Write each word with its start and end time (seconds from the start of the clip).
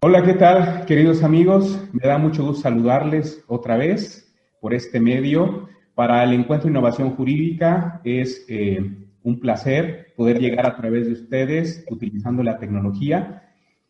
Hola, 0.00 0.22
¿qué 0.22 0.34
tal, 0.34 0.86
queridos 0.86 1.24
amigos? 1.24 1.88
Me 1.92 2.06
da 2.06 2.18
mucho 2.18 2.44
gusto 2.46 2.62
saludarles 2.62 3.44
otra 3.48 3.76
vez 3.76 4.32
por 4.60 4.72
este 4.72 5.00
medio. 5.00 5.68
Para 5.96 6.22
el 6.22 6.34
Encuentro 6.34 6.66
de 6.66 6.70
Innovación 6.70 7.16
Jurídica 7.16 8.00
es 8.04 8.46
eh, 8.48 8.78
un 9.24 9.40
placer 9.40 10.12
poder 10.16 10.38
llegar 10.38 10.66
a 10.66 10.76
través 10.76 11.06
de 11.08 11.14
ustedes 11.14 11.84
utilizando 11.90 12.44
la 12.44 12.58
tecnología. 12.58 13.42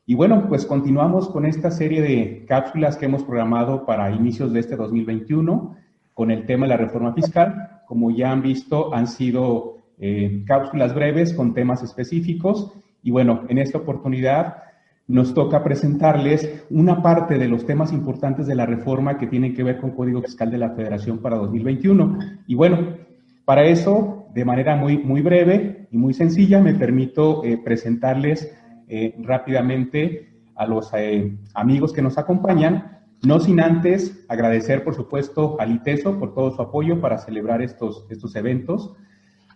Y 0.06 0.14
bueno, 0.14 0.46
pues 0.48 0.64
continuamos 0.64 1.28
con 1.28 1.44
esta 1.44 1.70
serie 1.70 2.00
de 2.00 2.46
cápsulas 2.48 2.96
que 2.96 3.04
hemos 3.04 3.22
programado 3.22 3.84
para 3.84 4.10
inicios 4.10 4.50
de 4.54 4.60
este 4.60 4.76
2021 4.76 5.76
con 6.14 6.30
el 6.30 6.46
tema 6.46 6.64
de 6.64 6.70
la 6.70 6.78
reforma 6.78 7.12
fiscal. 7.12 7.82
Como 7.86 8.10
ya 8.12 8.32
han 8.32 8.40
visto, 8.40 8.94
han 8.94 9.08
sido 9.08 9.76
eh, 9.98 10.42
cápsulas 10.46 10.94
breves 10.94 11.34
con 11.34 11.52
temas 11.52 11.82
específicos. 11.82 12.72
Y 13.02 13.10
bueno, 13.10 13.44
en 13.50 13.58
esta 13.58 13.76
oportunidad 13.76 14.67
nos 15.08 15.32
toca 15.32 15.64
presentarles 15.64 16.66
una 16.68 17.02
parte 17.02 17.38
de 17.38 17.48
los 17.48 17.64
temas 17.64 17.92
importantes 17.92 18.46
de 18.46 18.54
la 18.54 18.66
reforma 18.66 19.16
que 19.16 19.26
tienen 19.26 19.54
que 19.54 19.62
ver 19.62 19.80
con 19.80 19.92
Código 19.92 20.20
Fiscal 20.20 20.50
de 20.50 20.58
la 20.58 20.70
Federación 20.70 21.18
para 21.18 21.36
2021. 21.36 22.18
Y 22.46 22.54
bueno, 22.54 22.98
para 23.46 23.64
eso, 23.64 24.26
de 24.34 24.44
manera 24.44 24.76
muy, 24.76 24.98
muy 24.98 25.22
breve 25.22 25.88
y 25.90 25.96
muy 25.96 26.12
sencilla, 26.12 26.60
me 26.60 26.74
permito 26.74 27.42
eh, 27.42 27.56
presentarles 27.56 28.54
eh, 28.86 29.14
rápidamente 29.20 30.28
a 30.54 30.66
los 30.66 30.90
eh, 30.92 31.38
amigos 31.54 31.94
que 31.94 32.02
nos 32.02 32.18
acompañan, 32.18 32.98
no 33.24 33.40
sin 33.40 33.60
antes 33.60 34.24
agradecer, 34.28 34.84
por 34.84 34.94
supuesto, 34.94 35.58
al 35.58 35.72
ITESO 35.72 36.18
por 36.18 36.34
todo 36.34 36.50
su 36.50 36.60
apoyo 36.60 37.00
para 37.00 37.16
celebrar 37.16 37.62
estos, 37.62 38.06
estos 38.10 38.36
eventos 38.36 38.94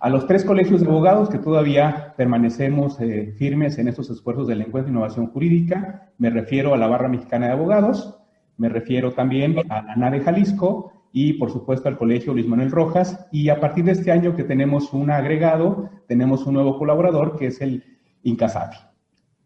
a 0.02 0.10
los 0.10 0.26
tres 0.26 0.44
colegios 0.44 0.80
de 0.80 0.88
abogados 0.88 1.30
que 1.30 1.38
todavía 1.38 2.12
permanecemos 2.16 3.00
eh, 3.00 3.36
firmes 3.38 3.78
en 3.78 3.86
estos 3.86 4.10
esfuerzos 4.10 4.48
del 4.48 4.60
encuentro 4.60 4.86
de 4.86 4.90
innovación 4.90 5.28
jurídica, 5.28 6.10
me 6.18 6.28
refiero 6.28 6.74
a 6.74 6.76
la 6.76 6.88
Barra 6.88 7.06
Mexicana 7.06 7.46
de 7.46 7.52
Abogados, 7.52 8.18
me 8.56 8.68
refiero 8.68 9.12
también 9.12 9.60
a 9.70 9.80
la 9.82 9.94
NADE 9.94 10.22
Jalisco 10.22 11.06
y 11.12 11.34
por 11.34 11.52
supuesto 11.52 11.88
al 11.88 11.98
Colegio 11.98 12.32
Luis 12.32 12.48
Manuel 12.48 12.72
Rojas 12.72 13.28
y 13.30 13.48
a 13.48 13.60
partir 13.60 13.84
de 13.84 13.92
este 13.92 14.10
año 14.10 14.34
que 14.34 14.42
tenemos 14.42 14.92
un 14.92 15.08
agregado, 15.08 15.88
tenemos 16.08 16.48
un 16.48 16.54
nuevo 16.54 16.78
colaborador 16.78 17.36
que 17.36 17.46
es 17.46 17.60
el 17.60 17.84
INCASAFI. 18.24 18.78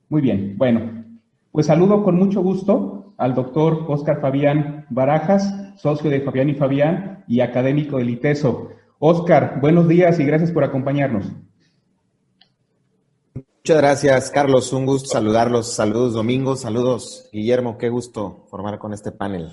Muy 0.09 0.23
bien, 0.23 0.55
bueno, 0.57 1.05
pues 1.53 1.67
saludo 1.67 2.03
con 2.03 2.17
mucho 2.17 2.41
gusto 2.41 3.13
al 3.19 3.35
doctor 3.35 3.85
Oscar 3.89 4.23
Fabián 4.23 4.87
Barajas, 4.89 5.75
socio 5.77 6.09
de 6.09 6.23
Fabián 6.23 6.49
y 6.49 6.55
Fabián 6.55 7.25
y 7.29 7.41
académico 7.41 7.99
del 7.99 8.09
ITESO. 8.09 8.71
Oscar, 8.99 9.61
buenos 9.61 9.89
días 9.89 10.19
y 10.19 10.25
gracias 10.25 10.51
por 10.51 10.65
acompañarnos. 10.65 11.27
Muchas 13.35 13.77
gracias, 13.77 14.31
Carlos. 14.31 14.73
Un 14.73 14.87
gusto 14.87 15.09
saludarlos. 15.09 15.75
Saludos, 15.75 16.15
Domingo. 16.15 16.57
Saludos, 16.57 17.29
Guillermo. 17.33 17.77
Qué 17.77 17.89
gusto 17.91 18.47
formar 18.49 18.79
con 18.79 18.95
este 18.95 19.13
panel. 19.13 19.49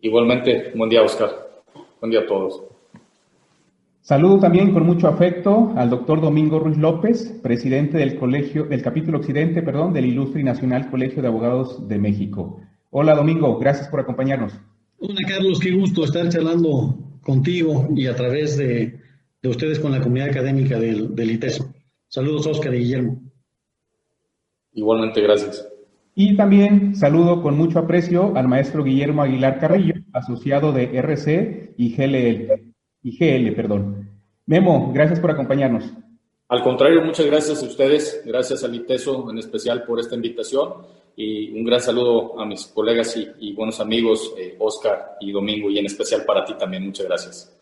Igualmente, 0.00 0.72
buen 0.74 0.90
día, 0.90 1.02
Oscar. 1.02 1.30
Buen 2.00 2.10
día 2.10 2.20
a 2.20 2.26
todos. 2.26 2.62
Saludo 4.00 4.40
también 4.40 4.72
con 4.72 4.84
mucho 4.84 5.06
afecto 5.06 5.72
al 5.76 5.90
doctor 5.90 6.20
Domingo 6.20 6.58
Ruiz 6.58 6.78
López, 6.78 7.38
presidente 7.42 7.98
del 7.98 8.18
colegio, 8.18 8.64
del 8.64 8.82
capítulo 8.82 9.18
occidente, 9.18 9.62
perdón, 9.62 9.92
del 9.92 10.06
Ilustre 10.06 10.40
y 10.40 10.44
Nacional 10.44 10.90
Colegio 10.90 11.22
de 11.22 11.28
Abogados 11.28 11.86
de 11.86 11.98
México. 11.98 12.58
Hola, 12.88 13.14
Domingo. 13.14 13.58
Gracias 13.58 13.88
por 13.88 14.00
acompañarnos. 14.00 14.54
Hola, 14.98 15.20
Carlos. 15.28 15.60
Qué 15.60 15.70
gusto 15.72 16.04
estar 16.04 16.28
charlando 16.30 17.09
contigo 17.22 17.88
y 17.94 18.06
a 18.06 18.14
través 18.14 18.56
de, 18.56 19.00
ustedes 19.42 19.78
con 19.78 19.92
la 19.92 20.00
comunidad 20.00 20.30
académica 20.30 20.78
del, 20.78 21.14
del 21.14 21.30
ITESO. 21.30 21.72
Saludos, 22.08 22.46
Oscar 22.46 22.74
y 22.74 22.78
Guillermo. 22.78 23.22
Igualmente, 24.72 25.20
gracias. 25.20 25.66
Y 26.14 26.36
también 26.36 26.94
saludo 26.96 27.42
con 27.42 27.56
mucho 27.56 27.78
aprecio 27.78 28.36
al 28.36 28.48
maestro 28.48 28.84
Guillermo 28.84 29.22
Aguilar 29.22 29.58
Carrillo, 29.58 29.94
asociado 30.12 30.72
de 30.72 30.98
RC 30.98 31.74
y 31.76 31.94
GLL, 31.94 32.74
y 33.02 33.16
GL, 33.16 33.54
perdón. 33.54 34.10
Memo, 34.46 34.92
gracias 34.92 35.20
por 35.20 35.30
acompañarnos. 35.30 35.92
Al 36.48 36.62
contrario, 36.62 37.02
muchas 37.04 37.26
gracias 37.26 37.62
a 37.62 37.66
ustedes, 37.66 38.22
gracias 38.26 38.64
al 38.64 38.74
ITESO 38.74 39.30
en 39.30 39.38
especial 39.38 39.84
por 39.84 40.00
esta 40.00 40.16
invitación 40.16 40.72
y 41.16 41.50
un 41.52 41.64
gran 41.64 41.80
saludo 41.80 42.40
a 42.40 42.46
mis 42.46 42.66
colegas 42.66 43.16
y, 43.38 43.52
buenos 43.52 43.80
amigos, 43.80 44.34
eh, 44.38 44.56
Oscar 44.58 45.16
y 45.20 45.32
Domingo, 45.32 45.70
y 45.70 45.78
en 45.78 45.86
especial 45.86 46.24
para 46.26 46.44
ti 46.44 46.54
también. 46.58 46.86
Muchas 46.86 47.06
gracias. 47.06 47.60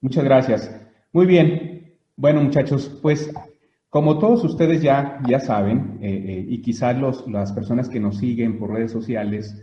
Muchas 0.00 0.24
gracias. 0.24 0.80
Muy 1.12 1.26
bien. 1.26 1.96
Bueno, 2.16 2.42
muchachos, 2.42 2.98
pues 3.00 3.32
como 3.88 4.18
todos 4.18 4.44
ustedes 4.44 4.82
ya, 4.82 5.20
ya 5.26 5.40
saben, 5.40 5.98
eh, 6.02 6.24
eh, 6.26 6.46
y 6.48 6.60
quizás 6.62 6.96
los, 6.98 7.26
las 7.28 7.52
personas 7.52 7.88
que 7.88 8.00
nos 8.00 8.18
siguen 8.18 8.58
por 8.58 8.72
redes 8.72 8.92
sociales 8.92 9.56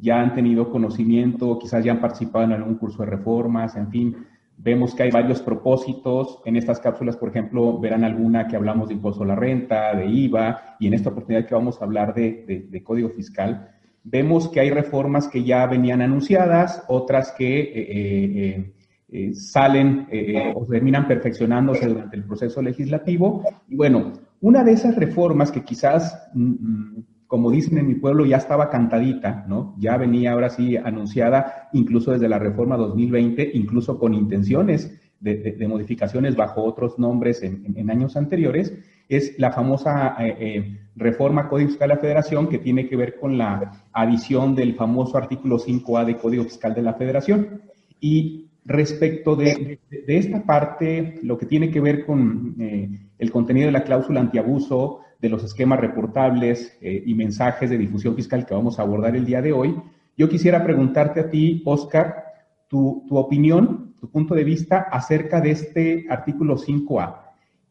ya 0.00 0.20
han 0.20 0.34
tenido 0.34 0.68
conocimiento, 0.68 1.60
quizás 1.60 1.84
ya 1.84 1.92
han 1.92 2.00
participado 2.00 2.44
en 2.44 2.52
algún 2.54 2.74
curso 2.74 3.04
de 3.04 3.10
reformas, 3.10 3.76
en 3.76 3.88
fin, 3.88 4.16
Vemos 4.58 4.94
que 4.94 5.02
hay 5.02 5.10
varios 5.10 5.42
propósitos. 5.42 6.40
En 6.44 6.56
estas 6.56 6.80
cápsulas, 6.80 7.16
por 7.16 7.28
ejemplo, 7.28 7.78
verán 7.78 8.04
alguna 8.04 8.46
que 8.46 8.56
hablamos 8.56 8.88
de 8.88 8.94
impuesto 8.94 9.22
a 9.22 9.26
la 9.26 9.36
renta, 9.36 9.94
de 9.94 10.06
IVA, 10.06 10.76
y 10.80 10.86
en 10.86 10.94
esta 10.94 11.10
oportunidad 11.10 11.46
que 11.46 11.54
vamos 11.54 11.80
a 11.80 11.84
hablar 11.84 12.14
de, 12.14 12.82
código 12.82 13.10
fiscal. 13.10 13.70
Vemos 14.02 14.48
que 14.48 14.60
hay 14.60 14.70
reformas 14.70 15.28
que 15.28 15.44
ya 15.44 15.66
venían 15.66 16.00
anunciadas, 16.00 16.84
otras 16.88 17.32
que 17.32 17.60
eh, 17.60 17.72
eh, 17.74 18.72
eh, 19.08 19.34
salen 19.34 20.08
o 20.54 20.64
terminan 20.64 21.06
perfeccionándose 21.06 21.86
durante 21.86 22.16
el 22.16 22.24
proceso 22.24 22.62
legislativo. 22.62 23.44
Y 23.68 23.76
bueno, 23.76 24.12
una 24.40 24.64
de 24.64 24.72
esas 24.72 24.96
reformas 24.96 25.50
que 25.50 25.64
quizás 25.64 26.28
mm, 26.34 26.42
mm, 26.42 27.04
como 27.26 27.50
dicen 27.50 27.78
en 27.78 27.86
mi 27.86 27.94
pueblo, 27.94 28.24
ya 28.24 28.36
estaba 28.36 28.70
cantadita, 28.70 29.44
¿no? 29.48 29.74
Ya 29.78 29.96
venía 29.96 30.32
ahora 30.32 30.50
sí 30.50 30.76
anunciada, 30.76 31.68
incluso 31.72 32.12
desde 32.12 32.28
la 32.28 32.38
reforma 32.38 32.76
2020, 32.76 33.50
incluso 33.54 33.98
con 33.98 34.14
intenciones 34.14 34.96
de, 35.20 35.66
modificaciones 35.68 36.36
bajo 36.36 36.62
otros 36.62 36.98
nombres 36.98 37.42
en, 37.42 37.90
años 37.90 38.16
anteriores, 38.16 38.74
es 39.08 39.38
la 39.38 39.52
famosa 39.52 40.16
eh, 40.20 40.36
eh, 40.38 40.78
reforma 40.94 41.48
Código 41.48 41.70
Fiscal 41.70 41.88
de 41.88 41.94
la 41.94 42.00
Federación 42.00 42.48
que 42.48 42.58
tiene 42.58 42.88
que 42.88 42.96
ver 42.96 43.18
con 43.18 43.38
la 43.38 43.86
adición 43.92 44.54
del 44.54 44.74
famoso 44.74 45.16
artículo 45.16 45.58
5A 45.58 46.04
de 46.04 46.16
Código 46.16 46.44
Fiscal 46.44 46.74
de 46.74 46.82
la 46.82 46.94
Federación. 46.94 47.62
Y 48.00 48.46
respecto 48.64 49.36
de, 49.36 49.78
esta 50.06 50.42
parte, 50.42 51.20
lo 51.22 51.38
que 51.38 51.46
tiene 51.46 51.70
que 51.70 51.80
ver 51.80 52.04
con 52.04 52.56
eh, 52.58 52.88
el 53.18 53.30
contenido 53.30 53.66
de 53.66 53.72
la 53.72 53.84
cláusula 53.84 54.20
antiabuso, 54.20 55.00
de 55.20 55.28
los 55.28 55.44
esquemas 55.44 55.80
reportables 55.80 56.76
eh, 56.80 57.02
y 57.04 57.14
mensajes 57.14 57.70
de 57.70 57.78
difusión 57.78 58.14
fiscal 58.14 58.44
que 58.44 58.54
vamos 58.54 58.78
a 58.78 58.82
abordar 58.82 59.16
el 59.16 59.24
día 59.24 59.42
de 59.42 59.52
hoy, 59.52 59.74
yo 60.16 60.28
quisiera 60.28 60.64
preguntarte 60.64 61.20
a 61.20 61.30
ti, 61.30 61.62
Oscar, 61.64 62.24
tu, 62.68 63.06
opinión, 63.10 63.94
tu 64.00 64.10
punto 64.10 64.34
de 64.34 64.44
vista 64.44 64.78
acerca 64.90 65.40
de 65.40 65.50
este 65.50 66.06
artículo 66.08 66.56
5A. 66.56 67.16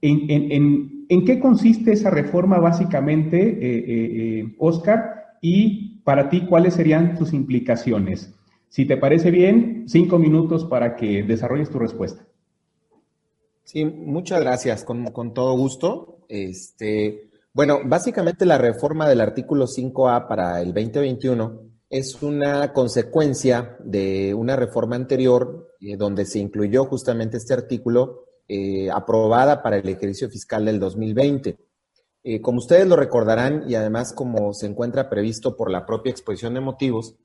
¿En, 0.02 1.26
qué 1.26 1.40
consiste 1.40 1.94
esa 1.94 2.12
reforma 2.12 2.60
básicamente, 2.60 3.40
eh, 3.42 3.84
eh, 3.88 4.56
Oscar? 4.60 5.38
Y 5.42 6.02
para 6.04 6.30
ti, 6.30 6.46
¿cuáles 6.46 6.76
serían 6.76 7.18
sus 7.18 7.34
implicaciones? 7.34 8.34
Si 8.70 8.86
te 8.86 8.98
parece 8.98 9.32
bien, 9.32 9.86
cinco 9.88 10.20
minutos 10.20 10.66
para 10.66 10.96
que 10.96 11.24
desarrolles 11.24 11.70
tu 11.70 11.80
respuesta. 11.80 12.26
Sí, 13.64 13.86
muchas 13.86 14.42
gracias, 14.42 14.84
con, 14.84 15.06
con 15.06 15.34
todo 15.34 15.58
gusto. 15.58 16.20
Este, 16.30 17.30
bueno, 17.56 17.80
básicamente 17.86 18.46
la 18.46 18.58
reforma 18.58 19.08
del 19.08 19.22
artículo 19.22 19.66
5A 19.66 20.28
para 20.28 20.60
el 20.60 20.74
2021 20.74 21.62
es 21.90 22.22
una 22.22 22.74
consecuencia 22.74 23.78
de 23.80 24.34
una 24.34 24.58
reforma 24.58 24.98
anterior 24.98 25.74
eh, 25.80 25.96
donde 25.96 26.26
se 26.26 26.40
incluyó 26.40 26.84
justamente 26.84 27.38
este 27.38 27.54
artículo 27.54 28.26
eh, 28.50 28.92
aprobada 28.92 29.64
para 29.64 29.78
el 29.78 29.88
ejercicio 29.88 30.30
fiscal 30.30 30.66
del 30.66 30.82
2020. 30.82 31.58
Eh, 32.24 32.42
como 32.42 32.58
ustedes 32.58 32.88
lo 32.88 32.98
recordarán 32.98 33.64
y 33.70 33.76
además 33.76 34.12
como 34.12 34.54
se 34.54 34.66
encuentra 34.66 35.10
previsto 35.10 35.56
por 35.56 35.72
la 35.72 35.86
propia 35.86 36.12
exposición 36.12 36.56
de 36.56 36.60
motivos, 36.60 37.16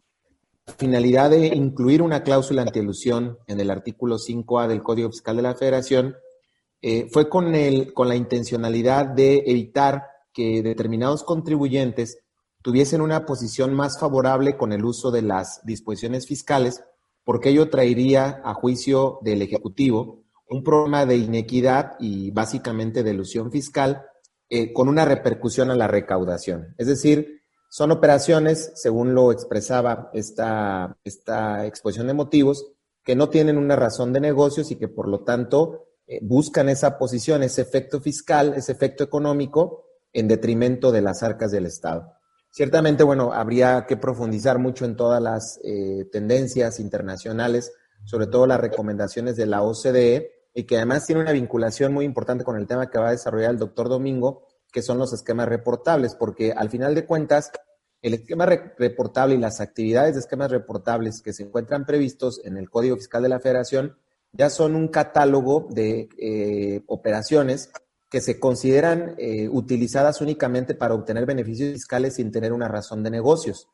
la 0.64 0.74
finalidad 0.74 1.30
de 1.30 1.48
incluir 1.48 2.02
una 2.02 2.22
cláusula 2.22 2.62
antielusión 2.62 3.36
en 3.48 3.58
el 3.58 3.68
artículo 3.68 4.16
5A 4.16 4.68
del 4.68 4.84
Código 4.84 5.10
Fiscal 5.10 5.34
de 5.34 5.42
la 5.42 5.56
Federación 5.56 6.14
fue 7.10 7.28
con, 7.28 7.54
el, 7.54 7.92
con 7.92 8.08
la 8.08 8.16
intencionalidad 8.16 9.04
de 9.04 9.42
evitar 9.44 10.09
que 10.32 10.62
determinados 10.62 11.24
contribuyentes 11.24 12.18
tuviesen 12.62 13.00
una 13.00 13.26
posición 13.26 13.74
más 13.74 13.98
favorable 13.98 14.56
con 14.56 14.72
el 14.72 14.84
uso 14.84 15.10
de 15.10 15.22
las 15.22 15.60
disposiciones 15.64 16.26
fiscales, 16.26 16.82
porque 17.24 17.50
ello 17.50 17.70
traería 17.70 18.40
a 18.44 18.54
juicio 18.54 19.18
del 19.22 19.42
Ejecutivo 19.42 20.24
un 20.48 20.64
problema 20.64 21.06
de 21.06 21.16
inequidad 21.16 21.92
y 22.00 22.32
básicamente 22.32 23.02
de 23.02 23.12
ilusión 23.12 23.52
fiscal 23.52 24.02
eh, 24.48 24.72
con 24.72 24.88
una 24.88 25.04
repercusión 25.04 25.70
a 25.70 25.76
la 25.76 25.86
recaudación. 25.86 26.74
Es 26.76 26.88
decir, 26.88 27.42
son 27.70 27.92
operaciones, 27.92 28.72
según 28.74 29.14
lo 29.14 29.30
expresaba 29.30 30.10
esta, 30.12 30.98
esta 31.04 31.66
exposición 31.66 32.08
de 32.08 32.14
motivos, 32.14 32.72
que 33.04 33.14
no 33.14 33.28
tienen 33.28 33.58
una 33.58 33.76
razón 33.76 34.12
de 34.12 34.20
negocios 34.20 34.72
y 34.72 34.76
que 34.76 34.88
por 34.88 35.08
lo 35.08 35.20
tanto 35.20 35.86
eh, 36.06 36.18
buscan 36.20 36.68
esa 36.68 36.98
posición, 36.98 37.44
ese 37.44 37.62
efecto 37.62 38.00
fiscal, 38.00 38.54
ese 38.56 38.72
efecto 38.72 39.04
económico 39.04 39.84
en 40.12 40.28
detrimento 40.28 40.92
de 40.92 41.02
las 41.02 41.22
arcas 41.22 41.50
del 41.50 41.66
Estado. 41.66 42.12
Ciertamente, 42.50 43.04
bueno, 43.04 43.32
habría 43.32 43.86
que 43.86 43.96
profundizar 43.96 44.58
mucho 44.58 44.84
en 44.84 44.96
todas 44.96 45.22
las 45.22 45.60
eh, 45.62 46.08
tendencias 46.10 46.80
internacionales, 46.80 47.72
sobre 48.04 48.26
todo 48.26 48.46
las 48.46 48.60
recomendaciones 48.60 49.36
de 49.36 49.46
la 49.46 49.62
OCDE, 49.62 50.32
y 50.52 50.64
que 50.64 50.76
además 50.76 51.06
tiene 51.06 51.22
una 51.22 51.32
vinculación 51.32 51.92
muy 51.92 52.04
importante 52.04 52.42
con 52.42 52.56
el 52.56 52.66
tema 52.66 52.90
que 52.90 52.98
va 52.98 53.08
a 53.08 53.12
desarrollar 53.12 53.52
el 53.52 53.58
doctor 53.58 53.88
Domingo, 53.88 54.48
que 54.72 54.82
son 54.82 54.98
los 54.98 55.12
esquemas 55.12 55.48
reportables, 55.48 56.16
porque 56.16 56.52
al 56.52 56.70
final 56.70 56.94
de 56.94 57.06
cuentas, 57.06 57.52
el 58.02 58.14
esquema 58.14 58.46
reportable 58.46 59.34
y 59.36 59.38
las 59.38 59.60
actividades 59.60 60.14
de 60.14 60.20
esquemas 60.20 60.50
reportables 60.50 61.22
que 61.22 61.32
se 61.32 61.44
encuentran 61.44 61.86
previstos 61.86 62.40
en 62.44 62.56
el 62.56 62.68
Código 62.68 62.96
Fiscal 62.96 63.22
de 63.22 63.28
la 63.28 63.40
Federación 63.40 63.96
ya 64.32 64.48
son 64.48 64.74
un 64.74 64.88
catálogo 64.88 65.68
de 65.70 66.08
eh, 66.18 66.82
operaciones 66.86 67.70
que 68.10 68.20
se 68.20 68.40
consideran 68.40 69.14
eh, 69.18 69.48
utilizadas 69.48 70.20
únicamente 70.20 70.74
para 70.74 70.94
obtener 70.94 71.26
beneficios 71.26 71.72
fiscales 71.72 72.14
sin 72.14 72.32
tener 72.32 72.52
una 72.52 72.66
razón 72.66 73.04
de 73.04 73.10
negocios. 73.10 73.68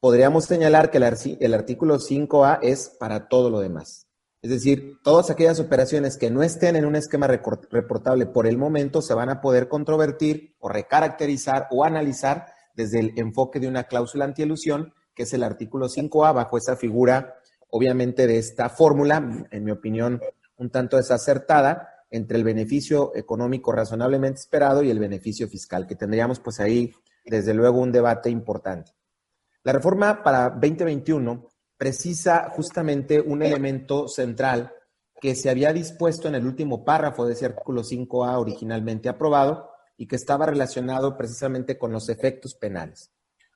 Podríamos 0.00 0.46
señalar 0.46 0.90
que 0.90 0.98
el, 0.98 1.54
artículo 1.54 1.98
5A 1.98 2.58
es 2.62 2.96
para 2.98 3.28
todo 3.28 3.48
lo 3.48 3.60
demás. 3.60 4.08
Es 4.42 4.50
decir, 4.50 4.98
todas 5.04 5.30
aquellas 5.30 5.60
operaciones 5.60 6.16
que 6.16 6.30
no 6.30 6.42
estén 6.42 6.74
en 6.74 6.86
un 6.86 6.96
esquema 6.96 7.26
reportable 7.26 8.26
por 8.26 8.46
el 8.46 8.56
momento 8.56 9.02
se 9.02 9.14
van 9.14 9.28
a 9.28 9.42
poder 9.42 9.68
controvertir 9.68 10.56
o 10.58 10.68
recaracterizar 10.68 11.68
o 11.70 11.84
analizar 11.84 12.46
desde 12.74 13.00
el 13.00 13.12
enfoque 13.18 13.60
de 13.60 13.68
una 13.68 13.84
cláusula 13.84 14.24
antielusión, 14.24 14.94
que 15.14 15.24
es 15.24 15.34
el 15.34 15.42
artículo 15.42 15.88
5A, 15.88 16.34
bajo 16.34 16.56
esa 16.56 16.76
figura, 16.76 17.36
obviamente, 17.68 18.26
de 18.26 18.38
esta 18.38 18.70
fórmula, 18.70 19.46
en 19.50 19.64
mi 19.64 19.70
opinión, 19.70 20.20
un 20.56 20.70
tanto 20.70 20.96
desacertada, 20.96 21.89
entre 22.10 22.36
el 22.38 22.44
beneficio 22.44 23.12
económico 23.14 23.72
razonablemente 23.72 24.40
esperado 24.40 24.82
y 24.82 24.90
el 24.90 24.98
beneficio 24.98 25.48
fiscal, 25.48 25.86
que 25.86 25.94
tendríamos 25.94 26.40
pues 26.40 26.60
ahí 26.60 26.92
desde 27.24 27.54
luego 27.54 27.80
un 27.80 27.92
debate 27.92 28.30
importante. 28.30 28.92
La 29.62 29.72
reforma 29.72 30.22
para 30.22 30.50
2021 30.50 31.46
precisa 31.76 32.50
justamente 32.50 33.20
un 33.20 33.42
elemento 33.42 34.08
central 34.08 34.72
que 35.20 35.34
se 35.34 35.50
había 35.50 35.72
dispuesto 35.72 36.28
en 36.28 36.34
el 36.34 36.46
último 36.46 36.84
párrafo 36.84 37.26
de 37.26 37.34
ese 37.34 37.46
artículo 37.46 37.82
5A 37.82 38.40
originalmente 38.40 39.08
aprobado 39.08 39.70
y 39.96 40.06
que 40.06 40.16
estaba 40.16 40.46
relacionado 40.46 41.16
precisamente 41.16 41.78
con 41.78 41.92
los 41.92 42.08
efectos 42.08 42.54
penales. 42.54 43.12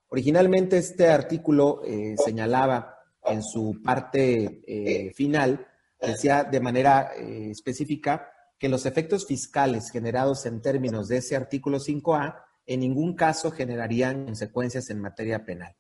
Originalmente 0.09 0.77
este 0.77 1.09
artículo 1.09 1.81
eh, 1.85 2.15
señalaba 2.23 2.99
en 3.25 3.43
su 3.43 3.81
parte 3.83 4.63
eh, 4.67 5.13
final, 5.15 5.67
decía 6.01 6.45
de 6.45 6.61
manera 6.61 7.13
eh, 7.17 7.51
específica, 7.51 8.31
que 8.65 8.71
los 8.71 8.87
efectos 8.87 9.27
fiscales 9.27 9.91
generados 9.91 10.47
en 10.47 10.63
términos 10.63 11.09
de 11.09 11.19
ese 11.19 11.37
artículo 11.37 11.79
5A 11.79 12.45
en 12.65 12.81
ningún 12.81 13.15
caso 13.15 13.51
generarían 13.51 14.25
consecuencias 14.25 14.89
en 14.89 15.03
materia 15.03 15.45
penal. 15.45 15.77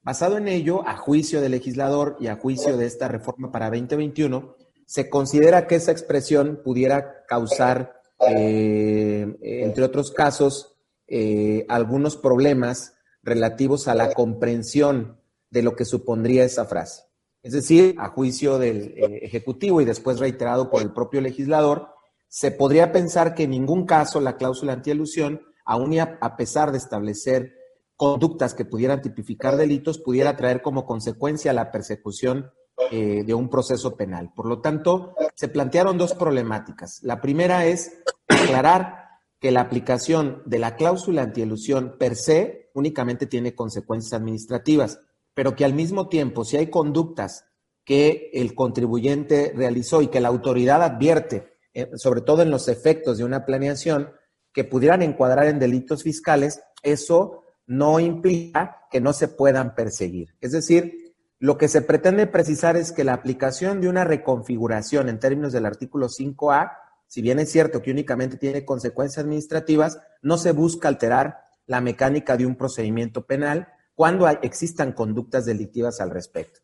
Basado 0.00 0.38
en 0.38 0.48
ello, 0.48 0.88
a 0.88 0.96
juicio 0.96 1.42
del 1.42 1.52
legislador 1.52 2.16
y 2.18 2.28
a 2.28 2.36
juicio 2.36 2.78
de 2.78 2.86
esta 2.86 3.06
reforma 3.06 3.52
para 3.52 3.68
2021, 3.68 4.56
se 4.86 5.10
considera 5.10 5.66
que 5.66 5.74
esa 5.74 5.92
expresión 5.92 6.62
pudiera 6.64 7.26
causar, 7.26 8.00
eh, 8.26 9.36
entre 9.42 9.84
otros 9.84 10.10
casos, 10.10 10.78
eh, 11.08 11.66
algunos 11.68 12.16
problemas 12.16 12.94
relativos 13.22 13.88
a 13.88 13.94
la 13.94 14.14
comprensión 14.14 15.20
de 15.50 15.62
lo 15.62 15.76
que 15.76 15.84
supondría 15.84 16.44
esa 16.44 16.64
frase. 16.64 17.02
Es 17.42 17.52
decir, 17.52 17.94
a 17.98 18.08
juicio 18.08 18.58
del 18.58 18.94
eh, 18.96 19.20
Ejecutivo 19.20 19.82
y 19.82 19.84
después 19.84 20.18
reiterado 20.18 20.70
por 20.70 20.80
el 20.80 20.94
propio 20.94 21.20
legislador, 21.20 21.94
se 22.28 22.50
podría 22.50 22.92
pensar 22.92 23.34
que 23.34 23.44
en 23.44 23.50
ningún 23.50 23.86
caso 23.86 24.20
la 24.20 24.36
cláusula 24.36 24.72
antielusión, 24.72 25.42
aun 25.64 25.92
y 25.92 25.98
a, 25.98 26.36
pesar 26.36 26.72
de 26.72 26.78
establecer 26.78 27.54
conductas 27.96 28.54
que 28.54 28.64
pudieran 28.64 29.02
tipificar 29.02 29.56
delitos, 29.56 29.98
pudiera 29.98 30.36
traer 30.36 30.62
como 30.62 30.84
consecuencia 30.84 31.52
la 31.52 31.70
persecución 31.70 32.50
eh, 32.90 33.24
de 33.24 33.34
un 33.34 33.48
proceso 33.48 33.96
penal. 33.96 34.32
Por 34.34 34.46
lo 34.46 34.60
tanto, 34.60 35.14
se 35.34 35.48
plantearon 35.48 35.98
dos 35.98 36.14
problemáticas. 36.14 37.00
La 37.02 37.20
primera 37.20 37.64
es 37.66 38.02
aclarar 38.28 39.06
que 39.40 39.50
la 39.50 39.62
aplicación 39.62 40.42
de 40.44 40.58
la 40.58 40.76
cláusula 40.76 41.22
antielusión 41.22 41.96
per 41.98 42.16
se 42.16 42.70
únicamente 42.74 43.26
tiene 43.26 43.54
consecuencias 43.54 44.12
administrativas, 44.12 45.00
pero 45.34 45.56
que 45.56 45.64
al 45.64 45.74
mismo 45.74 46.08
tiempo, 46.08 46.44
si 46.44 46.56
hay 46.56 46.68
conductas 46.68 47.46
que 47.84 48.30
el 48.34 48.54
contribuyente 48.54 49.52
realizó 49.54 50.02
y 50.02 50.08
que 50.08 50.20
la 50.20 50.28
autoridad 50.28 50.82
advierte 50.82 51.55
eh, 51.76 51.90
sobre 51.96 52.22
todo 52.22 52.40
en 52.40 52.50
los 52.50 52.68
efectos 52.68 53.18
de 53.18 53.24
una 53.24 53.44
planeación, 53.44 54.10
que 54.54 54.64
pudieran 54.64 55.02
encuadrar 55.02 55.46
en 55.46 55.58
delitos 55.58 56.02
fiscales, 56.02 56.62
eso 56.82 57.44
no 57.66 58.00
implica 58.00 58.86
que 58.90 59.02
no 59.02 59.12
se 59.12 59.28
puedan 59.28 59.74
perseguir. 59.74 60.34
Es 60.40 60.52
decir, 60.52 61.14
lo 61.38 61.58
que 61.58 61.68
se 61.68 61.82
pretende 61.82 62.26
precisar 62.26 62.78
es 62.78 62.92
que 62.92 63.04
la 63.04 63.12
aplicación 63.12 63.82
de 63.82 63.90
una 63.90 64.04
reconfiguración 64.04 65.10
en 65.10 65.20
términos 65.20 65.52
del 65.52 65.66
artículo 65.66 66.08
5A, 66.08 66.72
si 67.08 67.20
bien 67.20 67.38
es 67.40 67.52
cierto 67.52 67.82
que 67.82 67.90
únicamente 67.90 68.38
tiene 68.38 68.64
consecuencias 68.64 69.22
administrativas, 69.22 69.98
no 70.22 70.38
se 70.38 70.52
busca 70.52 70.88
alterar 70.88 71.40
la 71.66 71.82
mecánica 71.82 72.38
de 72.38 72.46
un 72.46 72.56
procedimiento 72.56 73.26
penal 73.26 73.68
cuando 73.94 74.26
existan 74.28 74.92
conductas 74.92 75.44
delictivas 75.44 76.00
al 76.00 76.08
respecto. 76.08 76.60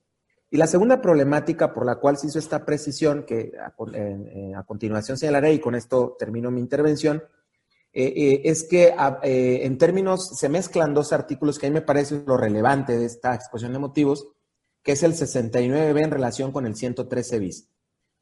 Y 0.52 0.58
la 0.58 0.66
segunda 0.66 1.00
problemática 1.00 1.72
por 1.72 1.86
la 1.86 1.96
cual 1.96 2.18
se 2.18 2.26
hizo 2.26 2.38
esta 2.38 2.62
precisión, 2.66 3.24
que 3.24 3.52
a, 3.58 3.72
continuación 4.64 5.16
señalaré 5.16 5.54
y 5.54 5.58
con 5.60 5.74
esto 5.74 6.14
termino 6.18 6.50
mi 6.50 6.60
intervención, 6.60 7.22
eh, 7.90 8.12
eh, 8.14 8.42
es 8.44 8.64
que 8.64 8.94
eh, 9.22 9.60
en 9.64 9.78
términos 9.78 10.38
se 10.38 10.50
mezclan 10.50 10.92
dos 10.92 11.14
artículos 11.14 11.58
que 11.58 11.68
a 11.68 11.70
mí 11.70 11.74
me 11.74 11.80
parece 11.80 12.22
lo 12.26 12.36
relevante 12.36 12.98
de 12.98 13.06
esta 13.06 13.34
exposición 13.34 13.72
de 13.72 13.78
motivos, 13.78 14.28
que 14.82 14.92
es 14.92 15.02
el 15.02 15.14
69B 15.14 16.04
en 16.04 16.10
relación 16.10 16.52
con 16.52 16.66
el 16.66 16.76
113 16.76 17.38
bis. 17.38 17.70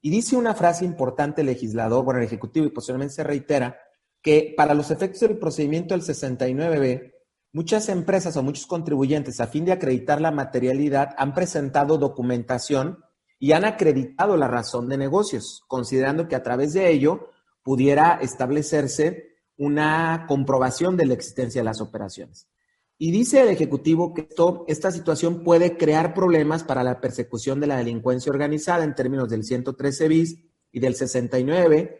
Y 0.00 0.10
dice 0.10 0.36
una 0.36 0.54
frase 0.54 0.84
importante 0.84 1.40
el 1.40 1.48
legislador, 1.48 2.04
bueno, 2.04 2.20
el 2.20 2.26
Ejecutivo, 2.26 2.64
y 2.64 2.70
posiblemente 2.70 3.14
se 3.14 3.24
reitera, 3.24 3.76
que 4.22 4.54
para 4.56 4.74
los 4.74 4.92
efectos 4.92 5.22
del 5.22 5.36
procedimiento 5.36 5.94
del 5.94 6.04
69B, 6.04 7.09
Muchas 7.52 7.88
empresas 7.88 8.36
o 8.36 8.42
muchos 8.42 8.66
contribuyentes, 8.66 9.40
a 9.40 9.48
fin 9.48 9.64
de 9.64 9.72
acreditar 9.72 10.20
la 10.20 10.30
materialidad, 10.30 11.14
han 11.18 11.34
presentado 11.34 11.98
documentación 11.98 12.98
y 13.40 13.52
han 13.52 13.64
acreditado 13.64 14.36
la 14.36 14.46
razón 14.46 14.88
de 14.88 14.98
negocios, 14.98 15.64
considerando 15.66 16.28
que 16.28 16.36
a 16.36 16.42
través 16.42 16.72
de 16.74 16.90
ello 16.90 17.30
pudiera 17.62 18.18
establecerse 18.22 19.30
una 19.56 20.26
comprobación 20.28 20.96
de 20.96 21.06
la 21.06 21.14
existencia 21.14 21.60
de 21.60 21.64
las 21.64 21.80
operaciones. 21.80 22.48
Y 22.96 23.10
dice 23.12 23.40
el 23.42 23.48
Ejecutivo 23.48 24.14
que 24.14 24.28
esta 24.68 24.92
situación 24.92 25.42
puede 25.42 25.76
crear 25.76 26.14
problemas 26.14 26.62
para 26.62 26.84
la 26.84 27.00
persecución 27.00 27.58
de 27.58 27.66
la 27.66 27.78
delincuencia 27.78 28.30
organizada 28.30 28.84
en 28.84 28.94
términos 28.94 29.28
del 29.28 29.42
113 29.42 30.08
bis 30.08 30.38
y 30.70 30.80
del 30.80 30.94
69, 30.94 31.99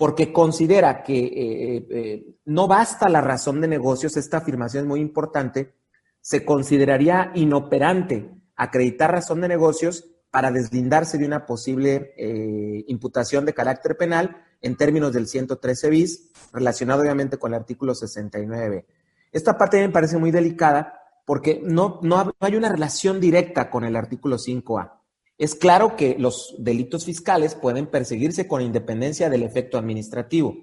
porque 0.00 0.32
considera 0.32 1.02
que 1.02 1.18
eh, 1.18 1.86
eh, 1.90 2.36
no 2.46 2.66
basta 2.66 3.06
la 3.10 3.20
razón 3.20 3.60
de 3.60 3.68
negocios, 3.68 4.16
esta 4.16 4.38
afirmación 4.38 4.84
es 4.84 4.88
muy 4.88 4.98
importante, 4.98 5.74
se 6.22 6.42
consideraría 6.42 7.32
inoperante 7.34 8.30
acreditar 8.56 9.12
razón 9.12 9.42
de 9.42 9.48
negocios 9.48 10.08
para 10.30 10.50
deslindarse 10.50 11.18
de 11.18 11.26
una 11.26 11.44
posible 11.44 12.14
eh, 12.16 12.82
imputación 12.88 13.44
de 13.44 13.52
carácter 13.52 13.98
penal 13.98 14.42
en 14.62 14.74
términos 14.74 15.12
del 15.12 15.26
113 15.26 15.90
bis, 15.90 16.30
relacionado 16.50 17.02
obviamente 17.02 17.36
con 17.36 17.52
el 17.52 17.60
artículo 17.60 17.94
69. 17.94 18.86
Esta 19.32 19.58
parte 19.58 19.86
me 19.86 19.92
parece 19.92 20.16
muy 20.16 20.30
delicada 20.30 20.94
porque 21.26 21.60
no, 21.62 22.00
no 22.02 22.32
hay 22.40 22.56
una 22.56 22.70
relación 22.70 23.20
directa 23.20 23.68
con 23.68 23.84
el 23.84 23.96
artículo 23.96 24.38
5A. 24.38 24.99
Es 25.40 25.54
claro 25.54 25.96
que 25.96 26.16
los 26.18 26.54
delitos 26.58 27.06
fiscales 27.06 27.54
pueden 27.54 27.86
perseguirse 27.86 28.46
con 28.46 28.60
independencia 28.60 29.30
del 29.30 29.42
efecto 29.42 29.78
administrativo. 29.78 30.54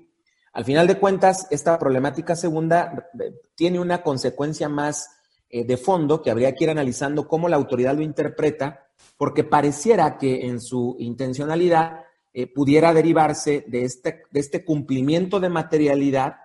Al 0.54 0.66
final 0.66 0.86
de 0.86 1.00
cuentas, 1.00 1.48
esta 1.50 1.80
problemática 1.80 2.36
segunda 2.36 3.10
eh, 3.20 3.32
tiene 3.56 3.80
una 3.80 4.04
consecuencia 4.04 4.70
más 4.70 5.10
eh, 5.50 5.66
de 5.66 5.78
fondo 5.78 6.22
que 6.22 6.30
habría 6.30 6.54
que 6.54 6.66
ir 6.66 6.70
analizando 6.70 7.28
cómo 7.28 7.50
la 7.50 7.56
autoridad 7.56 7.96
lo 7.96 8.04
interpreta, 8.04 8.86
porque 9.18 9.44
pareciera 9.44 10.20
que 10.20 10.46
en 10.46 10.62
su 10.62 10.96
intencionalidad 11.00 12.02
eh, 12.32 12.46
pudiera 12.46 12.94
derivarse 12.94 13.66
de 13.68 13.84
este, 13.84 14.26
de 14.30 14.40
este 14.40 14.64
cumplimiento 14.64 15.40
de 15.40 15.50
materialidad 15.50 16.36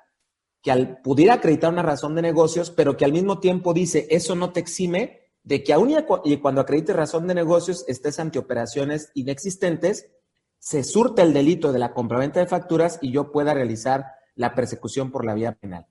que 0.63 0.71
al, 0.71 1.03
pudiera 1.03 1.35
acreditar 1.35 1.71
una 1.71 1.83
razón 1.83 2.15
de 2.15 2.23
negocios, 2.23 2.71
pero 2.71 2.97
que 2.97 3.05
al 3.05 3.13
mismo 3.13 3.41
tiempo 3.41 3.75
dice, 3.75 4.07
eso 4.09 4.35
no 4.35 4.55
te 4.55 4.61
exime 4.61 5.22
de 5.45 5.63
que 5.65 5.73
aún 5.73 5.95
y 6.25 6.37
cuando 6.39 6.61
acredites 6.61 6.95
razón 6.95 7.27
de 7.27 7.35
negocios 7.35 7.85
estés 7.89 8.21
ante 8.21 8.39
operaciones 8.39 9.11
inexistentes, 9.15 10.11
se 10.59 10.85
surte 10.85 11.23
el 11.23 11.33
delito 11.33 11.73
de 11.73 11.81
la 11.81 11.93
compraventa 11.93 12.39
de 12.39 12.47
facturas 12.47 12.99
y 13.03 13.11
yo 13.11 13.33
pueda 13.33 13.53
realizar 13.53 14.07
la 14.35 14.55
persecución 14.55 15.11
por 15.11 15.25
la 15.25 15.35
vía 15.35 15.53
penal. 15.53 15.87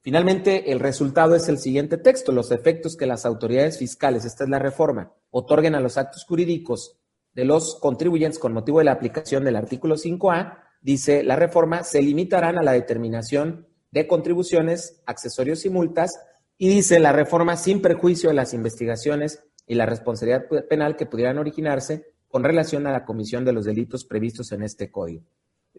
Finalmente, 0.00 0.70
el 0.72 0.80
resultado 0.80 1.34
es 1.34 1.48
el 1.48 1.58
siguiente 1.58 1.98
texto. 1.98 2.32
Los 2.32 2.52
efectos 2.52 2.96
que 2.96 3.06
las 3.06 3.26
autoridades 3.26 3.78
fiscales, 3.78 4.24
esta 4.24 4.44
es 4.44 4.50
la 4.50 4.58
reforma, 4.58 5.12
otorguen 5.30 5.74
a 5.74 5.80
los 5.80 5.98
actos 5.98 6.24
jurídicos 6.24 6.96
de 7.34 7.44
los 7.44 7.74
contribuyentes 7.80 8.38
con 8.38 8.52
motivo 8.52 8.78
de 8.78 8.84
la 8.84 8.92
aplicación 8.92 9.44
del 9.44 9.56
artículo 9.56 9.96
5A, 9.96 10.60
dice 10.80 11.22
la 11.22 11.36
reforma, 11.36 11.82
se 11.82 12.00
limitarán 12.00 12.56
a 12.56 12.62
la 12.62 12.72
determinación 12.72 13.66
de 13.90 14.06
contribuciones, 14.06 15.02
accesorios 15.06 15.66
y 15.66 15.70
multas, 15.70 16.18
y 16.58 16.68
dice 16.68 16.98
la 17.00 17.12
reforma 17.12 17.56
sin 17.56 17.82
perjuicio 17.82 18.30
de 18.30 18.34
las 18.34 18.54
investigaciones 18.54 19.42
y 19.66 19.74
la 19.74 19.86
responsabilidad 19.86 20.46
penal 20.68 20.96
que 20.96 21.06
pudieran 21.06 21.38
originarse 21.38 22.06
con 22.28 22.44
relación 22.44 22.86
a 22.86 22.92
la 22.92 23.04
comisión 23.04 23.44
de 23.44 23.52
los 23.52 23.64
delitos 23.64 24.04
previstos 24.04 24.52
en 24.52 24.62
este 24.62 24.90
código 24.90 25.24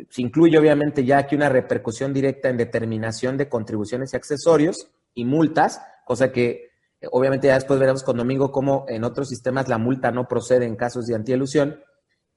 se 0.10 0.22
incluye 0.22 0.58
obviamente 0.58 1.04
ya 1.06 1.20
aquí 1.20 1.36
una 1.36 1.50
repercusión 1.50 2.14
directa 2.14 2.50
en 2.50 2.58
determinación 2.58 3.38
de 3.38 3.50
contribuciones 3.50 4.14
y 4.14 4.18
accesorios 4.18 4.90
y 5.14 5.26
multas, 5.26 5.82
cosa 6.06 6.32
que 6.32 6.70
eh, 7.02 7.08
obviamente 7.12 7.48
ya 7.48 7.56
después 7.56 7.80
veremos 7.80 8.04
con 8.04 8.18
Domingo 8.18 8.52
cómo 8.52 8.86
en 8.88 9.04
otros 9.04 9.30
sistemas 9.30 9.68
la 9.68 9.78
multa 9.78 10.12
no 10.12 10.28
procede 10.28 10.66
en 10.66 10.76
casos 10.76 11.08
de 11.08 11.16
antielusión, 11.16 11.80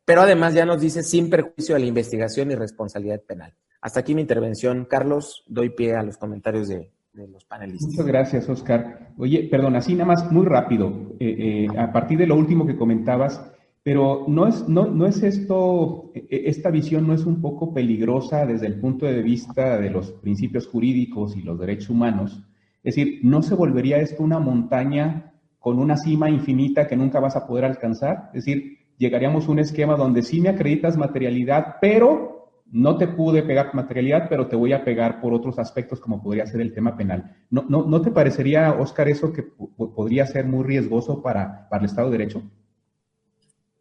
pero 0.04 0.22
además 0.22 0.54
ya 0.54 0.64
nos 0.64 0.80
dice 0.80 1.02
sin 1.02 1.28
perjuicio 1.28 1.74
de 1.74 1.82
la 1.82 1.86
investigación 1.86 2.50
y 2.50 2.54
responsabilidad 2.54 3.20
penal. 3.22 3.54
Hasta 3.82 4.00
aquí 4.00 4.14
mi 4.14 4.22
intervención, 4.22 4.84
Carlos. 4.84 5.44
Doy 5.46 5.70
pie 5.70 5.94
a 5.94 6.02
los 6.02 6.18
comentarios 6.18 6.68
de, 6.68 6.90
los 7.28 7.44
panelistas. 7.44 7.90
Muchas 7.90 8.06
gracias, 8.06 8.48
Oscar. 8.48 9.12
Oye, 9.16 9.48
perdón, 9.50 9.76
así 9.76 9.94
nada 9.94 10.06
más 10.06 10.30
muy 10.30 10.46
rápido. 10.46 11.16
Eh, 11.18 11.66
eh, 11.72 11.78
a 11.78 11.92
partir 11.92 12.18
de 12.18 12.26
lo 12.26 12.36
último 12.36 12.66
que 12.66 12.76
comentabas, 12.76 13.44
pero 13.82 14.24
no 14.28 14.46
es, 14.46 14.68
no, 14.68 14.86
no 14.86 15.06
es 15.06 15.22
esto, 15.22 16.12
e, 16.14 16.26
e, 16.30 16.48
esta 16.50 16.70
visión 16.70 17.06
no 17.06 17.14
es 17.14 17.24
un 17.24 17.40
poco 17.40 17.72
peligrosa 17.72 18.46
desde 18.46 18.66
el 18.66 18.80
punto 18.80 19.06
de 19.06 19.22
vista 19.22 19.78
de 19.78 19.90
los 19.90 20.12
principios 20.12 20.66
jurídicos 20.66 21.36
y 21.36 21.42
los 21.42 21.58
derechos 21.58 21.90
humanos. 21.90 22.42
Es 22.82 22.94
decir, 22.94 23.20
¿no 23.22 23.42
se 23.42 23.54
volvería 23.54 23.98
esto 23.98 24.22
una 24.22 24.38
montaña 24.38 25.32
con 25.58 25.78
una 25.78 25.96
cima 25.96 26.30
infinita 26.30 26.88
que 26.88 26.96
nunca 26.96 27.20
vas 27.20 27.36
a 27.36 27.46
poder 27.46 27.64
alcanzar? 27.64 28.30
Es 28.34 28.44
decir, 28.44 28.78
llegaríamos 28.98 29.48
a 29.48 29.52
un 29.52 29.58
esquema 29.58 29.96
donde 29.96 30.22
sí 30.22 30.40
me 30.40 30.50
acreditas 30.50 30.96
materialidad, 30.96 31.76
pero 31.80 32.39
no 32.72 32.96
te 32.96 33.08
pude 33.08 33.42
pegar 33.42 33.74
materialidad, 33.74 34.28
pero 34.28 34.48
te 34.48 34.56
voy 34.56 34.72
a 34.72 34.84
pegar 34.84 35.20
por 35.20 35.32
otros 35.32 35.58
aspectos 35.58 36.00
como 36.00 36.22
podría 36.22 36.46
ser 36.46 36.60
el 36.60 36.72
tema 36.72 36.96
penal. 36.96 37.36
¿No, 37.50 37.64
no, 37.68 37.84
¿no 37.84 38.00
te 38.00 38.10
parecería, 38.10 38.72
Oscar, 38.72 39.08
eso 39.08 39.32
que 39.32 39.42
podría 39.42 40.26
ser 40.26 40.46
muy 40.46 40.64
riesgoso 40.64 41.20
para, 41.22 41.68
para 41.68 41.82
el 41.82 41.90
Estado 41.90 42.10
de 42.10 42.18
Derecho? 42.18 42.42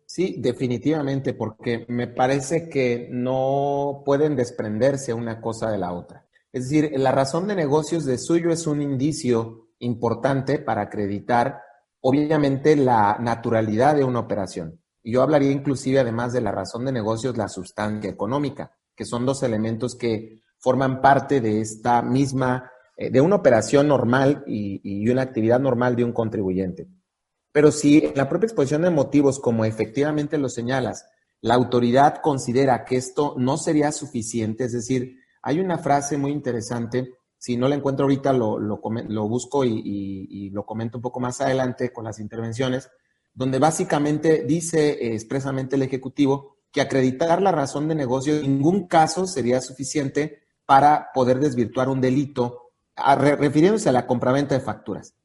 Sí, 0.05 0.37
definitivamente, 0.39 1.33
porque 1.33 1.85
me 1.87 2.07
parece 2.07 2.67
que 2.67 3.07
no 3.11 4.01
pueden 4.03 4.35
desprenderse 4.35 5.13
una 5.13 5.39
cosa 5.39 5.69
de 5.69 5.77
la 5.77 5.93
otra. 5.93 6.25
Es 6.51 6.63
decir, 6.63 6.91
la 6.95 7.11
razón 7.11 7.47
de 7.47 7.55
negocios 7.55 8.05
de 8.05 8.17
suyo 8.17 8.49
es 8.49 8.65
un 8.65 8.81
indicio 8.81 9.69
importante 9.77 10.57
para 10.57 10.81
acreditar, 10.81 11.61
obviamente, 12.01 12.75
la 12.75 13.17
naturalidad 13.19 13.95
de 13.95 14.03
una 14.03 14.21
operación. 14.21 14.81
Y 15.03 15.13
yo 15.13 15.21
hablaría 15.21 15.51
inclusive, 15.51 15.99
además 15.99 16.33
de 16.33 16.41
la 16.41 16.51
razón 16.51 16.85
de 16.85 16.91
negocios, 16.91 17.37
la 17.37 17.47
sustancia 17.47 18.09
económica, 18.09 18.71
que 18.99 19.05
son 19.05 19.25
dos 19.25 19.43
elementos 19.43 19.95
que 19.95 20.41
forman 20.57 20.99
parte 20.99 21.39
de 21.39 21.61
esta 21.61 22.01
misma, 22.01 22.69
eh, 22.97 23.09
de 23.09 23.21
una 23.21 23.37
operación 23.37 23.87
normal 23.87 24.43
y, 24.45 24.81
y 24.83 25.07
una 25.07 25.21
actividad 25.21 25.61
normal 25.61 25.95
de 25.95 26.03
un 26.03 26.11
contribuyente. 26.11 26.89
Pero 27.53 27.71
si 27.71 27.99
en 27.99 28.11
la 28.15 28.27
propia 28.27 28.47
exposición 28.47 28.81
de 28.81 28.89
motivos, 28.89 29.39
como 29.39 29.63
efectivamente 29.63 30.37
lo 30.37 30.49
señalas, 30.49 31.05
la 31.39 31.53
autoridad 31.53 32.17
considera 32.21 32.83
que 32.83 32.97
esto 32.97 33.35
no 33.37 33.55
sería 33.55 33.93
suficiente, 33.93 34.65
es 34.65 34.73
decir, 34.73 35.15
hay 35.41 35.61
una 35.61 35.77
frase 35.77 36.17
muy 36.17 36.33
interesante, 36.33 37.13
si 37.37 37.55
no 37.55 37.69
la 37.69 37.75
encuentro 37.75 38.03
ahorita 38.03 38.33
lo, 38.33 38.59
lo, 38.59 38.81
busco 39.29 39.63
y, 39.63 40.49
lo 40.49 40.65
comento 40.65 40.97
un 40.97 41.01
poco 41.01 41.21
más 41.21 41.39
adelante 41.39 41.93
con 41.93 42.03
las 42.03 42.19
intervenciones, 42.19 42.89
donde 43.33 43.59
básicamente 43.59 44.43
dice 44.43 44.89
eh, 44.89 45.13
expresamente 45.13 45.77
el 45.77 45.83
Ejecutivo 45.83 46.58
que 46.71 46.81
acreditar 46.81 47.41
la 47.41 47.51
razón 47.51 47.87
de 47.87 47.95
negocio 47.95 48.35
en 48.35 48.43
ningún 48.43 48.87
caso 48.87 49.25
sería 49.25 49.61
suficiente 49.61 50.43
para 50.65 51.09
poder 51.13 51.39
desvirtuar 51.39 51.89
un 51.89 52.01
delito, 52.01 52.71
refiriéndose 52.95 53.89
a 53.89 53.93
la 53.93 54.05
compraventa 54.05 54.55
de 54.55 54.61
facturas. 54.61 55.15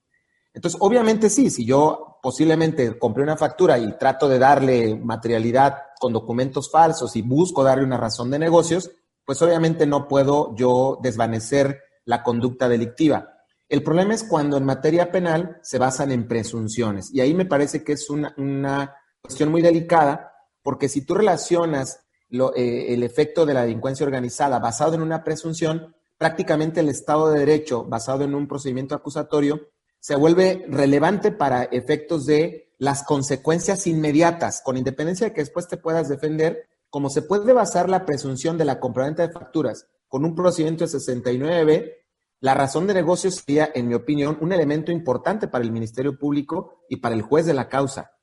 Entonces, 0.54 0.80
obviamente 0.80 1.28
sí, 1.28 1.50
si 1.50 1.66
yo 1.66 2.18
posiblemente 2.22 2.98
compré 2.98 3.22
una 3.22 3.36
factura 3.36 3.78
y 3.78 3.98
trato 3.98 4.28
de 4.28 4.38
darle 4.38 4.94
materialidad 4.94 5.78
con 5.98 6.12
documentos 6.12 6.70
falsos 6.70 7.16
y 7.16 7.22
busco 7.22 7.64
darle 7.64 7.84
una 7.84 7.98
razón 7.98 8.30
de 8.30 8.38
negocios, 8.38 8.90
pues 9.24 9.42
obviamente 9.42 9.86
no 9.86 10.06
puedo 10.06 10.54
yo 10.54 10.98
desvanecer 11.02 11.80
la 12.04 12.22
conducta 12.22 12.68
delictiva. 12.68 13.34
El 13.68 13.82
problema 13.82 14.14
es 14.14 14.24
cuando 14.24 14.56
en 14.56 14.64
materia 14.64 15.10
penal 15.10 15.58
se 15.62 15.78
basan 15.78 16.12
en 16.12 16.28
presunciones. 16.28 17.12
Y 17.12 17.20
ahí 17.20 17.34
me 17.34 17.46
parece 17.46 17.82
que 17.82 17.92
es 17.92 18.08
una, 18.10 18.94
cuestión 19.22 19.50
muy 19.50 19.62
delicada, 19.62 20.33
porque 20.64 20.88
si 20.88 21.02
tú 21.02 21.14
relacionas 21.14 22.00
eh, 22.30 22.86
el 22.88 23.04
efecto 23.04 23.46
de 23.46 23.54
la 23.54 23.62
delincuencia 23.62 24.04
organizada 24.04 24.58
basado 24.58 24.94
en 24.94 25.02
una 25.02 25.22
presunción, 25.22 25.94
prácticamente 26.18 26.80
el 26.80 26.88
Estado 26.88 27.30
de 27.30 27.38
Derecho 27.38 27.84
basado 27.84 28.24
en 28.24 28.34
un 28.34 28.48
procedimiento 28.48 28.96
acusatorio 28.96 29.68
se 30.00 30.16
vuelve 30.16 30.64
relevante 30.68 31.30
para 31.30 31.64
efectos 31.64 32.26
de 32.26 32.72
las 32.78 33.04
consecuencias 33.04 33.86
inmediatas, 33.86 34.62
con 34.62 34.76
independencia 34.76 35.28
de 35.28 35.32
que 35.32 35.42
después 35.42 35.68
te 35.68 35.76
puedas 35.76 36.08
defender, 36.08 36.66
como 36.90 37.08
se 37.08 37.22
puede 37.22 37.52
basar 37.52 37.88
la 37.88 38.04
presunción 38.04 38.58
de 38.58 38.64
la 38.64 38.80
compraventa 38.80 39.26
de 39.26 39.32
facturas 39.32 39.86
con 40.08 40.24
un 40.24 40.34
procedimiento 40.34 40.84
de 40.84 40.90
69B, 40.90 41.92
la 42.40 42.54
razón 42.54 42.86
de 42.86 42.94
negocio 42.94 43.30
sería, 43.30 43.70
en 43.74 43.88
mi 43.88 43.94
opinión, 43.94 44.38
un 44.40 44.52
elemento 44.52 44.92
importante 44.92 45.48
para 45.48 45.64
el 45.64 45.72
Ministerio 45.72 46.18
Público 46.18 46.84
y 46.88 46.96
para 46.96 47.14
el 47.14 47.22
juez 47.22 47.46
de 47.46 47.54
la 47.54 47.68
causa. 47.68 48.13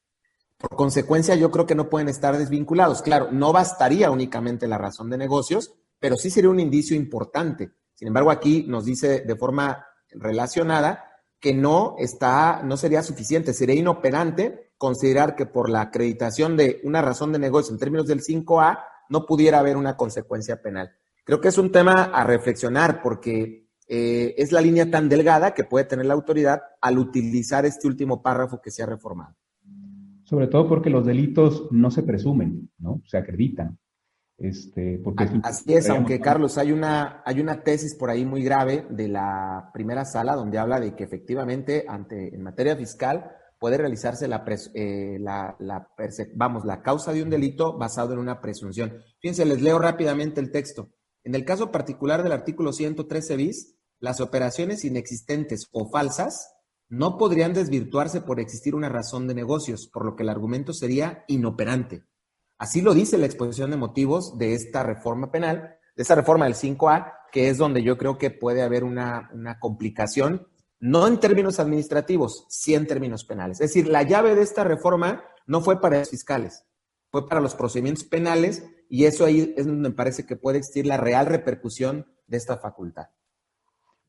Por 0.62 0.77
consecuencia, 0.77 1.34
yo 1.36 1.50
creo 1.50 1.65
que 1.65 1.74
no 1.74 1.89
pueden 1.89 2.08
estar 2.08 2.38
desvinculados. 2.38 3.01
Claro, 3.01 3.30
no 3.32 3.51
bastaría 3.51 4.12
únicamente 4.12 4.68
la 4.68 4.77
razón 4.77 5.10
de 5.10 5.18
negocios, 5.18 5.74
pero 6.00 6.18
sí 6.18 6.30
sería 6.30 6.51
un 6.51 6.60
indicio 6.60 6.96
importante. 6.96 7.72
Sin 7.96 8.08
embargo, 8.08 8.30
aquí 8.30 8.65
nos 8.68 8.86
dice 8.86 9.22
de 9.22 9.36
forma 9.36 9.86
relacionada 10.12 11.06
que 11.39 11.53
no 11.53 11.96
está, 11.98 12.62
no 12.63 12.77
sería 12.77 13.01
suficiente, 13.01 13.53
sería 13.53 13.75
inoperante 13.75 14.72
considerar 14.77 15.36
que 15.36 15.48
por 15.48 15.70
la 15.70 15.82
acreditación 15.82 16.56
de 16.58 16.80
una 16.84 17.01
razón 17.01 17.32
de 17.32 17.39
negocio 17.39 17.74
en 17.74 17.80
términos 17.80 18.06
del 18.08 18.22
5A 18.22 18.84
no 19.10 19.25
pudiera 19.25 19.60
haber 19.60 19.77
una 19.77 19.98
consecuencia 19.98 20.62
penal. 20.62 20.91
Creo 21.24 21.41
que 21.41 21.48
es 21.48 21.58
un 21.58 21.72
tema 21.72 22.03
a 22.06 22.24
reflexionar 22.24 23.01
porque 23.01 23.68
eh, 23.88 24.36
es 24.38 24.51
la 24.51 24.62
línea 24.62 24.89
tan 24.89 25.10
delgada 25.10 25.53
que 25.53 25.63
puede 25.63 25.86
tener 25.86 26.06
la 26.06 26.13
autoridad 26.13 26.62
al 26.82 27.00
utilizar 27.00 27.65
este 27.65 27.88
último 27.88 28.22
párrafo 28.22 28.62
que 28.62 28.72
se 28.72 28.84
ha 28.84 28.86
reformado. 28.86 29.36
Sobre 30.32 30.48
todo 30.48 30.66
porque 30.70 30.90
los 30.90 31.06
delitos 31.06 31.68
no 31.72 31.92
se 31.92 32.04
presumen, 32.04 32.72
¿no? 32.78 33.02
Se 33.06 33.18
acreditan. 33.18 33.78
Este, 34.38 34.98
porque 35.04 35.30
Así 35.44 35.74
es, 35.74 35.90
aunque 35.90 36.22
Carlos, 36.22 36.58
hay 36.58 36.72
una, 36.72 37.22
hay 37.26 37.42
una 37.42 37.64
tesis 37.64 37.96
por 37.96 38.10
ahí 38.10 38.24
muy 38.24 38.42
grave 38.42 38.88
de 38.90 39.10
la 39.10 39.70
primera 39.74 40.06
sala 40.06 40.38
donde 40.38 40.58
habla 40.58 40.80
de 40.80 40.96
que 40.96 41.04
efectivamente 41.04 41.84
ante, 41.86 42.34
en 42.34 42.42
materia 42.42 42.78
fiscal 42.78 43.30
puede 43.60 43.78
realizarse 43.78 44.30
la, 44.30 44.46
eh, 44.74 45.18
la, 45.20 45.58
vamos, 46.36 46.64
la 46.64 46.82
causa 46.82 47.12
de 47.12 47.24
un 47.24 47.30
delito 47.30 47.78
basado 47.78 48.14
en 48.14 48.20
una 48.20 48.40
presunción. 48.40 48.94
Fíjense, 49.20 49.44
les 49.44 49.62
leo 49.62 49.80
rápidamente 49.80 50.40
el 50.40 50.50
texto. 50.50 50.94
En 51.26 51.36
el 51.36 51.44
caso 51.44 51.72
particular 51.72 52.24
del 52.24 52.32
artículo 52.32 52.72
113 52.72 53.36
bis, 53.36 53.76
las 54.00 54.22
operaciones 54.22 54.86
inexistentes 54.86 55.68
o 55.74 55.90
falsas 55.90 56.54
no 56.91 57.17
podrían 57.17 57.53
desvirtuarse 57.53 58.19
por 58.19 58.41
existir 58.41 58.75
una 58.75 58.89
razón 58.89 59.25
de 59.25 59.33
negocios, 59.33 59.88
por 59.88 60.03
lo 60.03 60.17
que 60.17 60.24
el 60.24 60.29
argumento 60.29 60.74
sería 60.74 61.24
inoperante. 61.29 62.03
Así 62.57 62.81
lo 62.81 62.93
dice 62.93 63.17
la 63.17 63.25
exposición 63.25 63.71
de 63.71 63.77
motivos 63.77 64.38
de 64.38 64.55
esta 64.55 64.83
reforma 64.83 65.31
penal, 65.31 65.77
de 65.95 66.01
esta 66.01 66.15
reforma 66.15 66.45
del 66.45 66.55
5A, 66.55 67.13
que 67.31 67.48
es 67.48 67.57
donde 67.57 67.81
yo 67.81 67.98
creo 67.98 68.17
que 68.17 68.29
puede 68.29 68.62
haber 68.62 68.83
una, 68.83 69.31
complicación, 69.62 70.50
no 70.81 71.07
en 71.07 71.21
términos 71.21 71.62
administrativos, 71.62 72.45
sí 72.50 72.75
en 72.75 72.86
términos 72.86 73.24
penales. 73.24 73.62
Es 73.62 73.69
decir, 73.69 73.88
la 73.88 74.03
llave 74.03 74.36
de 74.36 74.41
esta 74.41 74.65
reforma 74.65 75.24
no 75.48 75.62
fue 75.62 75.79
para 75.79 76.00
los 76.00 76.10
fiscales, 76.10 76.65
fue 77.10 77.25
para 77.25 77.39
los 77.39 77.55
procedimientos 77.55 78.03
penales 78.03 78.65
y 78.89 79.05
eso 79.05 79.24
ahí 79.24 79.53
es 79.55 79.65
donde 79.65 79.88
me 79.88 79.95
parece 79.95 80.25
que 80.25 80.36
puede 80.36 80.57
existir 80.57 80.86
la 80.86 80.98
real 80.98 81.25
repercusión 81.25 82.05
de 82.27 82.36
esta 82.36 82.57
facultad. 82.57 83.07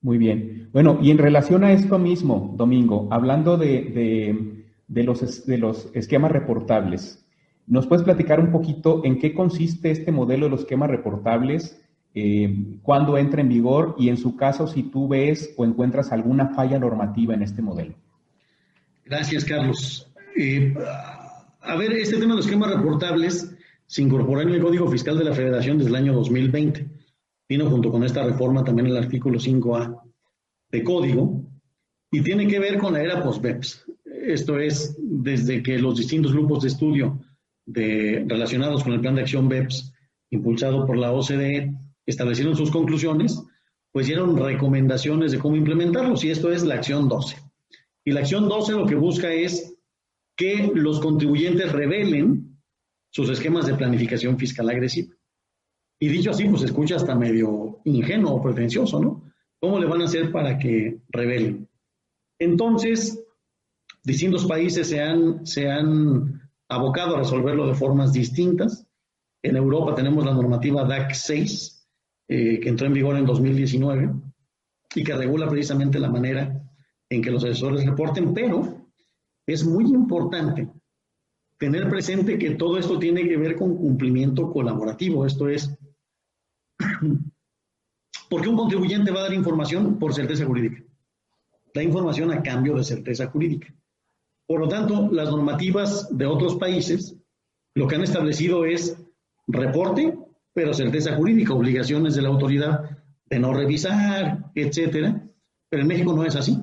Muy 0.03 0.19
bien. 0.19 0.69
Bueno, 0.73 0.99
y 1.01 1.11
en 1.11 1.19
relación 1.19 1.65
a 1.65 1.73
esto 1.73 1.99
mismo, 1.99 2.55
Domingo, 2.57 3.09
hablando 3.11 3.57
de, 3.57 4.65
los, 4.89 5.47
de 5.47 5.59
los 5.59 5.91
esquemas 5.95 6.33
reportables, 6.33 7.23
¿Nos 7.67 7.87
puedes 7.87 8.05
platicar 8.05 8.41
un 8.41 8.51
poquito 8.51 9.03
en 9.05 9.19
qué 9.19 9.35
consiste 9.35 9.91
este 9.91 10.11
modelo 10.11 10.47
de 10.47 10.51
los 10.51 10.61
esquemas 10.61 10.91
reportables 10.91 11.81
eh, 12.15 12.55
cuándo 12.83 13.17
entra 13.17 13.41
en 13.41 13.49
vigor 13.49 13.95
y 13.99 14.11
en 14.11 14.19
su 14.19 14.37
caso 14.37 14.67
si 14.67 14.83
tú 14.83 15.09
ves 15.09 15.55
o 15.57 15.65
encuentras 15.65 16.13
alguna 16.13 16.49
falla 16.49 16.79
normativa 16.79 17.33
en 17.33 17.43
este 17.43 17.63
modelo. 17.63 17.95
Gracias, 19.07 19.45
Carlos. 19.45 20.07
Eh, 20.37 20.75
a 21.61 21.77
ver, 21.77 21.93
este 21.93 22.17
tema 22.17 22.33
de 22.33 22.37
los 22.37 22.47
esquemas 22.47 22.75
reportables 22.75 23.57
se 23.87 24.03
incorporó 24.03 24.43
en 24.43 24.51
el 24.51 24.61
Código 24.61 24.91
Fiscal 24.91 25.17
de 25.17 25.25
la 25.25 25.33
Federación 25.33 25.79
desde 25.79 25.91
el 25.91 25.97
año 25.97 26.13
2020. 26.13 26.87
Vino 27.53 27.69
junto 27.69 27.91
con 27.91 28.03
esta 28.03 28.25
reforma 28.25 28.65
también 28.65 28.87
el 28.87 28.97
artículo 28.97 29.39
5A 29.39 30.01
de 30.71 30.83
Código 30.83 31.45
y 32.11 32.23
tiene 32.23 32.47
que 32.47 32.59
ver 32.59 32.79
con 32.79 32.95
la 32.95 33.03
era 33.03 33.23
post-BEPS. 33.23 33.85
Esto 34.07 34.59
es, 34.59 34.97
desde 34.99 35.63
que 35.63 35.79
los 35.79 35.99
distintos 35.99 36.33
grupos 36.33 36.63
de 36.63 36.69
estudio 36.69 37.21
relacionados 37.67 38.83
con 38.83 38.95
el 38.95 39.03
Plan 39.03 39.17
de 39.17 39.21
Acción 39.21 39.51
BEPS, 39.51 39.93
impulsado 40.31 40.87
por 40.87 40.97
la 40.97 41.13
OCDE, 41.13 41.75
establecieron 42.07 42.57
sus 42.57 42.71
conclusiones, 42.71 43.43
pues 43.91 44.07
dieron 44.07 44.35
recomendaciones 44.39 45.33
de 45.33 45.39
cómo 45.39 45.55
implementarlos 45.55 46.25
y 46.25 46.31
esto 46.31 46.51
es 46.51 46.65
la 46.65 46.77
acción 46.77 47.07
12. 47.07 47.37
Y 48.07 48.13
la 48.13 48.21
acción 48.21 48.49
12 48.49 48.73
lo 48.73 48.87
que 48.87 48.95
busca 48.95 49.31
es 49.31 49.77
que 50.39 50.73
los 50.75 51.01
contribuyentes 51.01 51.71
revelen 51.71 52.59
sus 53.11 53.29
esquemas 53.29 53.67
de 53.67 53.75
planificación 53.75 54.39
fiscal 54.39 54.71
agresiva. 54.71 55.15
Y 56.03 56.09
dicho 56.09 56.33
así, 56.33 56.49
pues 56.49 56.65
escucha 56.65 56.97
hasta 56.97 57.15
medio 57.15 57.79
ingenuo 57.85 58.33
o 58.33 58.43
pretencioso, 58.43 59.01
¿no? 59.01 59.23
¿Cómo 59.61 59.79
le 59.79 59.87
van 59.87 60.01
a 60.03 60.07
hacer 60.07 60.33
para 60.33 60.59
que 60.59 60.99
revelen? 61.11 61.69
Entonces, 62.41 63.25
distintos 64.03 64.45
países 64.47 64.89
se 64.89 65.01
han, 65.01 65.47
se 65.47 65.71
han 65.71 66.43
abocado 66.69 67.15
a 67.15 67.21
resolverlo 67.21 67.69
de 67.69 67.75
formas 67.75 68.13
distintas. 68.13 68.85
En 69.45 69.55
Europa 69.55 69.95
tenemos 69.95 70.25
la 70.25 70.35
normativa 70.35 70.83
DAC 70.83 71.15
6, 71.15 71.89
eh, 72.27 72.59
que 72.59 72.69
entró 72.69 72.89
en 72.89 72.95
vigor 72.95 73.17
en 73.17 73.25
2019 73.25 74.11
y 74.97 75.05
que 75.05 75.15
regula 75.15 75.49
precisamente 75.49 76.01
la 76.01 76.11
manera 76.11 76.65
en 77.11 77.23
que 77.23 77.31
los 77.31 77.45
asesores 77.45 77.87
reporten, 77.87 78.35
pero 78.35 78.89
es 79.47 79.65
muy 79.65 79.85
importante 79.85 80.69
tener 81.59 81.89
presente 81.89 82.39
que 82.39 82.57
todo 82.57 82.77
esto 82.77 82.99
tiene 82.99 83.23
que 83.23 83.37
ver 83.37 83.55
con 83.55 83.77
cumplimiento 83.77 84.51
colaborativo, 84.51 85.25
esto 85.25 85.49
es, 85.49 85.79
porque 88.29 88.49
un 88.49 88.57
contribuyente 88.57 89.11
va 89.11 89.21
a 89.21 89.25
dar 89.25 89.35
información 89.35 89.99
por 89.99 90.15
certeza 90.15 90.45
jurídica, 90.45 90.83
da 91.75 91.83
información 91.83 92.33
a 92.33 92.43
cambio 92.43 92.77
de 92.77 92.85
certeza 92.85 93.27
jurídica. 93.27 93.75
Por 94.47 94.61
lo 94.61 94.69
tanto, 94.69 95.11
las 95.11 95.31
normativas 95.31 96.09
de 96.17 96.27
otros 96.27 96.57
países 96.57 97.17
lo 97.75 97.87
que 97.89 97.95
han 97.95 98.03
establecido 98.03 98.65
es 98.65 98.97
reporte 99.47 100.15
pero 100.53 100.75
certeza 100.75 101.17
jurídica, 101.17 101.55
obligaciones 101.55 102.15
de 102.15 102.23
la 102.23 102.29
autoridad 102.29 102.99
de 103.27 103.39
no 103.39 103.55
revisar, 103.55 104.51
etcétera. 104.55 105.27
Pero 105.69 105.83
en 105.83 105.89
México 105.89 106.13
no 106.13 106.25
es 106.25 106.37
así. 106.37 106.59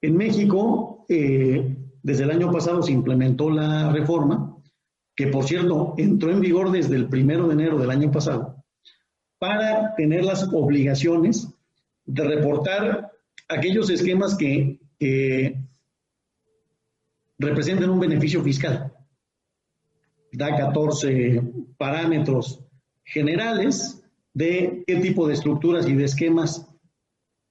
En 0.00 0.16
México, 0.16 1.04
eh, 1.08 1.76
desde 2.02 2.24
el 2.24 2.30
año 2.30 2.50
pasado 2.52 2.82
se 2.82 2.92
implementó 2.92 3.50
la 3.50 3.90
reforma, 3.92 4.56
que 5.16 5.26
por 5.26 5.44
cierto 5.44 5.94
entró 5.98 6.30
en 6.30 6.40
vigor 6.40 6.70
desde 6.70 6.96
el 6.96 7.08
primero 7.08 7.48
de 7.48 7.54
enero 7.54 7.78
del 7.78 7.90
año 7.90 8.10
pasado, 8.10 8.61
para 9.42 9.96
tener 9.96 10.24
las 10.24 10.44
obligaciones 10.52 11.48
de 12.06 12.22
reportar 12.22 13.10
aquellos 13.48 13.90
esquemas 13.90 14.36
que, 14.36 14.78
que 15.00 15.58
representen 17.40 17.90
un 17.90 17.98
beneficio 17.98 18.40
fiscal. 18.40 18.92
Da 20.30 20.54
14 20.56 21.42
parámetros 21.76 22.60
generales 23.02 24.00
de 24.32 24.84
qué 24.86 25.00
tipo 25.00 25.26
de 25.26 25.34
estructuras 25.34 25.88
y 25.88 25.96
de 25.96 26.04
esquemas 26.04 26.72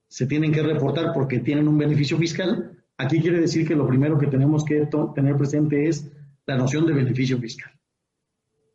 se 0.08 0.26
tienen 0.26 0.50
que 0.50 0.62
reportar 0.62 1.12
porque 1.12 1.40
tienen 1.40 1.68
un 1.68 1.76
beneficio 1.76 2.16
fiscal. 2.16 2.82
Aquí 2.96 3.20
quiere 3.20 3.38
decir 3.38 3.68
que 3.68 3.76
lo 3.76 3.86
primero 3.86 4.18
que 4.18 4.28
tenemos 4.28 4.64
que 4.64 4.88
tener 5.14 5.36
presente 5.36 5.90
es 5.90 6.10
la 6.46 6.56
noción 6.56 6.86
de 6.86 6.94
beneficio 6.94 7.38
fiscal. 7.38 7.70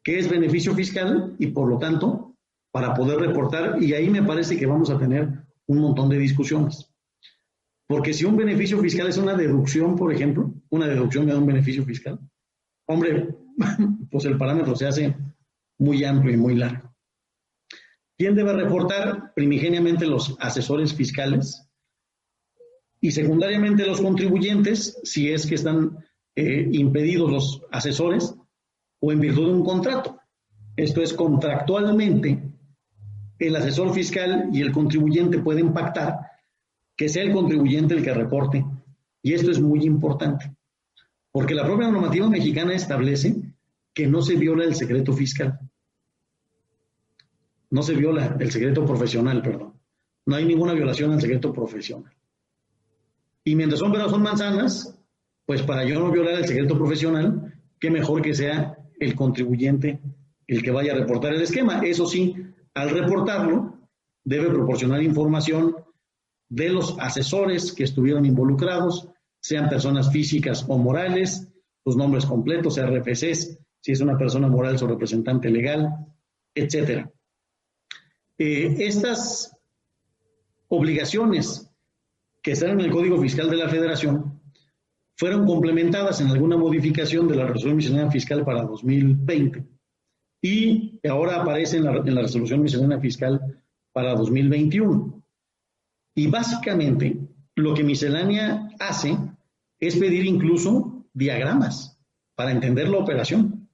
¿Qué 0.03 0.19
es 0.19 0.29
beneficio 0.29 0.75
fiscal? 0.75 1.35
Y 1.39 1.47
por 1.47 1.67
lo 1.67 1.79
tanto, 1.79 2.26
para 2.71 2.93
poder 2.93 3.19
reportar, 3.19 3.81
y 3.81 3.93
ahí 3.93 4.09
me 4.09 4.23
parece 4.23 4.57
que 4.57 4.65
vamos 4.65 4.89
a 4.89 4.97
tener 4.97 5.29
un 5.67 5.79
montón 5.79 6.09
de 6.09 6.17
discusiones. 6.17 6.91
Porque 7.87 8.13
si 8.13 8.25
un 8.25 8.35
beneficio 8.35 8.79
fiscal 8.79 9.07
es 9.07 9.17
una 9.17 9.33
deducción, 9.33 9.95
por 9.95 10.13
ejemplo, 10.13 10.53
una 10.69 10.87
deducción 10.87 11.25
de 11.25 11.35
un 11.35 11.45
beneficio 11.45 11.83
fiscal, 11.85 12.19
hombre, 12.85 13.35
pues 14.11 14.25
el 14.25 14.37
parámetro 14.37 14.75
se 14.75 14.87
hace 14.87 15.15
muy 15.79 16.03
amplio 16.03 16.33
y 16.33 16.37
muy 16.37 16.55
largo. 16.55 16.93
¿Quién 18.17 18.35
debe 18.35 18.53
reportar? 18.53 19.33
Primigeniamente 19.35 20.07
los 20.07 20.35
asesores 20.39 20.93
fiscales 20.93 21.67
y 22.99 23.11
secundariamente 23.11 23.85
los 23.85 24.01
contribuyentes, 24.01 24.99
si 25.03 25.31
es 25.31 25.45
que 25.45 25.55
están 25.55 26.03
eh, 26.35 26.67
impedidos 26.71 27.31
los 27.31 27.61
asesores 27.71 28.35
o 28.99 29.11
en 29.11 29.19
virtud 29.19 29.47
de 29.47 29.53
un 29.53 29.63
contrato. 29.63 30.19
Esto 30.75 31.01
es 31.01 31.13
contractualmente, 31.13 32.46
el 33.39 33.55
asesor 33.55 33.93
fiscal 33.93 34.49
y 34.51 34.61
el 34.61 34.71
contribuyente 34.71 35.39
pueden 35.39 35.73
pactar 35.73 36.19
que 36.95 37.09
sea 37.09 37.23
el 37.23 37.31
contribuyente 37.31 37.93
el 37.93 38.03
que 38.03 38.13
reporte. 38.13 38.65
Y 39.21 39.33
esto 39.33 39.51
es 39.51 39.59
muy 39.59 39.83
importante, 39.83 40.55
porque 41.31 41.53
la 41.53 41.65
propia 41.65 41.89
normativa 41.89 42.29
mexicana 42.29 42.73
establece 42.73 43.35
que 43.93 44.07
no 44.07 44.21
se 44.21 44.35
viola 44.35 44.63
el 44.63 44.75
secreto 44.75 45.13
fiscal. 45.13 45.59
No 47.69 47.83
se 47.83 47.93
viola 47.93 48.37
el 48.39 48.51
secreto 48.51 48.85
profesional, 48.85 49.41
perdón. 49.41 49.73
No 50.25 50.35
hay 50.35 50.45
ninguna 50.45 50.73
violación 50.73 51.11
al 51.11 51.21
secreto 51.21 51.53
profesional. 51.53 52.13
Y 53.43 53.55
mientras 53.55 53.79
son 53.79 53.91
peras 53.91 54.11
son 54.11 54.23
manzanas, 54.23 54.97
pues 55.45 55.61
para 55.61 55.85
yo 55.85 55.99
no 55.99 56.11
violar 56.11 56.35
el 56.35 56.47
secreto 56.47 56.77
profesional, 56.77 57.53
qué 57.79 57.89
mejor 57.89 58.21
que 58.21 58.33
sea 58.33 58.77
el 58.99 59.15
contribuyente 59.15 59.99
el 60.47 60.63
que 60.63 60.71
vaya 60.71 60.93
a 60.93 60.97
reportar 60.97 61.33
el 61.33 61.41
esquema. 61.41 61.81
Eso 61.85 62.05
sí, 62.05 62.35
al 62.77 62.91
reportarlo, 62.91 63.79
debe 64.23 64.49
proporcionar 64.49 65.01
información 65.01 65.75
de 66.47 66.69
los 66.69 66.95
asesores 66.99 67.73
que 67.73 67.83
estuvieron 67.83 68.23
involucrados, 68.25 69.09
sean 69.39 69.67
personas 69.67 70.11
físicas 70.11 70.63
o 70.67 70.77
morales, 70.77 71.47
sus 71.83 71.97
nombres 71.97 72.25
completos, 72.25 72.79
RFCs, 72.79 73.57
si 73.81 73.91
es 73.91 74.01
una 74.01 74.17
persona 74.17 74.47
moral 74.47 74.77
su 74.77 74.85
representante 74.85 75.49
legal, 75.49 75.89
etcétera. 76.53 77.11
Eh, 78.37 78.75
estas 78.79 79.57
obligaciones 80.67 81.71
que 82.43 82.51
están 82.51 82.71
en 82.71 82.81
el 82.81 82.91
Código 82.91 83.19
Fiscal 83.19 83.49
de 83.49 83.57
la 83.57 83.69
Federación 83.69 84.39
fueron 85.15 85.47
complementadas 85.47 86.21
en 86.21 86.27
alguna 86.27 86.57
modificación 86.57 87.27
de 87.27 87.37
la 87.37 87.47
resolución 87.47 88.11
fiscal 88.11 88.45
para 88.45 88.63
2020 88.63 89.76
y 90.47 91.07
ahora 91.07 91.41
aparece 91.41 91.77
en 91.77 91.85
la, 91.85 91.97
en 91.97 92.15
la 92.15 92.21
resolución 92.21 92.61
miscelánea 92.61 92.99
fiscal 92.99 93.61
para 93.91 94.15
2021. 94.15 95.23
Y 96.15 96.27
básicamente 96.27 97.17
lo 97.55 97.73
que 97.73 97.83
miscelánea 97.83 98.69
hace 98.79 99.17
es 99.79 99.95
pedir 99.97 100.25
incluso 100.25 101.05
diagramas 101.13 101.97
para 102.35 102.51
entender 102.51 102.89
la 102.89 102.97
operación. 102.97 103.67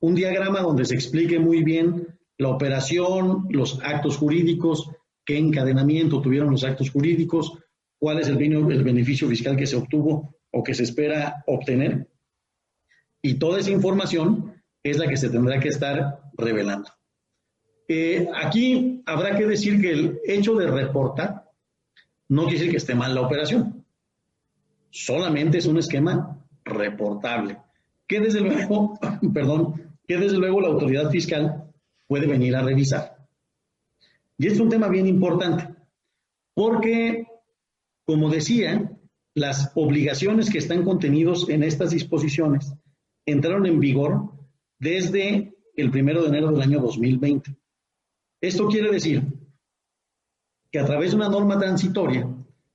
Un 0.00 0.14
diagrama 0.14 0.60
donde 0.60 0.84
se 0.84 0.94
explique 0.94 1.38
muy 1.38 1.62
bien 1.62 2.18
la 2.38 2.48
operación, 2.48 3.46
los 3.50 3.80
actos 3.82 4.16
jurídicos, 4.16 4.90
qué 5.24 5.36
encadenamiento 5.36 6.22
tuvieron 6.22 6.50
los 6.50 6.64
actos 6.64 6.90
jurídicos, 6.90 7.52
cuál 7.98 8.20
es 8.20 8.28
el, 8.28 8.36
beneficio 8.36 9.28
fiscal 9.28 9.56
que 9.56 9.66
se 9.66 9.76
obtuvo 9.76 10.36
o 10.52 10.62
que 10.62 10.74
se 10.74 10.84
espera 10.84 11.42
obtener. 11.46 12.08
Y 13.20 13.34
toda 13.34 13.58
esa 13.58 13.72
información 13.72 14.57
es 14.82 14.98
la 14.98 15.06
que 15.06 15.16
se 15.16 15.30
tendrá 15.30 15.60
que 15.60 15.68
estar 15.68 16.20
revelando. 16.36 16.90
Eh, 17.88 18.28
aquí 18.34 19.02
habrá 19.06 19.36
que 19.36 19.46
decir 19.46 19.80
que 19.80 19.92
el 19.92 20.20
hecho 20.26 20.54
de 20.54 20.66
reportar 20.66 21.50
no 22.28 22.42
quiere 22.42 22.58
decir 22.58 22.70
que 22.70 22.76
esté 22.76 22.94
mal 22.94 23.14
la 23.14 23.22
operación. 23.22 23.84
Solamente 24.90 25.58
es 25.58 25.66
un 25.66 25.78
esquema 25.78 26.38
reportable, 26.64 27.58
que 28.06 28.20
desde 28.20 28.40
luego, 28.40 28.98
perdón, 29.32 29.96
que 30.06 30.18
desde 30.18 30.38
luego 30.38 30.60
la 30.60 30.68
autoridad 30.68 31.10
fiscal 31.10 31.64
puede 32.06 32.26
venir 32.26 32.56
a 32.56 32.62
revisar. 32.62 33.16
Y 34.36 34.46
es 34.46 34.60
un 34.60 34.68
tema 34.68 34.88
bien 34.88 35.06
importante, 35.06 35.74
porque, 36.54 37.26
como 38.04 38.30
decía, 38.30 38.92
las 39.34 39.72
obligaciones 39.74 40.50
que 40.50 40.58
están 40.58 40.84
contenidos 40.84 41.48
en 41.48 41.62
estas 41.62 41.90
disposiciones 41.90 42.72
entraron 43.24 43.66
en 43.66 43.80
vigor 43.80 44.32
desde 44.78 45.54
el 45.76 45.90
primero 45.90 46.22
de 46.22 46.28
enero 46.28 46.50
del 46.50 46.62
año 46.62 46.80
2020. 46.80 47.56
Esto 48.40 48.68
quiere 48.68 48.90
decir 48.90 49.22
que 50.70 50.78
a 50.78 50.84
través 50.84 51.10
de 51.10 51.16
una 51.16 51.28
norma 51.28 51.58
transitoria 51.58 52.28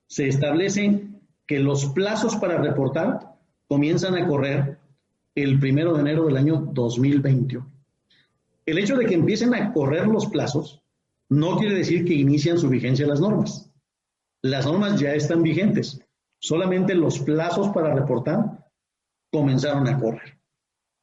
se 0.06 0.28
establece 0.28 1.08
que 1.46 1.60
los 1.60 1.86
plazos 1.86 2.36
para 2.36 2.58
reportar 2.58 3.36
comienzan 3.68 4.16
a 4.16 4.26
correr 4.26 4.78
el 5.34 5.58
primero 5.58 5.94
de 5.94 6.00
enero 6.00 6.26
del 6.26 6.36
año 6.36 6.68
2021. 6.72 7.70
El 8.66 8.78
hecho 8.78 8.96
de 8.96 9.06
que 9.06 9.14
empiecen 9.14 9.54
a 9.54 9.72
correr 9.72 10.06
los 10.06 10.26
plazos 10.26 10.82
no 11.28 11.56
quiere 11.58 11.74
decir 11.74 12.04
que 12.04 12.14
inician 12.14 12.58
su 12.58 12.68
vigencia 12.68 13.06
las 13.06 13.20
normas. 13.20 13.70
Las 14.42 14.66
normas 14.66 15.00
ya 15.00 15.14
están 15.14 15.42
vigentes, 15.42 16.00
solamente 16.38 16.94
los 16.94 17.18
plazos 17.18 17.68
para 17.70 17.94
reportar 17.94 18.70
comenzaron 19.30 19.88
a 19.88 19.98
correr. 19.98 20.33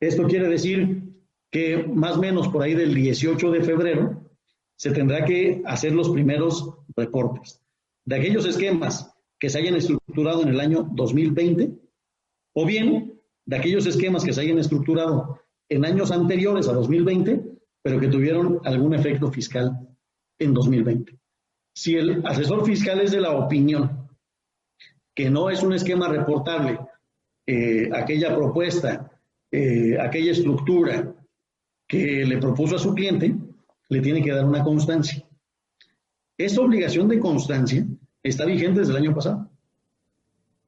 Esto 0.02 0.28
quiere 0.28 0.50
decir 0.50 1.04
que 1.52 1.84
más 1.84 2.18
o 2.18 2.22
menos 2.22 2.48
por 2.48 2.64
ahí 2.64 2.74
del 2.74 2.94
18 2.94 3.52
de 3.52 3.64
febrero 3.64 4.32
se 4.76 4.92
tendrá 4.92 5.26
que 5.26 5.62
hacer 5.66 5.94
los 5.94 6.10
primeros 6.10 6.74
reportes 6.96 7.62
de 8.06 8.16
aquellos 8.16 8.46
esquemas 8.46 9.14
que 9.40 9.50
se 9.50 9.60
hayan 9.60 9.76
estructurado 9.76 10.42
en 10.42 10.50
el 10.50 10.60
año 10.60 10.88
2020 10.92 11.72
o 12.56 12.66
bien 12.66 13.22
de 13.46 13.56
aquellos 13.56 13.86
esquemas 13.86 14.24
que 14.24 14.34
se 14.34 14.42
hayan 14.42 14.58
estructurado 14.58 15.40
en 15.70 15.86
años 15.86 16.12
anteriores 16.12 16.68
a 16.68 16.74
2020, 16.74 17.44
pero 17.82 18.00
que 18.00 18.08
tuvieron 18.08 18.60
algún 18.66 18.94
efecto 18.94 19.32
fiscal 19.32 19.78
en 20.40 20.54
2020. 20.54 21.18
Si 21.76 21.96
el 21.96 22.26
asesor 22.26 22.66
fiscal 22.66 23.00
es 23.02 23.12
de 23.12 23.22
la 23.22 23.32
opinión 23.32 24.10
que 25.16 25.30
no 25.30 25.50
es 25.50 25.64
un 25.64 25.74
esquema 25.74 26.08
reportable, 26.08 26.80
eh, 27.48 27.90
aquella 27.94 28.36
propuesta, 28.36 29.11
eh, 29.52 29.98
aquella 30.00 30.32
estructura 30.32 31.14
que 31.88 32.26
le 32.26 32.38
propuso 32.38 32.78
a 32.78 32.80
su 32.80 32.94
cliente, 32.94 33.36
le 33.90 34.00
tiene 34.00 34.24
que 34.24 34.32
dar 34.32 34.46
una 34.46 34.64
constancia. 34.64 35.26
Esta 36.38 36.62
obligación 36.62 37.10
de 37.10 37.20
constancia 37.20 37.86
está 38.24 38.46
vigente 38.46 38.80
desde 38.80 38.94
el 38.94 39.00
año 39.00 39.14
pasado. 39.14 39.50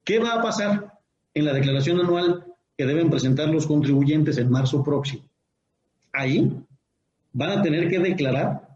¿Qué 0.04 0.18
va 0.18 0.34
a 0.34 0.42
pasar 0.42 0.98
en 1.32 1.46
la 1.46 1.54
declaración 1.54 1.98
anual 1.98 2.44
que 2.76 2.84
deben 2.84 3.08
presentar 3.08 3.48
los 3.48 3.66
contribuyentes 3.66 4.36
en 4.36 4.50
marzo 4.50 4.84
próximo? 4.84 5.24
Ahí 6.12 6.52
van 7.32 7.58
a 7.58 7.62
tener 7.62 7.88
que 7.88 7.98
declarar 7.98 8.68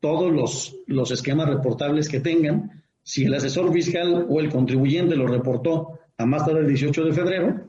todos 0.00 0.32
los, 0.32 0.76
los 0.86 1.12
esquemas 1.12 1.48
reportables 1.48 2.08
que 2.08 2.18
tengan. 2.18 2.82
Si 3.04 3.24
el 3.24 3.34
asesor 3.34 3.72
fiscal 3.72 4.26
o 4.28 4.40
el 4.40 4.50
contribuyente 4.50 5.14
lo 5.14 5.28
reportó 5.28 6.00
a 6.16 6.26
más 6.26 6.44
tarde 6.44 6.62
del 6.62 6.68
18 6.68 7.04
de 7.04 7.12
febrero, 7.12 7.67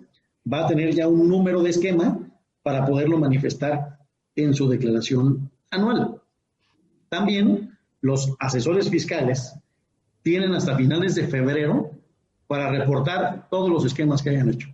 va 0.51 0.65
a 0.65 0.67
tener 0.67 0.93
ya 0.93 1.07
un 1.07 1.27
número 1.27 1.61
de 1.61 1.69
esquema 1.69 2.19
para 2.63 2.85
poderlo 2.85 3.17
manifestar 3.17 3.99
en 4.35 4.53
su 4.53 4.67
declaración 4.67 5.49
anual. 5.69 6.21
También 7.09 7.77
los 8.01 8.35
asesores 8.39 8.89
fiscales 8.89 9.53
tienen 10.21 10.53
hasta 10.53 10.75
finales 10.75 11.15
de 11.15 11.27
febrero 11.27 11.91
para 12.47 12.69
reportar 12.69 13.47
todos 13.49 13.69
los 13.69 13.85
esquemas 13.85 14.21
que 14.21 14.29
hayan 14.29 14.49
hecho. 14.49 14.69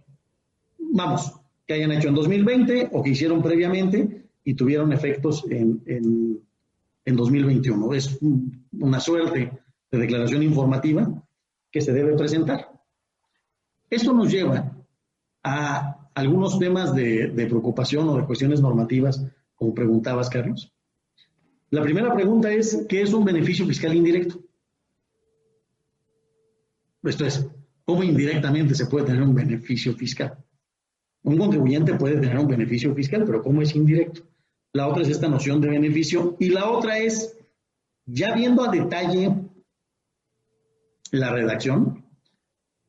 Vamos, 0.78 1.34
que 1.68 1.74
hayan 1.74 1.92
hecho 1.92 2.10
en 2.10 2.16
2020 2.16 2.90
o 2.94 3.04
que 3.04 3.10
hicieron 3.10 3.42
previamente 3.42 4.30
y 4.44 4.54
tuvieron 4.54 4.94
efectos 4.94 5.46
en, 5.50 5.82
en 5.86 7.16
2021. 7.16 7.94
Es 7.94 8.18
una 8.80 9.00
suerte 9.00 9.52
de 9.92 9.98
declaración 9.98 10.44
informativa 10.44 11.24
que 11.72 11.82
se 11.82 11.94
debe 11.94 12.16
presentar. 12.16 12.70
Esto 13.90 14.14
nos 14.14 14.32
lleva 14.32 14.75
a 15.46 16.10
algunos 16.16 16.58
temas 16.58 16.94
de, 16.96 17.32
preocupación 17.48 18.10
o 18.10 18.18
de 18.18 18.26
cuestiones 18.26 18.62
normativas, 18.62 19.24
como 19.56 19.74
preguntabas, 19.74 20.30
Carlos. 20.30 20.74
La 21.70 21.82
primera 21.82 22.14
pregunta 22.14 22.52
es, 22.52 22.86
¿qué 22.90 23.02
es 23.02 23.14
un 23.14 23.24
beneficio 23.24 23.66
fiscal 23.66 23.96
indirecto? 23.96 24.40
Esto 27.04 27.26
es, 27.26 27.48
¿cómo 27.86 28.04
indirectamente 28.04 28.74
se 28.76 28.88
puede 28.88 29.06
tener 29.06 29.22
un 29.22 29.36
beneficio 29.36 29.94
fiscal? 29.94 30.44
Un 31.22 31.38
contribuyente 31.38 31.94
puede 31.94 32.20
tener 32.20 32.40
un 32.40 32.48
beneficio 32.48 32.94
fiscal, 32.96 33.24
pero 33.26 33.42
¿cómo 33.44 33.62
es 33.62 33.76
indirecto? 33.76 34.24
la 34.76 34.90
otra 34.90 35.04
es 35.04 35.10
esta 35.10 35.30
noción 35.30 35.62
de 35.62 35.70
beneficio 35.70 36.36
y 36.38 36.50
la 36.50 36.70
otra 36.70 36.98
es, 36.98 37.38
ya 38.06 38.36
viendo 38.36 38.62
a 38.62 38.70
detalle 38.70 39.34
la 41.12 41.32
redacción, 41.32 42.04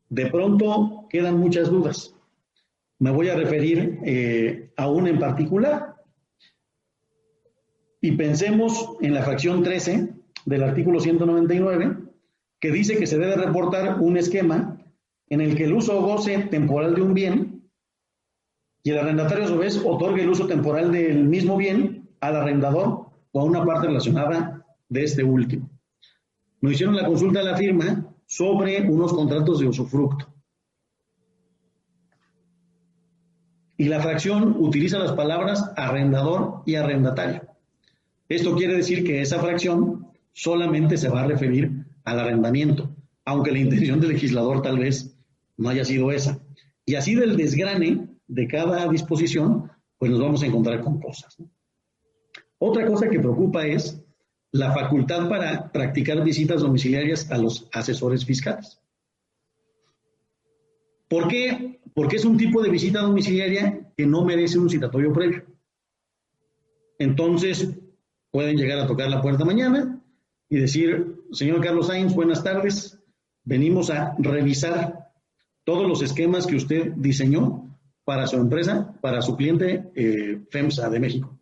de 0.09 0.27
pronto 0.27 1.07
quedan 1.09 1.39
muchas 1.39 1.71
dudas. 1.71 2.16
Me 2.99 3.11
voy 3.11 3.29
a 3.29 3.37
referir 3.37 4.01
eh, 4.05 4.73
a 4.77 4.89
una 4.89 5.11
en 5.11 5.19
particular 5.19 5.97
y 8.01 8.13
pensemos 8.13 8.97
en 9.01 9.15
la 9.15 9.23
fracción 9.23 9.63
13 9.63 10.15
del 10.47 10.63
artículo 10.63 11.01
199 11.01 11.97
que 12.61 12.73
dice 12.73 12.97
que 12.97 13.07
se 13.07 13.19
debe 13.19 13.37
reportar 13.37 14.01
un 14.01 14.17
esquema 14.17 14.79
en 15.29 15.41
el 15.41 15.57
que 15.57 15.65
el 15.65 15.75
uso 15.75 16.01
goce 16.01 16.39
temporal 16.45 16.95
de 16.95 17.03
un 17.03 17.15
bien 17.15 17.71
y 18.83 18.91
el 18.91 18.99
arrendatario 18.99 19.45
a 19.45 19.49
su 19.49 19.59
vez 19.59 19.83
otorga 19.85 20.23
el 20.23 20.31
uso 20.31 20.47
temporal 20.47 20.93
del 20.93 21.25
mismo 21.25 21.57
bien 21.57 22.09
al 22.21 22.37
arrendador 22.37 23.11
o 23.33 23.41
a 23.41 23.45
una 23.45 23.65
parte 23.65 23.89
relacionada 23.89 24.65
de 24.89 25.03
este 25.03 25.25
último. 25.25 25.69
Nos 26.61 26.73
hicieron 26.73 26.97
la 26.97 27.07
consulta 27.07 27.41
de 27.41 27.47
la 27.47 27.57
firma 27.57 28.15
sobre 28.27 28.89
unos 28.89 29.13
contratos 29.13 29.59
de 29.59 29.67
usufructo. 29.67 30.33
Y 33.77 33.85
la 33.85 34.01
fracción 34.01 34.57
utiliza 34.59 34.99
las 34.99 35.13
palabras 35.13 35.71
arrendador 35.77 36.63
y 36.65 36.77
arrendatario. 36.77 37.43
Esto 38.29 38.57
quiere 38.57 38.75
decir 38.75 39.05
que 39.05 39.21
esa 39.21 39.39
fracción 39.39 40.09
solamente 40.33 40.97
se 40.97 41.09
va 41.09 41.23
a 41.23 41.27
referir 41.27 41.87
al 42.05 42.21
arrendamiento, 42.21 42.91
aunque 43.25 43.53
la 43.53 43.59
intención 43.59 44.01
del 44.01 44.11
legislador 44.11 44.63
tal 44.63 44.79
vez 44.79 45.17
no 45.57 45.69
haya 45.69 45.85
sido 45.85 46.11
esa. 46.11 46.39
Y 46.85 46.95
así 46.95 47.15
del 47.15 47.37
desgrane 47.37 48.09
de 48.27 48.49
cada 48.49 48.89
disposición, 48.89 49.71
pues 49.99 50.11
nos 50.11 50.21
vamos 50.21 50.43
a 50.43 50.47
encontrar 50.47 50.81
con 50.81 51.01
cosas. 51.01 51.37
Otra 52.59 52.87
cosa 52.87 53.09
que 53.09 53.19
preocupa 53.19 53.67
es 53.67 54.03
la 54.53 54.73
facultad 54.73 55.29
para 55.29 55.71
practicar 55.71 56.23
visitas 56.25 56.63
domiciliarias 56.63 57.31
a 57.31 57.39
los 57.39 57.69
asesores 57.73 58.25
fiscales. 58.25 58.81
¿Por 61.09 61.29
qué? 61.29 61.81
Porque 61.97 62.17
es 62.17 62.27
un 62.27 62.37
tipo 62.37 62.63
de 62.63 62.69
visita 62.69 63.01
domiciliaria 63.01 63.91
que 63.97 64.05
no 64.05 64.23
merece 64.23 64.59
un 64.59 64.69
citatorio 64.69 65.15
previo. 65.15 65.47
Entonces, 66.99 67.71
pueden 68.31 68.59
llegar 68.59 68.79
a 68.81 68.87
tocar 68.87 69.09
la 69.09 69.23
puerta 69.23 69.47
mañana 69.47 69.99
y 70.51 70.59
decir, 70.59 71.25
señor 71.33 71.63
Carlos 71.63 71.87
Sainz, 71.87 72.15
buenas 72.15 72.45
tardes, 72.45 73.03
venimos 73.45 73.89
a 73.89 74.15
revisar 74.19 75.11
todos 75.65 75.89
los 75.89 76.03
esquemas 76.03 76.47
que 76.47 76.57
usted 76.57 76.93
diseñó 76.97 77.75
para 78.05 78.27
su 78.27 78.37
empresa, 78.37 78.95
para 79.01 79.23
su 79.23 79.35
cliente 79.35 79.91
eh, 79.95 80.43
FEMSA 80.51 80.91
de 80.91 81.01
México. 81.01 81.41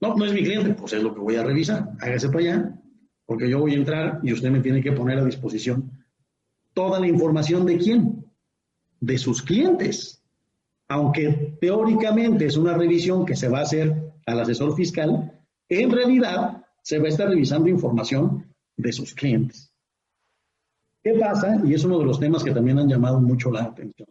No, 0.00 0.16
no 0.16 0.24
es 0.24 0.32
mi 0.32 0.42
cliente, 0.42 0.72
pues 0.72 0.94
es 0.94 1.02
lo 1.02 1.12
que 1.12 1.20
voy 1.20 1.36
a 1.36 1.44
revisar. 1.44 1.90
Hágase 2.00 2.28
para 2.28 2.38
allá, 2.38 2.80
porque 3.26 3.50
yo 3.50 3.58
voy 3.58 3.74
a 3.74 3.76
entrar 3.76 4.20
y 4.22 4.32
usted 4.32 4.50
me 4.50 4.60
tiene 4.60 4.82
que 4.82 4.92
poner 4.92 5.18
a 5.18 5.24
disposición 5.26 5.92
toda 6.72 6.98
la 6.98 7.08
información 7.08 7.66
de 7.66 7.76
quién, 7.76 8.23
de 9.04 9.18
sus 9.18 9.42
clientes. 9.42 10.22
Aunque 10.88 11.56
teóricamente 11.60 12.46
es 12.46 12.56
una 12.56 12.74
revisión 12.74 13.24
que 13.26 13.36
se 13.36 13.48
va 13.48 13.58
a 13.58 13.62
hacer 13.62 14.12
al 14.26 14.40
asesor 14.40 14.74
fiscal, 14.74 15.40
en 15.68 15.90
realidad 15.90 16.64
se 16.82 16.98
va 16.98 17.06
a 17.06 17.08
estar 17.08 17.28
revisando 17.28 17.68
información 17.68 18.46
de 18.76 18.92
sus 18.92 19.14
clientes. 19.14 19.72
¿Qué 21.02 21.14
pasa? 21.14 21.60
Y 21.64 21.74
es 21.74 21.84
uno 21.84 21.98
de 21.98 22.06
los 22.06 22.18
temas 22.18 22.42
que 22.42 22.52
también 22.52 22.78
han 22.78 22.88
llamado 22.88 23.20
mucho 23.20 23.50
la 23.50 23.64
atención. 23.64 24.08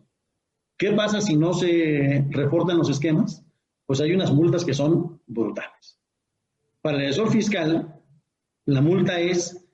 ¿Qué 0.78 0.92
pasa 0.92 1.22
si 1.22 1.36
no 1.36 1.54
se 1.54 2.26
reportan 2.30 2.78
los 2.78 2.90
esquemas? 2.90 3.44
Pues 3.86 4.00
hay 4.02 4.14
unas 4.14 4.32
multas 4.32 4.64
que 4.64 4.74
son 4.74 5.22
brutales. 5.26 6.00
Para 6.82 6.98
el 6.98 7.08
asesor 7.08 7.32
fiscal, 7.32 8.00
la 8.66 8.82
multa 8.82 9.20
es 9.20 9.66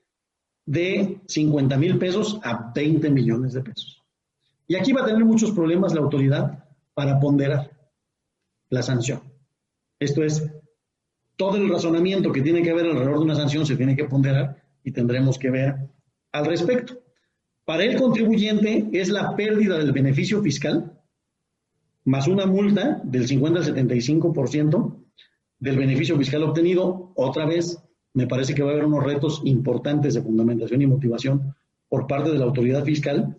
de 0.65 1.19
50 1.25 1.77
mil 1.77 1.97
pesos 1.97 2.39
a 2.43 2.71
20 2.73 3.10
millones 3.10 3.53
de 3.53 3.63
pesos. 3.63 3.98
Y 4.69 4.75
aquí 4.75 4.93
va 4.93 5.01
a 5.01 5.05
tener 5.05 5.25
muchos 5.25 5.51
problemas 5.51 5.95
la 5.95 6.01
autoridad 6.01 6.63
para 6.93 7.19
ponderar 7.19 7.71
la 8.69 8.84
sanción. 8.84 9.21
Esto 9.99 10.23
es, 10.23 10.47
todo 11.36 11.58
el 11.58 11.67
razonamiento 11.67 12.32
que 12.32 12.43
tiene 12.43 12.62
que 12.62 12.69
haber 12.69 12.86
alrededor 12.86 13.17
de 13.17 13.25
una 13.25 13.36
sanción 13.36 13.65
se 13.65 13.75
tiene 13.75 13.95
que 13.95 14.05
ponderar 14.05 14.62
y 14.84 14.91
tendremos 14.91 15.39
que 15.39 15.49
ver 15.49 15.89
al 16.32 16.45
respecto. 16.45 16.99
Para 17.65 17.84
el 17.84 17.97
contribuyente 17.97 18.88
es 18.93 19.10
la 19.10 19.36
pérdida 19.36 19.79
del 19.79 19.91
beneficio 19.91 20.39
fiscal 20.39 21.01
más 22.05 22.27
una 22.27 22.45
multa 22.45 23.01
del 23.03 23.27
50 23.27 23.60
al 23.60 23.65
75% 23.65 25.03
del 25.58 25.77
beneficio 25.77 26.15
fiscal 26.15 26.43
obtenido. 26.43 27.12
Otra 27.15 27.47
vez, 27.47 27.84
me 28.13 28.27
parece 28.27 28.53
que 28.53 28.62
va 28.62 28.69
a 28.69 28.73
haber 28.73 28.86
unos 28.86 29.03
retos 29.03 29.41
importantes 29.45 30.13
de 30.13 30.21
fundamentación 30.21 30.84
y 30.84 30.88
motivación 30.88 31.55
por 31.88 32.05
parte 32.05 32.29
de 32.29 32.38
la 32.38 32.45
autoridad 32.45 32.84
fiscal 32.84 33.36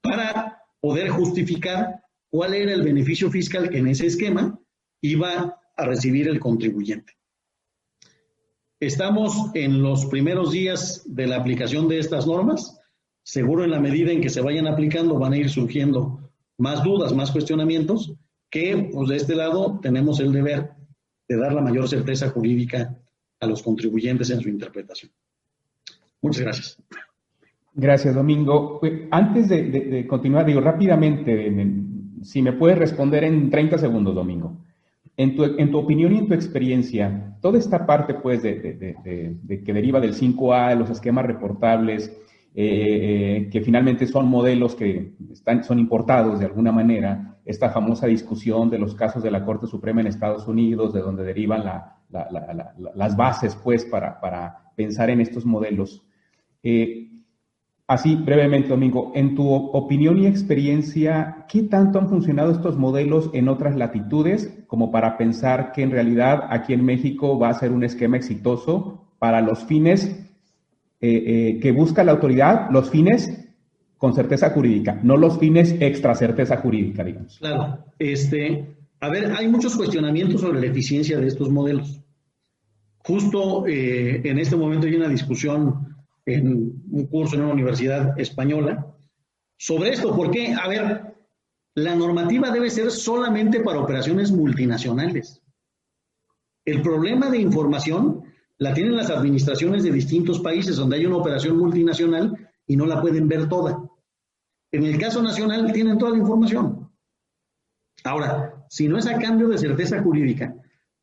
para 0.00 0.59
poder 0.80 1.08
justificar 1.10 2.02
cuál 2.30 2.54
era 2.54 2.72
el 2.72 2.82
beneficio 2.82 3.30
fiscal 3.30 3.68
que 3.68 3.78
en 3.78 3.88
ese 3.88 4.06
esquema 4.06 4.58
iba 5.02 5.60
a 5.76 5.84
recibir 5.84 6.28
el 6.28 6.40
contribuyente. 6.40 7.14
Estamos 8.80 9.50
en 9.54 9.82
los 9.82 10.06
primeros 10.06 10.52
días 10.52 11.02
de 11.04 11.26
la 11.26 11.36
aplicación 11.36 11.88
de 11.88 11.98
estas 11.98 12.26
normas. 12.26 12.78
Seguro 13.22 13.64
en 13.64 13.70
la 13.70 13.80
medida 13.80 14.10
en 14.10 14.22
que 14.22 14.30
se 14.30 14.40
vayan 14.40 14.66
aplicando 14.66 15.18
van 15.18 15.34
a 15.34 15.36
ir 15.36 15.50
surgiendo 15.50 16.30
más 16.56 16.82
dudas, 16.82 17.14
más 17.14 17.30
cuestionamientos, 17.30 18.14
que 18.50 18.90
pues, 18.92 19.08
de 19.08 19.16
este 19.16 19.34
lado 19.34 19.78
tenemos 19.82 20.20
el 20.20 20.32
deber 20.32 20.70
de 21.28 21.36
dar 21.36 21.52
la 21.52 21.60
mayor 21.60 21.88
certeza 21.88 22.30
jurídica 22.30 22.98
a 23.38 23.46
los 23.46 23.62
contribuyentes 23.62 24.30
en 24.30 24.40
su 24.40 24.48
interpretación. 24.48 25.12
Muchas 26.22 26.42
gracias. 26.42 26.78
Gracias, 27.80 28.14
Domingo. 28.14 28.78
Antes 29.10 29.48
de, 29.48 30.06
continuar, 30.06 30.44
digo 30.44 30.60
rápidamente, 30.60 31.50
si 32.22 32.42
me 32.42 32.52
puedes 32.52 32.78
responder 32.78 33.24
en 33.24 33.48
30 33.48 33.78
segundos, 33.78 34.14
Domingo. 34.14 34.58
En 35.16 35.34
tu, 35.34 35.44
en 35.44 35.70
tu, 35.70 35.78
opinión 35.78 36.12
y 36.12 36.18
en 36.18 36.28
tu 36.28 36.34
experiencia, 36.34 37.38
toda 37.40 37.58
esta 37.58 37.86
parte, 37.86 38.12
pues, 38.12 38.42
de, 38.42 39.62
que 39.64 39.72
deriva 39.72 39.98
del 39.98 40.12
5A, 40.12 40.68
de 40.68 40.76
los 40.76 40.90
esquemas 40.90 41.24
reportables, 41.24 42.14
eh, 42.54 43.48
que 43.50 43.62
finalmente 43.62 44.06
son 44.06 44.28
modelos 44.28 44.74
que 44.74 45.14
están, 45.32 45.64
son 45.64 45.78
importados 45.78 46.38
de 46.38 46.46
alguna 46.46 46.72
manera, 46.72 47.38
esta 47.46 47.70
famosa 47.70 48.06
discusión 48.06 48.68
de 48.68 48.78
los 48.78 48.94
casos 48.94 49.22
de 49.22 49.30
la 49.30 49.42
Corte 49.42 49.66
Suprema 49.66 50.02
en 50.02 50.08
Estados 50.08 50.46
Unidos, 50.46 50.92
de 50.92 51.00
donde 51.00 51.24
derivan 51.24 51.64
las 52.94 53.16
bases, 53.16 53.56
pues, 53.56 53.86
para, 53.86 54.20
para, 54.20 54.64
pensar 54.76 55.08
en 55.08 55.22
estos 55.22 55.46
modelos. 55.46 56.04
Eh, 56.62 57.10
así, 57.90 58.14
brevemente, 58.14 58.68
Domingo, 58.68 59.10
en 59.16 59.34
tu 59.34 59.52
opinión 59.52 60.16
y 60.20 60.28
experiencia, 60.28 61.44
¿qué 61.48 61.64
tanto 61.64 61.98
han 61.98 62.08
funcionado 62.08 62.52
estos 62.52 62.78
modelos 62.78 63.30
en 63.32 63.48
otras 63.48 63.74
latitudes 63.74 64.62
como 64.68 64.92
para 64.92 65.18
pensar 65.18 65.72
que 65.72 65.82
en 65.82 65.90
realidad 65.90 66.44
aquí 66.50 66.72
en 66.72 66.84
México 66.84 67.36
va 67.36 67.48
a 67.48 67.54
ser 67.54 67.72
un 67.72 67.82
esquema 67.82 68.16
exitoso 68.16 69.08
para 69.18 69.40
los 69.40 69.64
fines 69.64 70.04
eh, 71.00 71.00
eh, 71.00 71.58
que 71.60 71.72
busca 71.72 72.04
la 72.04 72.12
autoridad 72.12 72.70
los 72.70 72.90
fines 72.90 73.36
con 73.98 74.14
certeza 74.14 74.50
jurídica, 74.50 75.00
no 75.02 75.16
los 75.16 75.40
fines 75.40 75.74
extra 75.80 76.14
certeza 76.14 76.58
jurídica, 76.58 77.02
digamos. 77.02 77.38
Claro, 77.38 77.86
este, 77.98 78.76
a 79.00 79.08
ver, 79.08 79.32
hay 79.36 79.48
muchos 79.48 79.74
cuestionamientos 79.74 80.42
sobre 80.42 80.60
la 80.60 80.66
eficiencia 80.66 81.18
de 81.18 81.26
estos 81.26 81.50
modelos. 81.50 82.00
Justo 82.98 83.66
eh, 83.66 84.20
en 84.22 84.38
este 84.38 84.54
momento 84.54 84.86
hay 84.86 84.94
una 84.94 85.08
discusión 85.08 85.89
en 86.26 86.82
un 86.90 87.06
curso 87.06 87.36
en 87.36 87.42
una 87.42 87.52
universidad 87.52 88.18
española 88.18 88.86
sobre 89.58 89.90
esto. 89.90 90.14
¿Por 90.14 90.30
qué? 90.30 90.54
A 90.54 90.68
ver, 90.68 91.14
la 91.74 91.94
normativa 91.94 92.50
debe 92.50 92.70
ser 92.70 92.90
solamente 92.90 93.60
para 93.60 93.80
operaciones 93.80 94.30
multinacionales. 94.32 95.42
El 96.64 96.82
problema 96.82 97.30
de 97.30 97.38
información 97.38 98.24
la 98.58 98.74
tienen 98.74 98.96
las 98.96 99.10
administraciones 99.10 99.82
de 99.82 99.92
distintos 99.92 100.40
países 100.40 100.76
donde 100.76 100.96
hay 100.96 101.06
una 101.06 101.16
operación 101.16 101.56
multinacional 101.56 102.50
y 102.66 102.76
no 102.76 102.86
la 102.86 103.00
pueden 103.00 103.28
ver 103.28 103.48
toda. 103.48 103.82
En 104.72 104.84
el 104.84 104.98
caso 104.98 105.22
nacional 105.22 105.72
tienen 105.72 105.98
toda 105.98 106.12
la 106.12 106.18
información. 106.18 106.90
Ahora, 108.04 108.64
si 108.68 108.88
no 108.88 108.98
es 108.98 109.06
a 109.06 109.18
cambio 109.18 109.48
de 109.48 109.58
certeza 109.58 110.02
jurídica, 110.02 110.54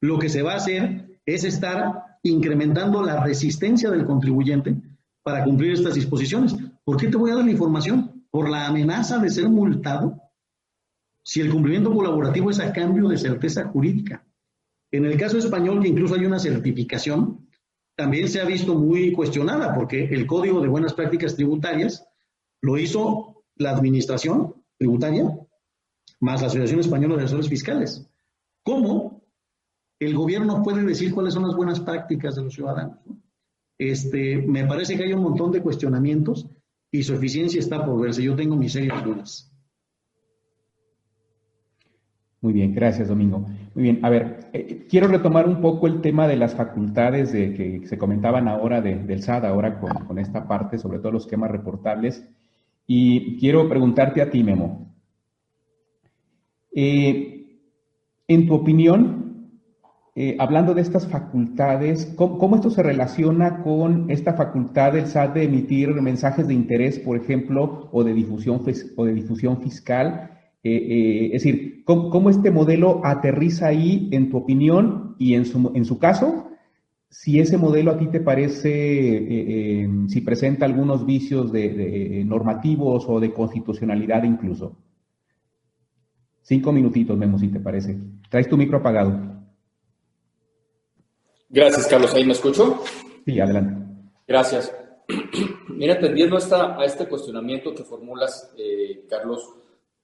lo 0.02 0.20
que 0.20 0.30
se 0.30 0.42
va 0.42 0.54
a 0.54 0.58
hacer 0.58 1.20
es 1.26 1.44
estar 1.44 2.20
incrementando 2.24 3.02
la 3.02 3.24
resistencia 3.24 3.90
del 3.90 4.06
contribuyente 4.06 4.76
para 5.28 5.44
cumplir 5.44 5.74
estas 5.74 5.96
disposiciones. 5.96 6.56
¿Por 6.86 6.96
qué 6.96 7.10
te 7.10 7.18
voy 7.18 7.32
a 7.32 7.36
dar 7.36 7.44
la 7.44 7.52
información? 7.52 8.26
Por 8.32 8.50
la 8.50 8.66
amenaza 8.66 9.18
de 9.18 9.30
ser 9.30 9.50
multado 9.50 10.22
si 11.22 11.42
el 11.42 11.52
cumplimiento 11.52 11.94
colaborativo 11.94 12.50
es 12.50 12.62
a 12.62 12.72
cambio 12.72 13.10
de 13.10 13.18
certeza 13.18 13.68
jurídica. 13.68 14.26
En 14.90 15.04
el 15.04 15.18
caso 15.18 15.38
español, 15.38 15.82
que 15.82 15.90
incluso 15.90 16.16
hay 16.16 16.24
una 16.24 16.40
certificación, 16.40 17.46
también 17.98 18.30
se 18.30 18.40
ha 18.40 18.46
visto 18.46 18.74
muy 18.76 19.12
cuestionada 19.12 19.76
porque 19.76 20.06
el 20.06 20.26
Código 20.26 20.62
de 20.62 20.70
Buenas 20.70 20.94
Prácticas 20.94 21.36
Tributarias 21.36 22.08
lo 22.62 22.78
hizo 22.78 23.44
la 23.58 23.72
Administración 23.72 24.56
Tributaria 24.78 25.26
más 26.22 26.40
la 26.40 26.48
Asociación 26.48 26.80
Española 26.80 27.18
de 27.18 27.24
Asesores 27.24 27.50
Fiscales. 27.50 28.10
¿Cómo 28.64 29.24
el 30.00 30.16
gobierno 30.16 30.64
puede 30.64 30.84
decir 30.84 31.14
cuáles 31.14 31.34
son 31.34 31.44
las 31.44 31.56
buenas 31.58 31.82
prácticas 31.82 32.36
de 32.36 32.44
los 32.44 32.54
ciudadanos? 32.54 33.00
Este, 33.78 34.38
me 34.38 34.66
parece 34.66 34.98
que 34.98 35.04
hay 35.04 35.14
un 35.14 35.24
montón 35.24 35.52
de 35.52 35.62
cuestionamientos 35.62 36.50
y 36.92 37.04
su 37.04 37.14
eficiencia 37.14 37.60
está 37.60 37.86
por 37.86 38.00
verse. 38.00 38.24
Yo 38.24 38.36
tengo 38.36 38.56
mis 38.56 38.74
serias 38.74 39.04
dudas. 39.04 39.52
Muy 42.42 42.54
bien, 42.54 42.74
gracias 42.74 43.08
Domingo. 43.08 43.40
Muy 43.74 43.84
bien, 43.84 44.00
a 44.04 44.10
ver, 44.10 44.50
eh, 44.54 44.86
quiero 44.90 45.08
retomar 45.08 45.48
un 45.48 45.60
poco 45.60 45.88
el 45.88 46.02
tema 46.02 46.28
de 46.28 46.36
las 46.36 46.56
facultades 46.56 47.32
de, 47.32 47.54
que 47.54 47.88
se 47.88 47.98
comentaban 47.98 48.48
ahora 48.48 48.80
del 48.80 49.22
SAD, 49.22 49.46
ahora 49.46 49.80
con, 49.80 50.20
esta 50.20 50.48
parte, 50.48 50.78
sobre 50.78 51.00
todo 51.00 51.12
los 51.12 51.24
esquemas 51.24 51.52
reportables. 51.52 52.26
Y 52.86 53.38
quiero 53.38 53.68
preguntarte 53.68 54.22
a 54.22 54.30
ti, 54.30 54.44
Memo. 54.44 54.96
Eh, 56.74 57.60
en 58.28 58.48
tu 58.48 58.54
opinión, 58.54 59.17
eh, 60.20 60.36
hablando 60.40 60.74
de 60.74 60.82
estas 60.82 61.08
facultades, 61.08 62.12
¿cómo, 62.16 62.56
esto 62.56 62.72
se 62.72 62.82
relaciona 62.82 63.62
con 63.62 64.10
esta 64.10 64.34
facultad 64.34 64.94
del 64.94 65.06
SAT 65.06 65.36
de 65.36 65.44
emitir 65.44 65.90
mensajes 66.02 66.48
de 66.48 66.56
interés, 66.56 66.98
por 66.98 67.18
ejemplo, 67.18 67.88
o 67.92 68.04
de 68.04 68.16
difusión, 68.16 68.64
o 68.96 69.06
de 69.06 69.14
difusión 69.14 69.62
fiscal? 69.62 70.32
Eh, 70.64 70.74
eh, 70.74 71.26
es 71.34 71.44
decir, 71.44 71.84
¿cómo, 71.86 72.32
este 72.32 72.50
modelo 72.50 73.00
aterriza 73.06 73.68
ahí 73.68 74.10
en 74.12 74.32
tu 74.32 74.38
opinión 74.38 75.16
y 75.20 75.36
en 75.36 75.46
su, 75.46 75.72
en 75.76 75.86
su 75.86 76.00
caso? 76.00 76.48
Si 77.12 77.40
ese 77.40 77.60
modelo 77.60 77.92
a 77.92 78.00
ti 78.00 78.08
te 78.08 78.20
parece, 78.20 79.88
si 80.08 80.22
presenta 80.22 80.66
algunos 80.66 81.06
vicios 81.06 81.52
de, 81.52 82.24
normativos 82.26 83.06
o 83.08 83.20
de 83.20 83.32
constitucionalidad 83.32 84.24
incluso. 84.24 84.80
Cinco 86.42 86.72
minutitos, 86.72 87.16
Memo, 87.16 87.38
si 87.38 87.50
te 87.50 87.60
parece. 87.60 87.96
Traes 88.32 88.50
tu 88.50 88.58
micro 88.58 88.80
apagado. 88.80 89.37
Gracias, 91.50 91.88
Carlos. 91.88 92.14
¿Ahí 92.14 92.26
me 92.26 92.34
escucho? 92.34 92.84
Sí, 93.26 93.40
adelante. 93.40 93.86
Gracias. 94.28 94.74
Mira, 95.70 95.94
atendiendo 95.94 96.38
a 96.38 96.86
este 96.86 97.08
cuestionamiento 97.08 97.74
que 97.74 97.84
formulas, 97.84 98.54
Carlos, 99.10 99.54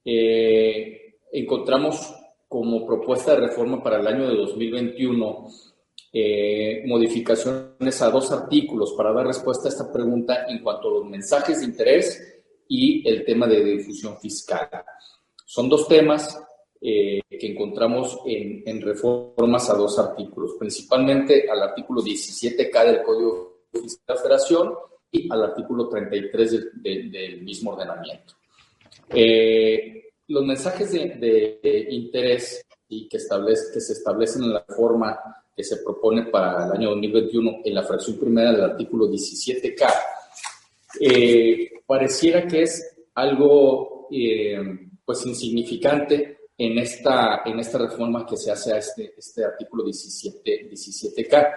eh, 0.04 1.16
encontramos 1.32 2.14
como 2.48 2.86
propuesta 2.86 3.32
de 3.32 3.48
reforma 3.48 3.82
para 3.82 4.00
el 4.00 4.06
año 4.06 4.28
de 4.28 4.36
2021 4.36 5.48
eh, 6.16 6.84
modificaciones 6.86 8.00
a 8.00 8.08
dos 8.08 8.30
artículos 8.30 8.92
para 8.96 9.12
dar 9.12 9.26
respuesta 9.26 9.66
a 9.66 9.72
esta 9.72 9.92
pregunta 9.92 10.46
en 10.46 10.62
cuanto 10.62 10.88
a 10.88 10.92
los 10.92 11.06
mensajes 11.06 11.58
de 11.58 11.66
interés 11.66 12.42
y 12.68 13.06
el 13.08 13.24
tema 13.24 13.48
de 13.48 13.64
difusión 13.64 14.16
fiscal. 14.18 14.68
Son 15.44 15.68
dos 15.68 15.88
temas 15.88 16.40
eh, 16.80 17.20
que 17.28 17.52
encontramos 17.52 18.20
en, 18.26 18.80
reformas 18.82 19.70
a 19.70 19.74
dos 19.74 19.98
artículos, 19.98 20.56
principalmente 20.58 21.48
al 21.50 21.62
artículo 21.62 22.02
17K 22.02 22.86
del 22.86 23.02
Código 23.02 23.64
Fiscal 23.72 24.04
de 24.06 24.14
la 24.14 24.20
Federación 24.20 24.74
y 25.10 25.32
al 25.32 25.44
artículo 25.44 25.88
33 25.88 26.82
del 26.82 27.42
mismo 27.42 27.72
ordenamiento. 27.72 28.34
Eh, 29.10 30.12
los 30.28 30.44
mensajes 30.44 30.92
de, 30.92 31.86
interés 31.90 32.64
y 32.88 33.08
que, 33.08 33.18
establece, 33.18 33.72
que 33.72 33.80
se 33.80 33.92
establecen 33.94 34.44
en 34.44 34.54
la 34.54 34.64
forma 34.64 35.18
que 35.54 35.62
se 35.62 35.76
propone 35.78 36.24
para 36.26 36.66
el 36.66 36.72
año 36.72 36.90
2021 36.90 37.60
en 37.64 37.74
la 37.74 37.82
fracción 37.82 38.18
primera 38.18 38.52
del 38.52 38.62
artículo 38.62 39.08
17K, 39.08 39.92
eh, 41.00 41.70
pareciera 41.86 42.46
que 42.46 42.62
es 42.62 42.96
algo 43.14 44.08
eh, 44.10 44.58
pues 45.04 45.24
insignificante 45.26 46.33
en 46.56 46.78
esta, 46.78 47.42
en 47.44 47.58
esta 47.58 47.78
reforma 47.78 48.24
que 48.26 48.36
se 48.36 48.50
hace 48.50 48.72
a 48.72 48.78
este, 48.78 49.14
este 49.16 49.44
artículo 49.44 49.84
17, 49.84 50.70
17K. 50.70 51.54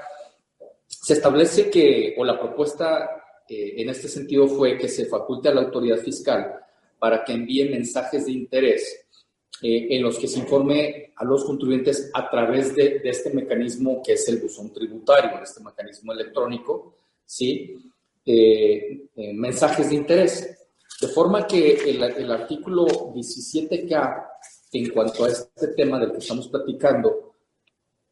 Se 0.88 1.14
establece 1.14 1.70
que, 1.70 2.16
o 2.18 2.26
la 2.26 2.40
propuesta 2.40 3.10
en 3.50 3.90
este 3.90 4.08
sentido 4.08 4.48
fue 4.48 4.78
que 4.78 4.88
se 4.88 5.06
faculte 5.06 5.50
a 5.50 5.54
la 5.54 5.62
autoridad 5.62 5.98
fiscal 5.98 6.54
para 7.00 7.24
que 7.24 7.34
envíen 7.34 7.72
mensajes 7.72 8.26
de 8.26 8.32
interés 8.32 9.06
eh, 9.62 9.88
en 9.92 10.04
los 10.04 10.18
que 10.18 10.28
se 10.28 10.40
informe 10.40 11.14
a 11.16 11.24
los 11.24 11.46
contribuyentes 11.46 12.12
a 12.14 12.30
través 12.30 12.76
de, 12.76 13.02
este 13.04 13.32
mecanismo 13.32 14.02
que 14.04 14.14
es 14.14 14.28
el 14.28 14.38
buzón 14.38 14.72
tributario, 14.74 15.42
este 15.42 15.64
mecanismo 15.64 16.14
electrónico, 16.14 16.96
¿sí? 17.26 17.76
Eh, 18.26 19.08
eh, 19.16 19.34
mensajes 19.34 19.90
de 19.90 19.96
interés. 19.96 20.54
De 21.00 21.08
forma 21.08 21.46
que 21.46 21.74
el, 21.90 22.04
el 22.04 22.32
artículo 22.32 22.86
17K, 23.14 24.28
en 24.72 24.90
cuanto 24.90 25.26
a 25.26 25.30
este 25.30 25.70
tema 25.70 26.00
del 26.00 26.12
que 26.12 26.20
estamos 26.20 26.48
platicando, 26.50 27.36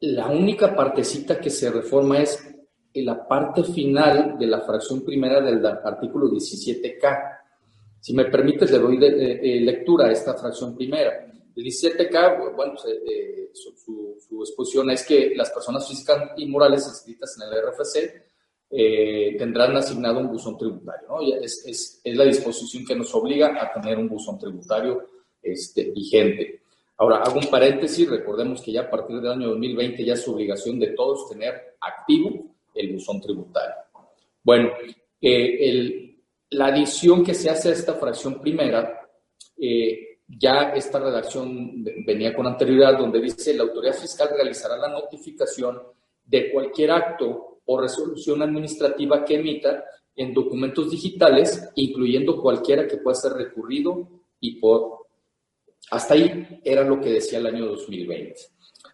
la 0.02 0.28
única 0.28 0.76
partecita 0.76 1.40
que 1.40 1.50
se 1.50 1.72
reforma 1.72 2.20
es 2.20 2.40
la 2.94 3.28
parte 3.28 3.64
final 3.64 4.38
de 4.38 4.48
la 4.48 4.62
fracción 4.62 5.04
primera 5.04 5.42
del 5.42 5.66
artículo 5.66 6.28
17K 6.30 7.36
si 8.06 8.14
me 8.14 8.26
permites, 8.26 8.70
le 8.70 8.78
doy 8.78 8.98
de, 9.00 9.62
lectura 9.62 10.06
a 10.06 10.12
esta 10.12 10.36
fracción 10.36 10.76
primera. 10.76 11.26
El 11.56 11.64
17K, 11.64 12.56
bueno, 12.56 12.76
pues, 12.76 12.86
eh, 13.04 13.50
su, 13.52 14.44
exposición 14.44 14.92
es 14.92 15.04
que 15.04 15.34
las 15.36 15.50
personas 15.50 15.88
físicas 15.88 16.30
y 16.38 16.46
morales 16.46 16.86
inscritas 16.86 17.36
en 17.36 17.48
el 17.48 17.64
RFC 17.64 18.24
eh, 18.70 19.36
tendrán 19.40 19.76
asignado 19.76 20.20
un 20.20 20.28
buzón 20.28 20.56
tributario. 20.56 21.08
¿no? 21.10 21.20
Es, 21.42 21.66
es, 21.66 22.00
es, 22.04 22.16
la 22.16 22.26
disposición 22.26 22.86
que 22.86 22.96
nos 22.96 23.12
obliga 23.16 23.60
a 23.60 23.74
tener 23.74 23.98
un 23.98 24.08
buzón 24.08 24.38
tributario 24.38 25.04
este, 25.46 25.92
vigente. 25.92 26.62
Ahora, 26.98 27.18
hago 27.18 27.40
un 27.40 27.50
paréntesis, 27.50 28.10
recordemos 28.10 28.62
que 28.62 28.72
ya 28.72 28.82
a 28.82 28.90
partir 28.90 29.18
del 29.18 29.32
año 29.32 29.50
2020 29.50 30.04
ya 30.04 30.14
es 30.14 30.28
obligación 30.28 30.80
de 30.80 30.88
todos 30.88 31.30
tener 31.30 31.76
activo 31.82 32.46
el 32.74 32.94
buzón 32.94 33.22
tributario. 33.22 33.76
Bueno, 34.44 34.72
eh, 35.22 36.16
la 36.52 36.68
adición 36.68 37.24
que 37.24 37.34
se 37.34 37.50
hace 37.50 37.70
a 37.70 37.74
esta 37.74 37.94
fracción 37.96 38.40
primera, 38.40 39.02
eh, 39.58 40.20
ya 40.28 40.74
esta 40.76 41.00
redacción 41.00 41.84
venía 42.06 42.34
con 42.34 42.48
anterioridad 42.48 42.98
donde 42.98 43.22
dice 43.22 43.54
la 43.54 43.64
autoridad 43.64 43.94
fiscal 43.94 44.30
realizará 44.34 44.78
la 44.78 44.90
notificación 44.90 45.80
de 46.26 46.52
cualquier 46.52 46.92
acto 46.92 47.60
o 47.66 47.82
resolución 47.82 48.42
administrativa 48.42 49.24
que 49.24 49.36
emita 49.36 49.84
en 50.16 50.34
documentos 50.34 50.90
digitales, 50.90 51.70
incluyendo 51.76 52.42
cualquiera 52.42 52.88
que 52.88 52.98
pueda 52.98 53.16
ser 53.16 53.34
recurrido 53.34 54.08
y 54.40 54.60
por... 54.60 55.05
Hasta 55.92 56.14
ahí 56.14 56.62
era 56.64 56.84
lo 56.84 57.00
que 57.00 57.12
decía 57.12 57.40
el 57.40 57.48
año 57.48 57.66
2020. 57.68 58.36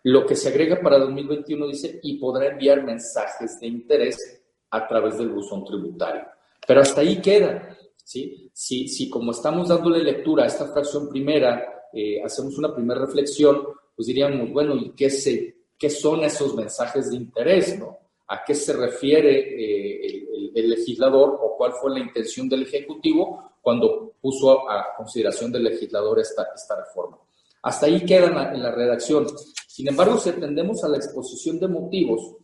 Lo 0.04 0.26
que 0.26 0.36
se 0.36 0.50
agrega 0.50 0.82
para 0.82 0.98
2021 0.98 1.68
dice, 1.68 2.00
y 2.02 2.18
podrá 2.18 2.48
enviar 2.48 2.84
mensajes 2.84 3.60
de 3.60 3.68
interés 3.68 4.42
a 4.72 4.88
través 4.88 5.18
del 5.18 5.30
buzón 5.30 5.64
tributario. 5.64 6.24
Pero 6.66 6.82
hasta 6.82 7.02
ahí 7.02 7.22
queda. 7.22 7.78
¿sí? 8.04 8.50
Si, 8.54 8.88
si 8.88 9.10
como 9.10 9.32
estamos 9.32 9.70
dándole 9.70 10.04
lectura 10.04 10.44
a 10.44 10.48
esta 10.48 10.68
fracción 10.68 11.10
primera, 11.10 11.88
eh, 11.94 12.22
hacemos 12.24 12.58
una 12.58 12.74
primera 12.74 13.02
reflexión, 13.02 13.64
pues 13.96 14.08
diríamos, 14.08 14.52
bueno, 14.52 14.76
¿y 14.76 14.92
qué, 14.92 15.10
se, 15.10 15.56
qué 15.78 15.90
son 15.90 16.24
esos 16.24 16.56
mensajes 16.56 17.12
de 17.12 17.18
interés? 17.18 17.78
¿no? 17.78 17.98
¿A 18.32 18.46
qué 18.46 18.56
se 18.56 18.72
refiere 18.72 19.40
eh, 19.40 20.52
el, 20.56 20.70
legislador 20.70 21.38
o 21.42 21.58
cuál 21.58 21.74
fue 21.74 21.92
la 21.92 22.00
intención 22.00 22.48
del 22.48 22.64
Ejecutivo 22.64 23.58
cuando 23.62 24.14
puso 24.22 24.70
a, 24.70 24.96
consideración 24.96 25.52
del 25.52 25.66
legislador 25.66 26.18
esta, 26.18 26.48
reforma? 26.78 27.18
Hasta 27.64 27.88
ahí 27.88 28.06
queda 28.06 28.54
en 28.54 28.64
la, 28.64 28.72
redacción. 28.72 29.28
Sin 29.68 29.90
embargo, 29.90 30.18
si 30.18 30.30
atendemos 30.30 30.82
a 30.86 30.88
la 30.88 30.96
exposición 30.96 31.60
de 31.60 31.68
motivos, 31.68 32.38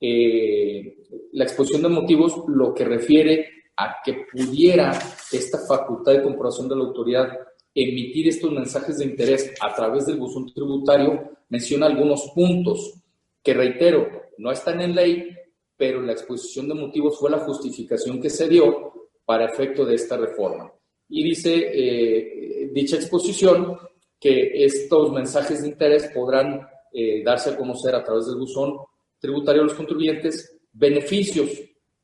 eh, 0.00 0.96
la 1.32 1.44
exposición 1.44 1.82
de 1.82 1.88
motivos 1.90 2.42
lo 2.48 2.72
que 2.72 2.86
refiere 2.86 3.46
a 3.76 3.96
que 4.02 4.24
pudiera 4.32 4.98
esta 5.30 5.58
facultad 5.68 6.12
de 6.12 6.22
comprobación 6.22 6.66
de 6.66 6.76
la 6.76 6.84
autoridad 6.84 7.38
emitir 7.74 8.26
estos 8.26 8.50
mensajes 8.50 8.96
de 8.96 9.04
interés 9.04 9.52
a 9.60 9.74
través 9.74 10.06
del 10.06 10.16
buzón 10.16 10.50
tributario, 10.50 11.30
menciona 11.50 11.84
algunos 11.84 12.30
puntos 12.34 12.94
que, 13.42 13.52
reitero, 13.52 14.19
no 14.40 14.50
están 14.50 14.80
en 14.80 14.94
ley, 14.94 15.36
pero 15.76 16.00
la 16.00 16.12
exposición 16.12 16.68
de 16.68 16.74
motivos 16.74 17.18
fue 17.18 17.30
la 17.30 17.40
justificación 17.40 18.20
que 18.20 18.30
se 18.30 18.48
dio 18.48 18.92
para 19.24 19.46
efecto 19.46 19.84
de 19.84 19.94
esta 19.94 20.16
reforma. 20.16 20.72
Y 21.08 21.22
dice 21.22 21.70
eh, 21.72 22.70
dicha 22.72 22.96
exposición 22.96 23.78
que 24.18 24.64
estos 24.64 25.12
mensajes 25.12 25.62
de 25.62 25.68
interés 25.68 26.10
podrán 26.14 26.66
eh, 26.92 27.22
darse 27.22 27.50
a 27.50 27.56
conocer 27.56 27.94
a 27.94 28.02
través 28.02 28.26
del 28.26 28.36
buzón 28.36 28.78
tributario 29.18 29.62
a 29.62 29.64
los 29.64 29.74
contribuyentes, 29.74 30.58
beneficios, 30.72 31.50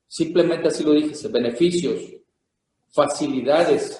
simplemente 0.06 0.68
así 0.68 0.84
lo 0.84 0.92
dije, 0.92 1.28
beneficios, 1.28 2.00
facilidades, 2.92 3.98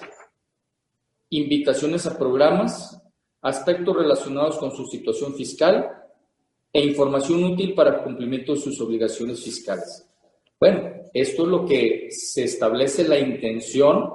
invitaciones 1.29 2.05
a 2.05 2.17
programas, 2.17 3.01
aspectos 3.41 3.95
relacionados 3.95 4.57
con 4.57 4.71
su 4.71 4.85
situación 4.85 5.33
fiscal 5.33 5.89
e 6.71 6.85
información 6.85 7.43
útil 7.43 7.73
para 7.73 7.97
el 7.97 8.03
cumplimiento 8.03 8.53
de 8.53 8.59
sus 8.59 8.79
obligaciones 8.81 9.43
fiscales. 9.43 10.05
Bueno, 10.59 10.91
esto 11.13 11.43
es 11.43 11.47
lo 11.47 11.65
que 11.65 12.09
se 12.11 12.43
establece 12.43 13.07
la 13.07 13.19
intención 13.19 14.13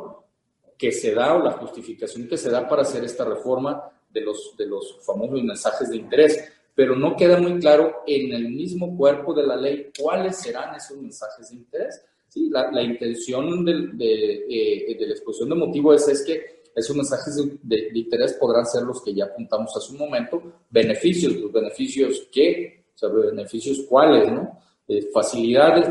que 0.76 0.90
se 0.90 1.14
da 1.14 1.34
o 1.34 1.42
la 1.42 1.52
justificación 1.52 2.28
que 2.28 2.36
se 2.36 2.50
da 2.50 2.68
para 2.68 2.82
hacer 2.82 3.04
esta 3.04 3.24
reforma 3.24 3.82
de 4.10 4.20
los, 4.20 4.54
de 4.56 4.66
los 4.66 4.98
famosos 5.04 5.42
mensajes 5.42 5.90
de 5.90 5.96
interés, 5.96 6.52
pero 6.74 6.96
no 6.96 7.16
queda 7.16 7.38
muy 7.38 7.58
claro 7.60 8.02
en 8.06 8.32
el 8.32 8.48
mismo 8.50 8.96
cuerpo 8.96 9.32
de 9.32 9.46
la 9.46 9.56
ley 9.56 9.90
cuáles 9.98 10.36
serán 10.36 10.74
esos 10.74 10.96
mensajes 10.98 11.50
de 11.50 11.56
interés. 11.56 12.02
Sí, 12.28 12.48
la, 12.50 12.82
intención 12.82 13.68
eh, 13.68 14.94
de, 14.96 15.06
la 15.06 15.12
exposición 15.12 15.50
de 15.50 15.54
motivos 15.54 16.08
es, 16.08 16.20
es 16.20 16.26
que 16.26 16.61
esos 16.74 16.96
mensajes 16.96 17.36
de, 17.36 17.90
de, 17.92 17.98
interés 17.98 18.34
podrán 18.34 18.66
ser 18.66 18.82
los 18.82 19.02
que 19.02 19.14
ya 19.14 19.26
apuntamos 19.26 19.76
hace 19.76 19.92
un 19.92 19.98
momento, 19.98 20.42
beneficios, 20.70 21.34
los 21.36 21.52
beneficios 21.52 22.28
qué, 22.32 22.86
o 22.94 22.98
sea, 22.98 23.08
beneficios 23.08 23.84
cuáles, 23.88 24.30
¿no? 24.30 24.60
Eh, 24.88 25.08
facilidades, 25.12 25.88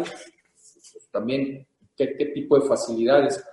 también 1.11 1.65
¿qué, 1.95 2.15
qué 2.17 2.25
tipo 2.27 2.59
de 2.59 2.67
facilidades, 2.67 3.43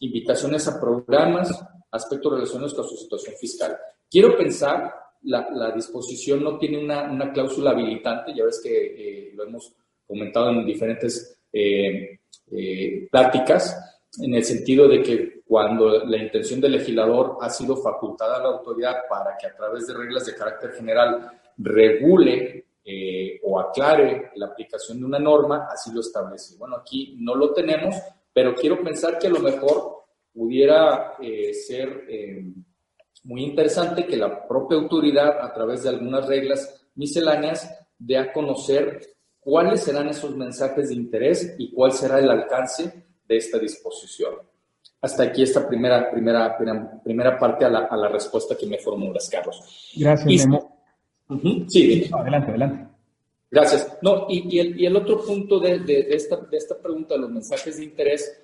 invitaciones 0.00 0.66
a 0.68 0.80
programas, 0.80 1.50
aspectos 1.90 2.32
relacionados 2.32 2.74
con 2.74 2.88
su 2.88 2.96
situación 2.96 3.34
fiscal. 3.36 3.76
Quiero 4.10 4.36
pensar, 4.36 4.92
la, 5.22 5.48
la 5.50 5.70
disposición 5.70 6.42
no 6.42 6.58
tiene 6.58 6.78
una, 6.78 7.10
una, 7.10 7.32
cláusula 7.32 7.70
habilitante, 7.70 8.34
ya 8.34 8.44
ves 8.44 8.60
que 8.62 9.28
eh, 9.28 9.32
lo 9.34 9.44
hemos 9.44 9.72
comentado 10.06 10.50
en 10.50 10.66
diferentes 10.66 11.38
eh, 11.52 12.18
pláticas, 13.10 13.76
en 14.20 14.34
el 14.34 14.44
sentido 14.44 14.88
de 14.88 15.02
que 15.02 15.33
cuando 15.46 16.04
la 16.04 16.16
intención 16.16 16.60
del 16.60 16.72
legislador 16.72 17.36
ha 17.40 17.50
sido 17.50 17.76
facultada 17.76 18.36
a 18.36 18.42
la 18.42 18.48
autoridad 18.48 19.02
para 19.08 19.36
que 19.36 19.46
a 19.46 19.54
través 19.54 19.86
de 19.86 19.94
reglas 19.94 20.26
de 20.26 20.34
carácter 20.34 20.72
general 20.72 21.30
regule 21.58 22.66
eh, 22.84 23.40
o 23.42 23.60
aclare 23.60 24.30
la 24.36 24.46
aplicación 24.46 24.98
de 24.98 25.06
una 25.06 25.18
norma, 25.18 25.68
así 25.70 25.92
lo 25.92 26.00
establece. 26.00 26.56
Bueno, 26.56 26.76
aquí 26.76 27.16
no 27.18 27.34
lo 27.34 27.52
tenemos, 27.52 27.94
pero 28.32 28.54
quiero 28.54 28.82
pensar 28.82 29.18
que 29.18 29.26
a 29.26 29.30
lo 29.30 29.40
mejor 29.40 30.04
pudiera 30.32 31.14
eh, 31.20 31.52
ser 31.54 32.04
eh, 32.08 32.44
muy 33.24 33.44
interesante 33.44 34.06
que 34.06 34.16
la 34.16 34.46
propia 34.46 34.78
autoridad, 34.78 35.40
a 35.40 35.52
través 35.52 35.82
de 35.82 35.90
algunas 35.90 36.26
reglas 36.26 36.88
misceláneas, 36.94 37.70
dé 37.98 38.18
a 38.18 38.32
conocer 38.32 39.00
cuáles 39.40 39.82
serán 39.82 40.08
esos 40.08 40.36
mensajes 40.36 40.88
de 40.88 40.94
interés 40.94 41.54
y 41.58 41.72
cuál 41.72 41.92
será 41.92 42.18
el 42.18 42.30
alcance 42.30 43.06
de 43.26 43.36
esta 43.36 43.58
disposición. 43.58 44.34
Hasta 45.04 45.24
aquí 45.24 45.42
esta 45.42 45.68
primera, 45.68 46.10
primera, 46.10 46.56
primera 47.04 47.38
parte 47.38 47.66
a 47.66 47.68
la, 47.68 47.80
a 47.80 47.94
la 47.94 48.08
respuesta 48.08 48.56
que 48.56 48.66
me 48.66 48.78
formulas, 48.78 49.28
Carlos. 49.28 49.92
Gracias, 49.94 50.46
Memo. 50.46 50.78
Sí, 51.68 52.10
adelante, 52.10 52.50
adelante. 52.50 52.88
Gracias. 53.50 53.98
No, 54.00 54.24
y, 54.30 54.56
y, 54.56 54.60
el, 54.60 54.80
y 54.80 54.86
el, 54.86 54.96
otro 54.96 55.22
punto 55.22 55.60
de, 55.60 55.80
de, 55.80 56.04
de, 56.04 56.14
esta, 56.14 56.36
de 56.36 56.56
esta 56.56 56.78
pregunta, 56.78 57.18
los 57.18 57.28
mensajes 57.28 57.76
de 57.76 57.84
interés, 57.84 58.34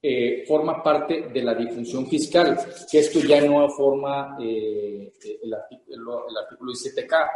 eh, 0.00 0.44
forma 0.46 0.80
parte 0.80 1.28
de 1.34 1.42
la 1.42 1.56
difusión 1.56 2.06
fiscal, 2.06 2.56
que 2.88 3.00
esto 3.00 3.18
ya 3.18 3.40
no 3.40 3.68
forma 3.70 4.36
eh, 4.40 5.12
el, 5.42 5.54
artículo, 5.54 6.28
el 6.28 6.36
artículo 6.36 6.72
17K. 6.72 7.30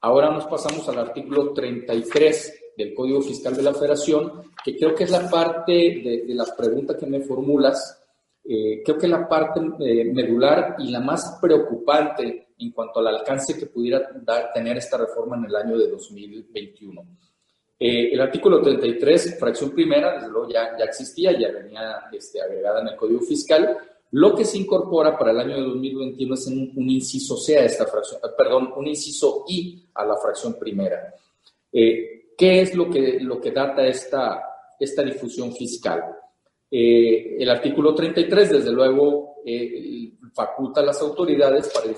Ahora 0.00 0.28
nos 0.30 0.46
pasamos 0.46 0.88
al 0.88 0.98
artículo 0.98 1.52
33 1.52 2.64
del 2.76 2.94
Código 2.94 3.22
Fiscal 3.22 3.54
de 3.54 3.62
la 3.62 3.74
Federación, 3.74 4.42
que 4.64 4.76
creo 4.76 4.92
que 4.92 5.04
es 5.04 5.10
la 5.12 5.30
parte 5.30 5.72
de, 5.72 6.24
de 6.26 6.34
la 6.34 6.46
pregunta 6.56 6.96
que 6.96 7.06
me 7.06 7.20
formulas, 7.20 7.98
eh, 8.50 8.82
creo 8.82 8.96
que 8.96 9.06
la 9.06 9.28
parte 9.28 9.60
eh, 9.80 10.04
medular 10.06 10.76
y 10.78 10.90
la 10.90 11.00
más 11.00 11.38
preocupante 11.40 12.48
en 12.58 12.72
cuanto 12.72 13.00
al 13.00 13.08
alcance 13.08 13.58
que 13.58 13.66
pudiera 13.66 14.08
dar, 14.22 14.52
tener 14.52 14.78
esta 14.78 14.96
reforma 14.96 15.36
en 15.36 15.44
el 15.44 15.54
año 15.54 15.76
de 15.76 15.88
2021. 15.88 17.06
Eh, 17.78 18.12
el 18.12 18.20
artículo 18.20 18.60
33, 18.60 19.38
fracción 19.38 19.70
primera, 19.70 20.14
desde 20.14 20.28
luego 20.28 20.48
ya, 20.48 20.76
ya 20.76 20.84
existía, 20.84 21.38
ya 21.38 21.52
venía 21.52 22.08
este, 22.10 22.40
agregada 22.40 22.80
en 22.80 22.88
el 22.88 22.96
Código 22.96 23.20
Fiscal. 23.20 23.76
Lo 24.12 24.34
que 24.34 24.44
se 24.44 24.58
incorpora 24.58 25.16
para 25.16 25.30
el 25.30 25.40
año 25.40 25.56
de 25.56 25.62
2021 25.62 26.34
es 26.34 26.46
un, 26.46 26.72
un 26.74 26.90
inciso 26.90 27.36
C 27.36 27.58
a 27.58 27.64
esta 27.64 27.86
fracción, 27.86 28.20
perdón, 28.36 28.72
un 28.74 28.86
inciso 28.86 29.44
I 29.46 29.86
a 29.94 30.04
la 30.04 30.16
fracción 30.16 30.58
primera. 30.58 31.14
Eh, 31.70 32.32
¿Qué 32.36 32.62
es 32.62 32.74
lo 32.74 32.88
que, 32.88 33.20
lo 33.20 33.40
que 33.40 33.50
data 33.50 33.86
esta, 33.86 34.42
esta 34.80 35.02
difusión 35.02 35.52
fiscal? 35.52 36.02
Eh, 36.70 37.36
el 37.38 37.48
artículo 37.48 37.94
33, 37.94 38.50
desde 38.50 38.72
luego, 38.72 39.36
eh, 39.44 40.12
faculta 40.34 40.80
a 40.80 40.84
las 40.84 41.00
autoridades 41.00 41.72
para, 41.74 41.88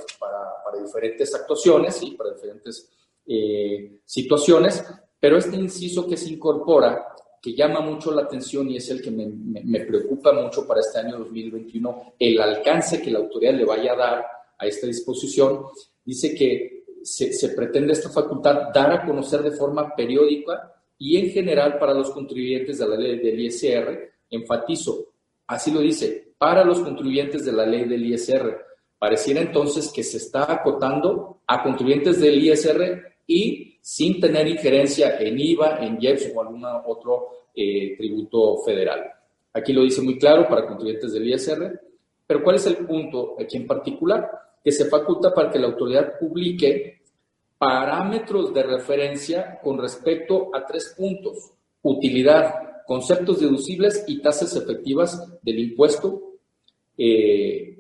diferentes 0.83 1.35
actuaciones 1.35 2.03
y 2.03 2.13
para 2.13 2.33
diferentes 2.33 2.91
eh, 3.27 4.01
situaciones, 4.05 4.83
pero 5.19 5.37
este 5.37 5.57
inciso 5.57 6.07
que 6.07 6.17
se 6.17 6.31
incorpora, 6.31 7.07
que 7.43 7.55
llama 7.55 7.81
mucho 7.81 8.13
la 8.13 8.23
atención 8.23 8.71
y 8.71 8.77
es 8.77 8.89
el 8.91 9.03
que 9.03 9.11
me, 9.11 9.81
preocupa 9.81 10.33
mucho 10.33 10.67
para 10.67 10.81
este 10.81 11.01
año 11.01 11.19
2021, 11.19 12.15
el 12.19 12.41
alcance 12.41 13.03
que 13.03 13.11
la 13.11 13.19
autoridad 13.19 13.55
le 13.55 13.65
vaya 13.65 13.93
a 13.93 13.97
dar 13.97 14.27
a 14.59 14.67
esta 14.67 14.87
disposición, 14.87 15.67
dice 16.05 16.35
que 16.35 16.85
se, 17.03 17.33
se, 17.33 17.51
pretende 17.51 17.93
esta 17.93 18.09
facultad 18.09 18.73
dar 18.73 18.93
a 18.93 19.05
conocer 19.05 19.43
de 19.43 19.53
forma 19.53 19.95
periódica 19.95 20.73
y 20.99 21.19
en 21.19 21.31
general 21.31 21.79
para 21.79 21.95
los 21.95 22.11
contribuyentes 22.11 22.79
de 22.79 22.89
la 22.89 22.97
ley 22.97 23.19
del 23.19 23.41
ISR, 23.41 24.10
enfatizo, 24.31 25.07
así 25.47 25.71
lo 25.71 25.81
dice, 25.81 26.33
para 26.39 26.65
los 26.65 26.81
contribuyentes 26.81 27.45
de 27.45 27.53
la 27.53 27.67
ley 27.67 27.85
del 27.85 28.07
ISR. 28.07 28.65
Pareciera 28.99 29.41
entonces 29.41 29.91
que 29.93 30.03
se 30.03 30.19
está 30.19 30.51
acotando 30.53 31.41
a 31.47 31.63
contribuyentes 31.63 32.21
del 32.21 32.43
ISR 32.43 33.03
y 33.27 33.79
sin 33.81 34.21
tener 34.21 34.47
injerencia 34.47 35.19
en 35.19 35.39
IVA, 35.39 35.79
en 35.85 35.99
IEPS 36.01 36.33
o 36.35 36.41
algún 36.41 36.65
otro 36.65 37.29
eh, 37.55 37.97
tributo 37.97 38.59
federal. 38.59 39.11
Aquí 39.53 39.73
lo 39.73 39.83
dice 39.83 40.03
muy 40.03 40.19
claro 40.19 40.49
para 40.49 40.67
contribuyentes 40.67 41.13
del 41.13 41.29
ISR, 41.29 41.81
pero 42.27 42.43
¿cuál 42.43 42.57
es 42.57 42.67
el 42.67 42.77
punto 42.87 43.37
aquí 43.39 43.57
en 43.57 43.67
particular? 43.67 44.31
que 44.63 44.73
se 44.73 44.87
faculta 44.87 45.33
para 45.33 45.51
que 45.51 45.59
la 45.59 45.69
autoridad 45.69 46.19
publique 46.19 47.01
parámetros 47.59 48.53
de 48.55 48.63
referencia 48.63 49.59
con 49.63 49.79
respecto 49.79 50.51
a 50.55 50.65
tres 50.65 50.95
puntos. 50.97 51.53
utilidad, 51.83 52.70
conceptos 52.91 53.39
deducibles 53.39 54.03
y 54.09 54.21
tasas 54.21 54.57
efectivas 54.57 55.25
del 55.43 55.61
impuesto 55.61 56.33
eh, 56.99 57.79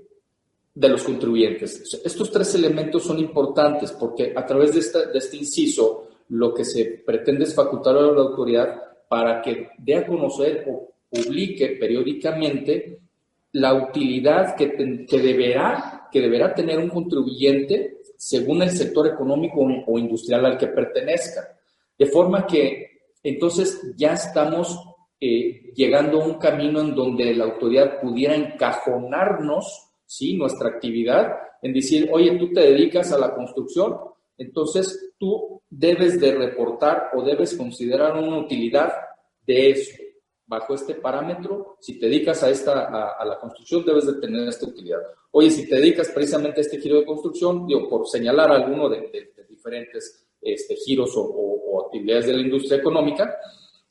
de 0.72 0.88
los 0.88 1.02
contribuyentes. 1.02 2.00
Estos 2.04 2.30
tres 2.30 2.54
elementos 2.54 3.02
son 3.02 3.18
importantes 3.18 3.90
porque 3.90 4.32
a 4.36 4.46
través 4.46 4.72
de, 4.72 5.18
este 5.18 5.36
inciso 5.36 6.06
lo 6.28 6.54
que 6.54 6.64
se 6.64 7.02
pretende 7.04 7.42
es 7.42 7.56
facultar 7.56 7.96
a 7.96 8.02
la 8.02 8.20
autoridad 8.20 8.80
para 9.08 9.42
que 9.42 9.70
dé 9.78 9.96
a 9.96 10.06
conocer 10.06 10.64
o 10.68 10.92
publique 11.10 11.70
periódicamente 11.70 13.00
la 13.54 13.74
utilidad 13.74 14.54
que, 14.54 14.68
deberá, 15.18 16.06
que 16.12 16.20
deberá 16.20 16.54
tener 16.54 16.78
un 16.78 16.88
contribuyente 16.88 17.98
según 18.16 18.62
el 18.62 18.70
sector 18.70 19.08
económico 19.08 19.60
o 19.88 19.98
industrial 19.98 20.46
al 20.46 20.56
que 20.56 20.68
pertenezca. 20.68 21.58
De 21.98 22.06
forma 22.06 22.46
que 22.46 22.90
entonces 23.24 23.92
ya 23.96 24.12
estamos 24.12 24.78
eh, 25.20 25.72
llegando 25.74 26.20
a 26.20 26.24
un 26.24 26.34
camino 26.34 26.80
en 26.80 26.94
donde 26.94 27.34
la 27.34 27.44
autoridad 27.44 28.00
pudiera 28.00 28.34
encajonarnos, 28.34 29.90
¿sí? 30.06 30.34
Nuestra 30.36 30.68
actividad 30.70 31.32
en 31.62 31.74
decir, 31.74 32.08
oye, 32.12 32.38
tú 32.38 32.52
te 32.52 32.60
dedicas 32.60 33.12
a 33.12 33.18
la 33.18 33.34
construcción, 33.34 33.96
entonces 34.38 35.12
tú 35.18 35.60
debes 35.68 36.18
de 36.18 36.34
reportar 36.34 37.10
o 37.14 37.22
debes 37.22 37.54
considerar 37.54 38.16
una 38.16 38.38
utilidad 38.38 38.92
de 39.46 39.70
eso. 39.70 39.92
Bajo 40.46 40.74
este 40.74 40.94
parámetro, 40.94 41.76
si 41.80 41.98
te 41.98 42.06
dedicas 42.06 42.42
a, 42.42 42.50
esta, 42.50 43.12
a, 43.12 43.24
la 43.24 43.38
construcción, 43.38 43.84
debes 43.84 44.06
de 44.06 44.14
tener 44.14 44.48
esta 44.48 44.66
utilidad. 44.66 44.98
Oye, 45.30 45.50
si 45.50 45.68
te 45.68 45.76
dedicas 45.76 46.08
precisamente 46.08 46.60
a 46.60 46.62
este 46.62 46.80
giro 46.80 46.98
de 46.98 47.04
construcción, 47.04 47.66
digo, 47.66 47.88
por 47.88 48.08
señalar 48.08 48.50
alguno 48.50 48.88
de, 48.88 49.30
diferentes 49.48 50.26
este, 50.40 50.74
giros 50.74 51.12
o, 51.14 51.84
actividades 51.86 52.26
de 52.26 52.32
la 52.32 52.40
industria 52.40 52.78
económica, 52.78 53.36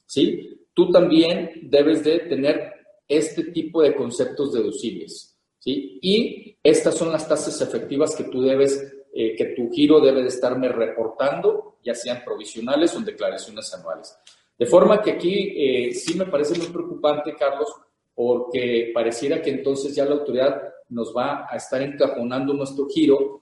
¿sí? 0.06 0.59
Tú 0.80 0.90
también 0.94 1.60
debes 1.64 2.06
de 2.06 2.20
tener 2.20 2.72
este 3.06 3.52
tipo 3.52 3.82
de 3.82 3.94
conceptos 3.94 4.54
deducibles, 4.54 5.38
¿sí? 5.58 6.00
Y 6.02 6.58
estas 6.64 6.96
son 6.96 7.12
las 7.12 7.28
tasas 7.28 7.60
efectivas 7.60 8.16
que 8.16 8.24
tú 8.24 8.44
debes 8.44 8.82
eh, 9.14 9.36
que 9.36 9.48
tu 9.48 9.70
giro 9.74 10.00
debe 10.00 10.22
de 10.22 10.30
estarme 10.30 10.70
reportando, 10.70 11.80
ya 11.84 11.94
sean 11.94 12.24
provisionales 12.24 12.96
o 12.96 13.02
declaraciones 13.02 13.74
anuales. 13.74 14.18
De 14.58 14.66
forma 14.68 15.02
que 15.02 15.12
aquí 15.12 15.54
eh, 15.54 15.94
sí 15.94 16.18
me 16.18 16.28
parece 16.28 16.58
muy 16.58 16.68
preocupante, 16.68 17.36
Carlos, 17.38 17.68
porque 18.16 18.92
pareciera 18.94 19.42
que 19.42 19.50
entonces 19.50 19.94
ya 19.94 20.06
la 20.06 20.16
autoridad 20.16 20.64
nos 20.88 21.14
va 21.14 21.46
a 21.52 21.58
estar 21.58 21.82
encajonando 21.82 22.54
nuestro 22.54 22.88
giro 22.88 23.42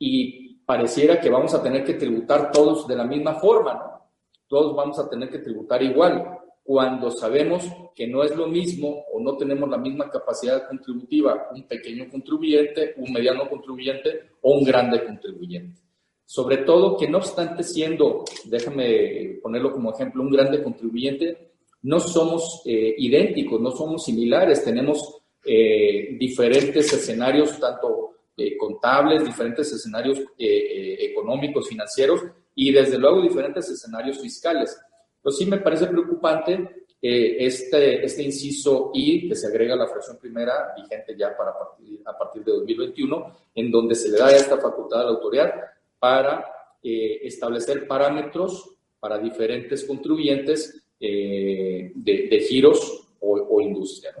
y 0.00 0.56
pareciera 0.66 1.20
que 1.20 1.30
vamos 1.30 1.54
a 1.54 1.62
tener 1.62 1.84
que 1.84 1.94
tributar 1.94 2.50
todos 2.50 2.88
de 2.88 2.96
la 2.96 3.04
misma 3.04 3.34
forma. 3.34 4.00
Todos 4.48 4.74
vamos 4.74 4.98
a 4.98 5.08
tener 5.08 5.30
que 5.30 5.38
tributar 5.38 5.80
igual 5.80 6.40
cuando 6.62 7.10
sabemos 7.10 7.64
que 7.94 8.06
no 8.06 8.22
es 8.22 8.34
lo 8.36 8.46
mismo 8.46 9.04
o 9.12 9.20
no 9.20 9.36
tenemos 9.36 9.68
la 9.68 9.78
misma 9.78 10.08
capacidad 10.08 10.68
contributiva 10.68 11.48
un 11.52 11.66
pequeño 11.66 12.08
contribuyente, 12.08 12.94
un 12.96 13.12
mediano 13.12 13.48
contribuyente 13.48 14.30
o 14.40 14.58
un 14.58 14.64
grande 14.64 15.04
contribuyente. 15.04 15.80
Sobre 16.24 16.58
todo 16.58 16.96
que 16.96 17.08
no 17.08 17.18
obstante 17.18 17.62
siendo, 17.62 18.24
déjame 18.44 19.38
ponerlo 19.42 19.72
como 19.72 19.92
ejemplo, 19.92 20.22
un 20.22 20.30
grande 20.30 20.62
contribuyente, 20.62 21.52
no 21.82 21.98
somos 21.98 22.62
eh, 22.64 22.94
idénticos, 22.96 23.60
no 23.60 23.72
somos 23.72 24.04
similares, 24.04 24.64
tenemos 24.64 25.20
eh, 25.44 26.16
diferentes 26.18 26.92
escenarios, 26.92 27.58
tanto 27.58 28.12
eh, 28.36 28.56
contables, 28.56 29.24
diferentes 29.24 29.72
escenarios 29.72 30.20
económicos, 30.38 31.68
financieros 31.68 32.22
y 32.54 32.72
desde 32.72 32.98
luego 32.98 33.20
diferentes 33.20 33.68
escenarios 33.68 34.20
fiscales. 34.20 34.78
Pues 35.22 35.36
sí 35.36 35.46
me 35.46 35.58
parece 35.58 35.86
preocupante 35.86 36.82
eh, 37.04 37.46
este, 37.46 38.04
este 38.04 38.22
inciso 38.22 38.92
I 38.94 39.28
que 39.28 39.34
se 39.34 39.48
agrega 39.48 39.74
a 39.74 39.76
la 39.76 39.88
fracción 39.88 40.18
primera, 40.18 40.72
vigente 40.76 41.16
ya 41.18 41.36
para 41.36 41.50
a 41.50 42.18
partir 42.18 42.44
de 42.44 42.52
2021, 42.52 43.36
en 43.56 43.72
donde 43.72 43.96
se 43.96 44.08
le 44.08 44.18
da 44.18 44.30
esta 44.30 44.56
facultad 44.58 45.00
a 45.00 45.04
la 45.04 45.10
autoridad 45.10 45.52
para 45.98 46.46
eh, 46.80 47.18
establecer 47.24 47.88
parámetros 47.88 48.76
para 49.00 49.18
diferentes 49.18 49.84
contribuyentes 49.84 50.80
eh, 51.00 51.90
de, 51.92 52.46
giros 52.48 53.08
o, 53.18 53.60
industria. 53.60 54.12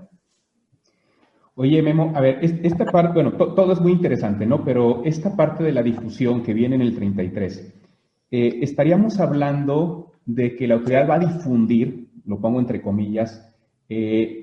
Oye, 1.54 1.82
Memo, 1.82 2.12
a 2.16 2.20
ver, 2.20 2.38
esta 2.42 2.84
parte, 2.86 3.14
bueno, 3.14 3.32
todo 3.36 3.72
es 3.72 3.80
muy 3.80 3.92
interesante, 3.92 4.44
¿no? 4.44 4.64
Pero 4.64 5.02
esta 5.04 5.36
parte 5.36 5.62
de 5.62 5.72
la 5.72 5.84
difusión 5.84 6.42
que 6.42 6.52
viene 6.52 6.74
en 6.74 6.82
el 6.82 6.96
33, 6.96 7.74
estaríamos 8.30 9.20
hablando 9.20 10.11
de 10.26 10.56
que 10.56 10.66
la 10.66 10.74
autoridad 10.74 11.08
va 11.08 11.16
a 11.16 11.18
difundir, 11.20 12.08
lo 12.24 12.40
pongo 12.40 12.60
entre 12.60 12.80
comillas, 12.80 13.48
eh, 13.88 14.42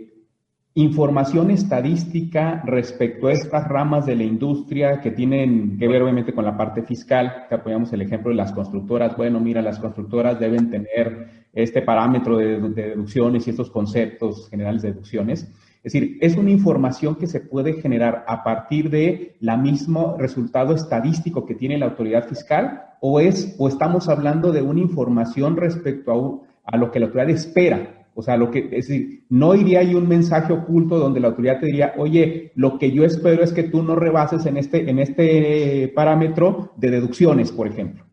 información 0.76 1.52
estadística 1.52 2.62
respecto 2.66 3.28
a 3.28 3.34
estas 3.34 3.68
ramas 3.68 4.06
de 4.06 4.16
la 4.16 4.24
industria 4.24 5.02
que 5.02 5.12
tienen 5.12 5.78
que 5.78 5.88
ver 5.88 6.02
obviamente 6.02 6.34
con 6.34 6.46
la 6.46 6.56
parte 6.56 6.84
fiscal, 6.84 7.46
que 7.50 7.56
apoyamos 7.56 7.92
el 7.92 8.02
ejemplo 8.02 8.30
de 8.30 8.38
las 8.38 8.52
constructoras. 8.52 9.18
Bueno, 9.18 9.40
mira, 9.40 9.62
las 9.62 9.80
constructoras 9.80 10.40
deben 10.40 10.70
tener 10.70 11.28
este 11.52 11.82
parámetro 11.82 12.38
de, 12.38 12.60
deducciones 12.70 13.48
y 13.48 13.50
estos 13.50 13.72
conceptos 13.72 14.48
generales 14.50 14.82
de 14.84 14.92
deducciones. 14.94 15.52
Es 15.84 15.94
decir, 15.94 16.18
es 16.22 16.36
una 16.36 16.52
información 16.52 17.16
que 17.16 17.28
se 17.28 17.40
puede 17.40 17.82
generar 17.82 18.24
a 18.28 18.44
partir 18.44 18.90
de 18.90 19.38
la 19.40 19.58
mismo 19.58 20.18
resultado 20.18 20.76
estadístico 20.76 21.46
que 21.46 21.56
tiene 21.56 21.78
la 21.78 21.88
autoridad 21.88 22.28
fiscal 22.28 22.84
o 23.02 23.20
es 23.20 23.56
o 23.58 23.68
estamos 23.68 24.10
hablando 24.10 24.52
de 24.52 24.62
una 24.62 24.80
información 24.80 25.58
respecto 25.58 26.44
a, 26.66 26.76
a 26.76 26.78
lo 26.78 26.92
que 26.92 27.00
la 27.00 27.08
autoridad 27.08 27.30
espera. 27.30 28.08
O 28.16 28.22
sea, 28.22 28.36
lo 28.36 28.52
que 28.52 28.60
es 28.60 28.88
decir, 28.88 29.24
no 29.30 29.56
iría 29.56 29.80
ahí 29.80 29.96
un 29.96 30.08
mensaje 30.08 30.52
oculto 30.52 31.00
donde 31.00 31.20
la 31.20 31.30
autoridad 31.30 31.60
te 31.60 31.68
diría, 31.68 31.94
oye, 31.98 32.52
lo 32.56 32.78
que 32.78 32.92
yo 32.92 33.06
espero 33.06 33.44
es 33.44 33.54
que 33.54 33.64
tú 33.64 33.82
no 33.82 33.96
rebases 33.96 34.46
en 34.46 34.58
este, 34.58 34.90
en 34.90 35.00
este 35.00 35.92
parámetro 35.96 36.74
de 36.76 36.92
deducciones, 36.92 37.52
por 37.52 37.68
ejemplo. 37.68 38.04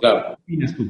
Claro. 0.00 0.36
¿Qué 0.46 0.54
opinas 0.54 0.76
tú? 0.76 0.84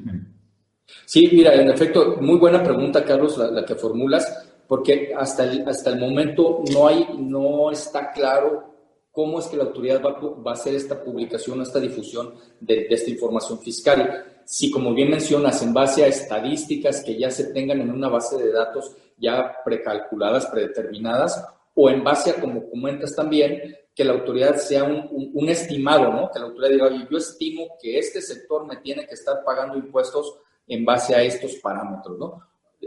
Sí, 1.04 1.28
mira, 1.32 1.54
en 1.54 1.68
efecto, 1.68 2.16
muy 2.20 2.38
buena 2.38 2.62
pregunta, 2.62 3.04
Carlos, 3.04 3.36
la, 3.36 3.50
la 3.50 3.64
que 3.64 3.74
formulas 3.74 4.46
porque 4.66 5.12
hasta 5.16 5.44
el, 5.44 5.68
hasta 5.68 5.90
el 5.90 6.00
momento 6.00 6.62
no, 6.72 6.88
hay, 6.88 7.06
no 7.18 7.70
está 7.70 8.12
claro 8.12 8.75
cómo 9.16 9.38
es 9.38 9.46
que 9.46 9.56
la 9.56 9.64
autoridad 9.64 10.02
va, 10.04 10.20
va 10.20 10.50
a 10.50 10.54
hacer 10.54 10.74
esta 10.74 11.02
publicación, 11.02 11.62
esta 11.62 11.80
difusión 11.80 12.34
de, 12.60 12.86
esta 12.90 13.10
información 13.10 13.58
fiscal. 13.60 14.42
Si, 14.44 14.70
como 14.70 14.92
bien 14.92 15.10
mencionas, 15.10 15.62
en 15.62 15.72
base 15.72 16.04
a 16.04 16.06
estadísticas 16.06 17.02
que 17.02 17.16
ya 17.16 17.30
se 17.30 17.44
tengan 17.54 17.80
en 17.80 17.90
una 17.90 18.10
base 18.10 18.36
de 18.36 18.52
datos 18.52 18.94
ya 19.16 19.56
precalculadas, 19.64 20.44
predeterminadas, 20.44 21.42
o 21.74 21.88
en 21.88 22.04
base 22.04 22.32
a, 22.32 22.34
como 22.38 22.68
comentas 22.68 23.16
también, 23.16 23.74
que 23.94 24.04
la 24.04 24.12
autoridad 24.12 24.56
sea 24.56 24.84
un, 24.84 25.30
un, 25.32 25.48
estimado, 25.48 26.12
¿no? 26.12 26.30
Que 26.30 26.38
la 26.38 26.44
autoridad 26.44 26.70
diga, 26.72 26.86
oye, 26.88 27.08
yo 27.10 27.16
estimo 27.16 27.68
que 27.80 27.98
este 27.98 28.20
sector 28.20 28.66
me 28.66 28.76
tiene 28.76 29.06
que 29.06 29.14
estar 29.14 29.42
pagando 29.42 29.78
impuestos 29.78 30.34
en 30.68 30.84
base 30.84 31.14
a 31.14 31.22
estos 31.22 31.54
parámetros, 31.54 32.18
¿no? 32.18 32.42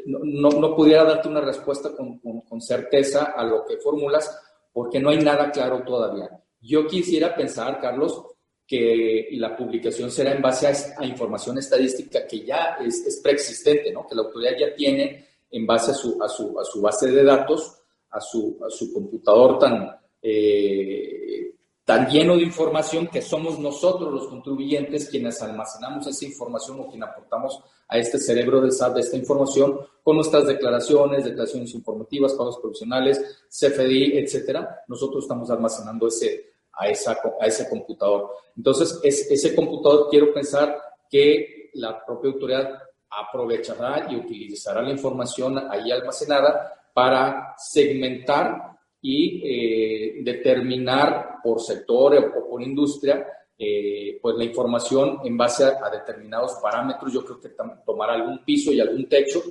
no, 0.05 0.49
no, 0.49 0.75
pudiera 0.75 1.03
darte 1.03 1.27
una 1.27 1.41
respuesta 1.41 1.89
con, 1.95 2.19
con, 2.19 2.61
certeza 2.61 3.33
a 3.35 3.43
lo 3.43 3.65
que 3.65 3.77
formulas 3.77 4.39
porque 4.79 5.01
no 5.01 5.09
hay 5.09 5.17
nada 5.17 5.51
claro 5.51 5.83
todavía. 5.83 6.29
Yo 6.61 6.87
quisiera 6.87 7.35
pensar, 7.35 7.81
Carlos, 7.81 8.23
que 8.65 9.27
la 9.33 9.53
publicación 9.53 10.09
será 10.09 10.31
en 10.31 10.41
base 10.41 10.67
a, 10.97 11.05
información 11.05 11.57
estadística 11.57 12.25
que 12.25 12.45
ya 12.45 12.77
es, 12.79 13.19
preexistente, 13.21 13.91
¿no? 13.91 14.07
que 14.07 14.15
la 14.15 14.21
autoridad 14.21 14.53
ya 14.57 14.73
tiene 14.73 15.27
en 15.51 15.67
base 15.67 15.91
a 15.91 15.93
su, 15.93 16.23
a 16.23 16.29
su, 16.29 16.57
a 16.57 16.63
su 16.63 16.81
base 16.81 17.11
de 17.11 17.25
datos, 17.25 17.75
a 18.09 18.21
su, 18.21 18.57
a 18.65 18.69
su 18.69 18.93
computador 18.93 19.59
tan, 19.59 19.99
eh, 20.21 21.48
tan 21.89 22.07
lleno 22.07 22.37
de 22.37 22.43
información 22.43 23.07
que 23.07 23.19
somos 23.19 23.57
nosotros 23.57 24.13
los 24.13 24.27
contribuyentes 24.27 25.09
quienes 25.09 25.41
almacenamos 25.41 26.05
esa 26.05 26.23
información 26.23 26.79
o 26.79 26.87
quienes 26.87 27.09
aportamos 27.09 27.63
a 27.87 27.97
este 27.97 28.19
cerebro 28.19 28.61
de 28.61 28.69
SAT 28.69 28.93
de 28.93 29.01
esta 29.01 29.17
información 29.17 29.79
con 30.03 30.15
nuestras 30.17 30.45
declaraciones, 30.45 31.25
declaraciones 31.25 31.73
informativas, 31.73 32.33
pagos 32.33 32.59
provisionales, 32.59 33.41
CFDI, 33.49 34.19
etcétera. 34.19 34.83
Nosotros 34.87 35.23
estamos 35.23 35.49
almacenando 35.49 36.07
ese, 36.07 36.51
a, 36.73 36.87
esa, 36.89 37.17
a 37.41 37.47
ese 37.47 37.67
computador. 37.67 38.35
Entonces, 38.55 38.99
es, 39.01 39.31
ese 39.31 39.55
computador 39.55 40.09
quiero 40.11 40.31
pensar 40.31 40.77
que 41.09 41.71
la 41.73 42.05
propia 42.05 42.29
autoridad 42.29 42.69
aprovechará 43.09 44.05
y 44.11 44.15
utilizará 44.15 44.83
la 44.83 44.91
información 44.91 45.57
ahí 45.71 45.89
almacenada 45.89 46.71
para 46.93 47.55
segmentar 47.57 48.77
y 49.01 49.41
eh, 49.43 50.23
determinar 50.23 51.28
por 51.43 51.59
sector 51.61 52.15
o 52.15 52.49
por 52.49 52.61
industria 52.61 53.25
eh, 53.61 54.17
pues 54.21 54.37
la 54.37 54.45
información 54.45 55.19
en 55.25 55.35
base 55.35 55.65
a, 55.65 55.89
determinados 55.89 56.53
parámetros. 56.61 57.11
Yo 57.11 57.25
creo 57.25 57.41
que 57.41 57.49
tomar 57.85 58.09
algún 58.09 58.45
piso 58.45 58.71
y 58.71 58.79
algún 58.79 59.09
techo 59.09 59.41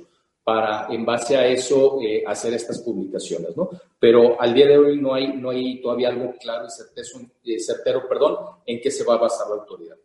para 0.43 0.87
en 0.89 1.05
base 1.05 1.37
a 1.37 1.45
eso 1.45 1.99
eh, 2.01 2.23
hacer 2.25 2.55
estas 2.55 2.79
publicaciones, 2.81 3.55
¿no? 3.55 3.69
Pero 3.99 4.41
al 4.41 4.51
día 4.55 4.65
de 4.65 4.79
hoy 4.79 4.99
no 4.99 5.13
hay, 5.13 5.37
no 5.37 5.51
hay 5.51 5.79
todavía 5.79 6.09
algo 6.09 6.33
claro 6.39 6.65
y 7.43 7.59
certero, 7.59 8.09
perdón, 8.09 8.37
en 8.65 8.81
qué 8.81 8.89
se 8.89 9.03
va 9.03 9.13
a 9.13 9.17
basar 9.17 9.47
la 9.47 9.61
autoridad. 9.61 9.95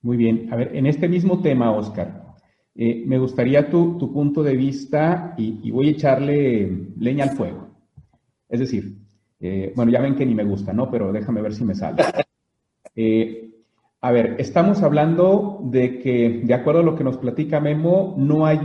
Muy 0.00 0.16
bien. 0.16 0.48
A 0.50 0.56
ver, 0.56 0.74
en 0.74 0.86
este 0.86 1.06
mismo 1.06 1.42
tema, 1.42 1.76
Oscar, 1.76 2.20
Eh, 2.74 3.04
me 3.04 3.18
gustaría 3.18 3.68
tu, 3.68 3.98
punto 3.98 4.42
de 4.42 4.56
vista 4.56 5.34
y, 5.36 5.70
voy 5.70 5.88
a 5.88 5.90
echarle 5.90 6.88
leña 6.98 7.24
al 7.24 7.36
fuego. 7.36 7.68
Es 8.48 8.60
decir, 8.60 9.01
eh, 9.42 9.72
bueno, 9.76 9.92
ya 9.92 10.00
ven 10.00 10.14
que 10.14 10.24
ni 10.24 10.34
me 10.34 10.44
gusta, 10.44 10.72
¿no? 10.72 10.90
Pero 10.90 11.12
déjame 11.12 11.42
ver 11.42 11.52
si 11.52 11.64
me 11.64 11.74
sale. 11.74 12.02
Eh, 12.94 13.48
a 14.00 14.10
ver, 14.10 14.36
estamos 14.38 14.82
hablando 14.82 15.60
de 15.64 15.98
que, 15.98 16.42
de 16.44 16.54
acuerdo 16.54 16.80
a 16.80 16.84
lo 16.84 16.96
que 16.96 17.04
nos 17.04 17.16
platica 17.18 17.60
Memo, 17.60 18.14
no 18.18 18.46
hay, 18.46 18.58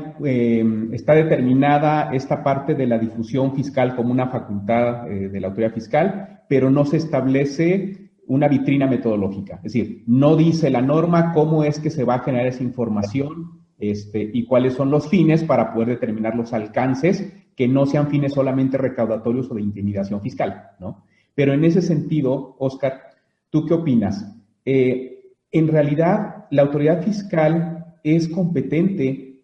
está 0.91 1.13
determinada 1.13 2.13
esta 2.13 2.43
parte 2.43 2.73
de 2.73 2.87
la 2.87 2.97
difusión 2.97 3.55
fiscal 3.55 3.95
como 3.95 4.11
una 4.11 4.27
facultad 4.27 5.03
de 5.05 5.39
la 5.39 5.47
autoridad 5.47 5.73
fiscal, 5.73 6.43
pero 6.49 6.71
no 6.71 6.85
se 6.85 6.97
establece 6.97 8.07
una 8.27 8.47
vitrina 8.47 8.87
metodológica. 8.87 9.55
Es 9.57 9.73
decir, 9.73 10.03
no 10.05 10.35
dice 10.35 10.69
la 10.69 10.81
norma 10.81 11.31
cómo 11.33 11.63
es 11.63 11.79
que 11.79 11.89
se 11.89 12.03
va 12.03 12.15
a 12.15 12.19
generar 12.19 12.47
esa 12.47 12.63
información 12.63 13.61
este, 13.79 14.29
y 14.33 14.45
cuáles 14.45 14.73
son 14.73 14.91
los 14.91 15.07
fines 15.07 15.43
para 15.43 15.73
poder 15.73 15.89
determinar 15.89 16.35
los 16.35 16.53
alcances 16.53 17.33
que 17.57 17.67
no 17.67 17.85
sean 17.85 18.07
fines 18.07 18.31
solamente 18.31 18.77
recaudatorios 18.77 19.51
o 19.51 19.55
de 19.55 19.61
intimidación 19.61 20.21
fiscal, 20.21 20.69
¿no? 20.79 21.03
Pero 21.35 21.51
en 21.53 21.65
ese 21.65 21.81
sentido, 21.81 22.55
Oscar, 22.59 23.01
¿tú 23.49 23.65
qué 23.65 23.73
opinas? 23.73 24.33
Eh, 24.63 25.33
en 25.51 25.67
realidad, 25.67 26.45
la 26.51 26.61
autoridad 26.61 27.03
fiscal 27.03 27.97
es 28.03 28.29
competente 28.29 29.41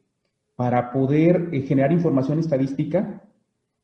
para 0.55 0.93
poder 0.93 1.49
eh, 1.51 1.61
generar 1.63 1.91
información 1.91 2.39
estadística 2.39 3.23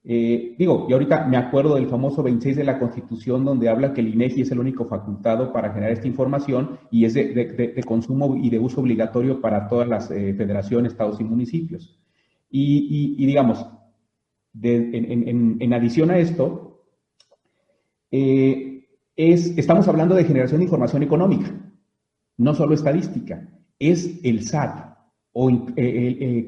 eh, 0.04 0.56
digo, 0.58 0.88
y 0.90 0.94
ahorita 0.94 1.26
me 1.26 1.36
acuerdo 1.36 1.76
del 1.76 1.88
famoso 1.88 2.24
26 2.24 2.56
de 2.56 2.64
la 2.64 2.80
Constitución 2.80 3.44
donde 3.44 3.68
habla 3.68 3.94
que 3.94 4.02
el 4.02 4.14
INEGI 4.14 4.42
es 4.42 4.52
el 4.52 4.60
único 4.60 4.86
facultado 4.86 5.52
para 5.52 5.74
generar 5.74 5.92
esta 5.92 6.08
información 6.08 6.80
y 6.90 7.06
es 7.06 7.14
de, 7.14 7.84
consumo 7.86 8.38
y 8.38 8.50
de 8.50 8.60
uso 8.60 8.80
obligatorio 8.80 9.42
para 9.42 9.68
todas 9.68 9.88
las 9.88 10.10
eh, 10.10 10.34
federaciones, 10.34 10.94
estados 10.94 11.20
y 11.20 11.26
municipios. 11.26 12.00
Y, 12.52 13.24
digamos, 13.28 13.64
en, 14.62 15.74
adición 15.74 16.12
a 16.12 16.18
esto, 16.18 16.86
eh, 18.12 18.88
es, 19.16 19.58
estamos 19.58 19.88
hablando 19.88 20.16
de 20.16 20.24
generación 20.24 20.60
de 20.60 20.66
información 20.66 21.04
económica, 21.04 21.54
no 22.38 22.54
solo 22.56 22.74
estadística. 22.74 23.48
Es 23.78 24.20
el 24.24 24.44
SAT 24.44 24.98
o 25.34 25.50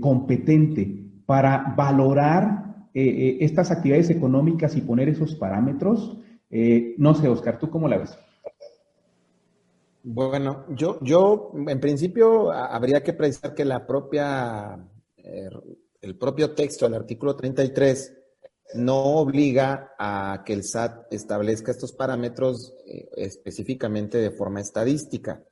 competente 0.02 1.02
para 1.26 1.74
valorar 1.78 2.62
eh, 2.93 3.04
eh, 3.04 3.38
estas 3.39 3.72
actividades 3.72 4.10
económicas 4.10 4.76
y 4.76 4.82
poner 4.82 5.08
esos 5.08 5.36
parámetros? 5.36 6.18
Eh, 6.49 6.95
no 6.97 7.14
sé, 7.14 7.30
Oscar, 7.30 7.58
¿tú 7.58 7.70
cómo 7.70 7.88
la 7.88 7.97
ves? 7.97 8.18
Bueno, 10.04 10.66
yo, 10.76 10.99
yo 11.02 11.54
en 11.68 11.80
principio 11.80 12.52
habría 12.52 13.02
que 13.02 13.14
precisar 13.14 13.54
que 13.54 13.64
la 13.64 13.88
propia, 13.88 14.78
el 16.02 16.18
propio 16.18 16.54
texto 16.56 16.86
del 16.86 16.95
artículo 16.95 17.36
33 17.36 18.18
no 18.76 19.18
obliga 19.18 19.93
a 19.99 20.43
que 20.45 20.54
el 20.54 20.64
SAT 20.64 21.14
establezca 21.14 21.72
estos 21.72 21.93
parámetros 21.93 22.74
específicamente 23.16 24.18
de 24.18 24.32
forma 24.32 24.62
estadística. 24.62 25.43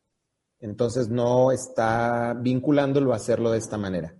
Entonces 0.60 1.10
no 1.10 1.52
está 1.52 2.36
vinculándolo 2.40 3.14
a 3.14 3.18
hacerlo 3.18 3.52
de 3.52 3.60
esta 3.60 3.78
manera. 3.78 4.16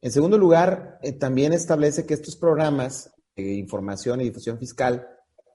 En 0.00 0.12
segundo 0.12 0.36
lugar, 0.36 0.98
eh, 1.02 1.12
también 1.12 1.54
establece 1.54 2.04
que 2.04 2.12
estos 2.12 2.36
programas 2.36 3.10
de 3.36 3.54
información 3.54 4.20
y 4.20 4.24
difusión 4.24 4.58
fiscal 4.58 5.08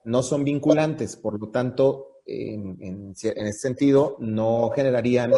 no 0.06 0.24
son 0.24 0.43
vinculantes, 0.43 1.16
por 1.16 1.39
lo 1.39 1.50
tanto, 1.50 2.22
en, 2.26 2.78
en, 2.82 3.12
ese 3.12 3.54
sentido, 3.54 4.18
no 4.20 4.72
generarían, 4.72 5.34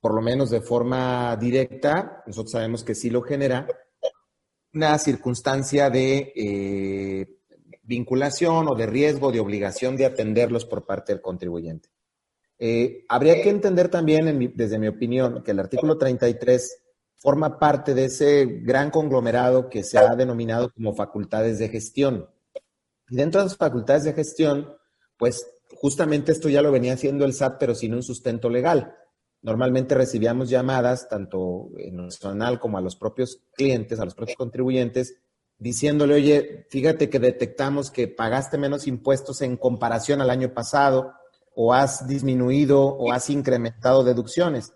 por 0.00 0.14
lo 0.14 0.20
menos 0.20 0.50
de 0.50 0.60
forma 0.60 1.36
directa, 1.36 2.22
nosotros 2.26 2.52
sabemos 2.52 2.84
que 2.84 2.94
sí 2.94 3.10
lo 3.10 3.22
genera, 3.22 3.66
una 4.72 4.98
circunstancia 4.98 5.90
de 5.90 6.32
eh, 6.36 7.26
vinculación 7.82 8.68
o 8.68 8.74
de 8.74 8.86
riesgo, 8.86 9.32
de 9.32 9.40
obligación 9.40 9.96
de 9.96 10.06
atenderlos 10.06 10.64
por 10.64 10.84
parte 10.86 11.12
del 11.12 11.22
contribuyente. 11.22 11.88
Eh, 12.58 13.04
habría 13.08 13.40
que 13.42 13.50
entender 13.50 13.88
también, 13.88 14.52
desde 14.54 14.78
mi 14.78 14.88
opinión, 14.88 15.42
que 15.42 15.52
el 15.52 15.60
artículo 15.60 15.96
33 15.96 16.82
forma 17.18 17.58
parte 17.58 17.94
de 17.94 18.06
ese 18.06 18.46
gran 18.62 18.90
conglomerado 18.90 19.68
que 19.68 19.82
se 19.82 19.98
ha 19.98 20.14
denominado 20.14 20.70
como 20.72 20.94
facultades 20.94 21.58
de 21.58 21.68
gestión. 21.68 22.28
Y 23.08 23.16
dentro 23.16 23.40
de 23.40 23.46
las 23.46 23.56
facultades 23.56 24.04
de 24.04 24.12
gestión, 24.12 24.72
pues 25.16 25.46
justamente 25.74 26.32
esto 26.32 26.48
ya 26.48 26.62
lo 26.62 26.70
venía 26.70 26.94
haciendo 26.94 27.24
el 27.24 27.32
SAT, 27.32 27.56
pero 27.58 27.74
sin 27.74 27.94
un 27.94 28.02
sustento 28.02 28.50
legal. 28.50 28.94
Normalmente 29.42 29.94
recibíamos 29.94 30.50
llamadas, 30.50 31.08
tanto 31.08 31.70
en 31.78 31.96
nacional 31.96 32.58
como 32.58 32.78
a 32.78 32.80
los 32.80 32.96
propios 32.96 33.40
clientes, 33.54 34.00
a 34.00 34.04
los 34.04 34.14
propios 34.14 34.36
contribuyentes, 34.36 35.16
diciéndole, 35.58 36.14
oye, 36.14 36.66
fíjate 36.70 37.08
que 37.08 37.18
detectamos 37.18 37.90
que 37.90 38.08
pagaste 38.08 38.58
menos 38.58 38.86
impuestos 38.86 39.42
en 39.42 39.56
comparación 39.56 40.20
al 40.20 40.30
año 40.30 40.52
pasado, 40.54 41.12
o 41.60 41.74
has 41.74 42.06
disminuido 42.06 42.84
o 42.84 43.10
has 43.12 43.30
incrementado 43.30 44.04
deducciones. 44.04 44.72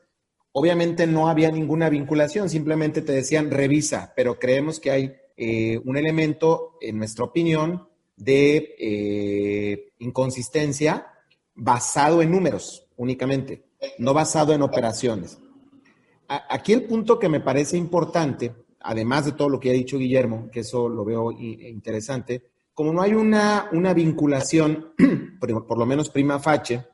Obviamente 0.51 1.07
no 1.07 1.29
había 1.29 1.51
ninguna 1.51 1.89
vinculación, 1.89 2.51
simplemente 2.51 3.03
te 3.03 3.13
decían 3.13 3.51
revisa, 3.51 4.13
pero 4.17 4.39
creemos 4.39 4.81
que 4.81 4.91
hay 4.91 5.15
eh, 5.37 5.81
un 5.85 5.97
elemento, 5.97 6.77
en 6.81 6.99
nuestra 6.99 7.25
opinión, 7.25 7.89
de 8.17 8.75
eh, 8.79 9.93
inconsistencia 9.99 11.07
basado 11.55 12.21
en 12.21 12.31
números 12.31 12.87
únicamente, 12.97 13.65
no 13.99 14.15
basado 14.15 14.53
en 14.53 14.63
operaciones. 14.63 15.39
aquí 16.29 16.73
el 16.73 16.85
punto 16.85 17.19
que 17.19 17.29
me 17.29 17.41
parece 17.41 17.77
importante, 17.77 18.55
además 18.81 19.27
de 19.27 19.33
todo 19.33 19.49
lo 19.49 19.61
que 19.61 19.71
ha 19.71 19.75
dicho 19.75 19.99
Guillermo, 19.99 20.49
que 20.51 20.61
eso 20.61 20.89
lo 20.89 21.05
veo 21.05 21.31
interesante, 21.33 22.51
como 22.75 22.93
no 22.93 23.03
hay 23.03 23.15
una, 23.15 23.69
una 23.73 23.93
vinculación, 23.93 24.95
por 25.41 25.79
lo 25.79 25.87
menos 25.87 26.09
prima 26.09 26.39
facie, 26.39 26.87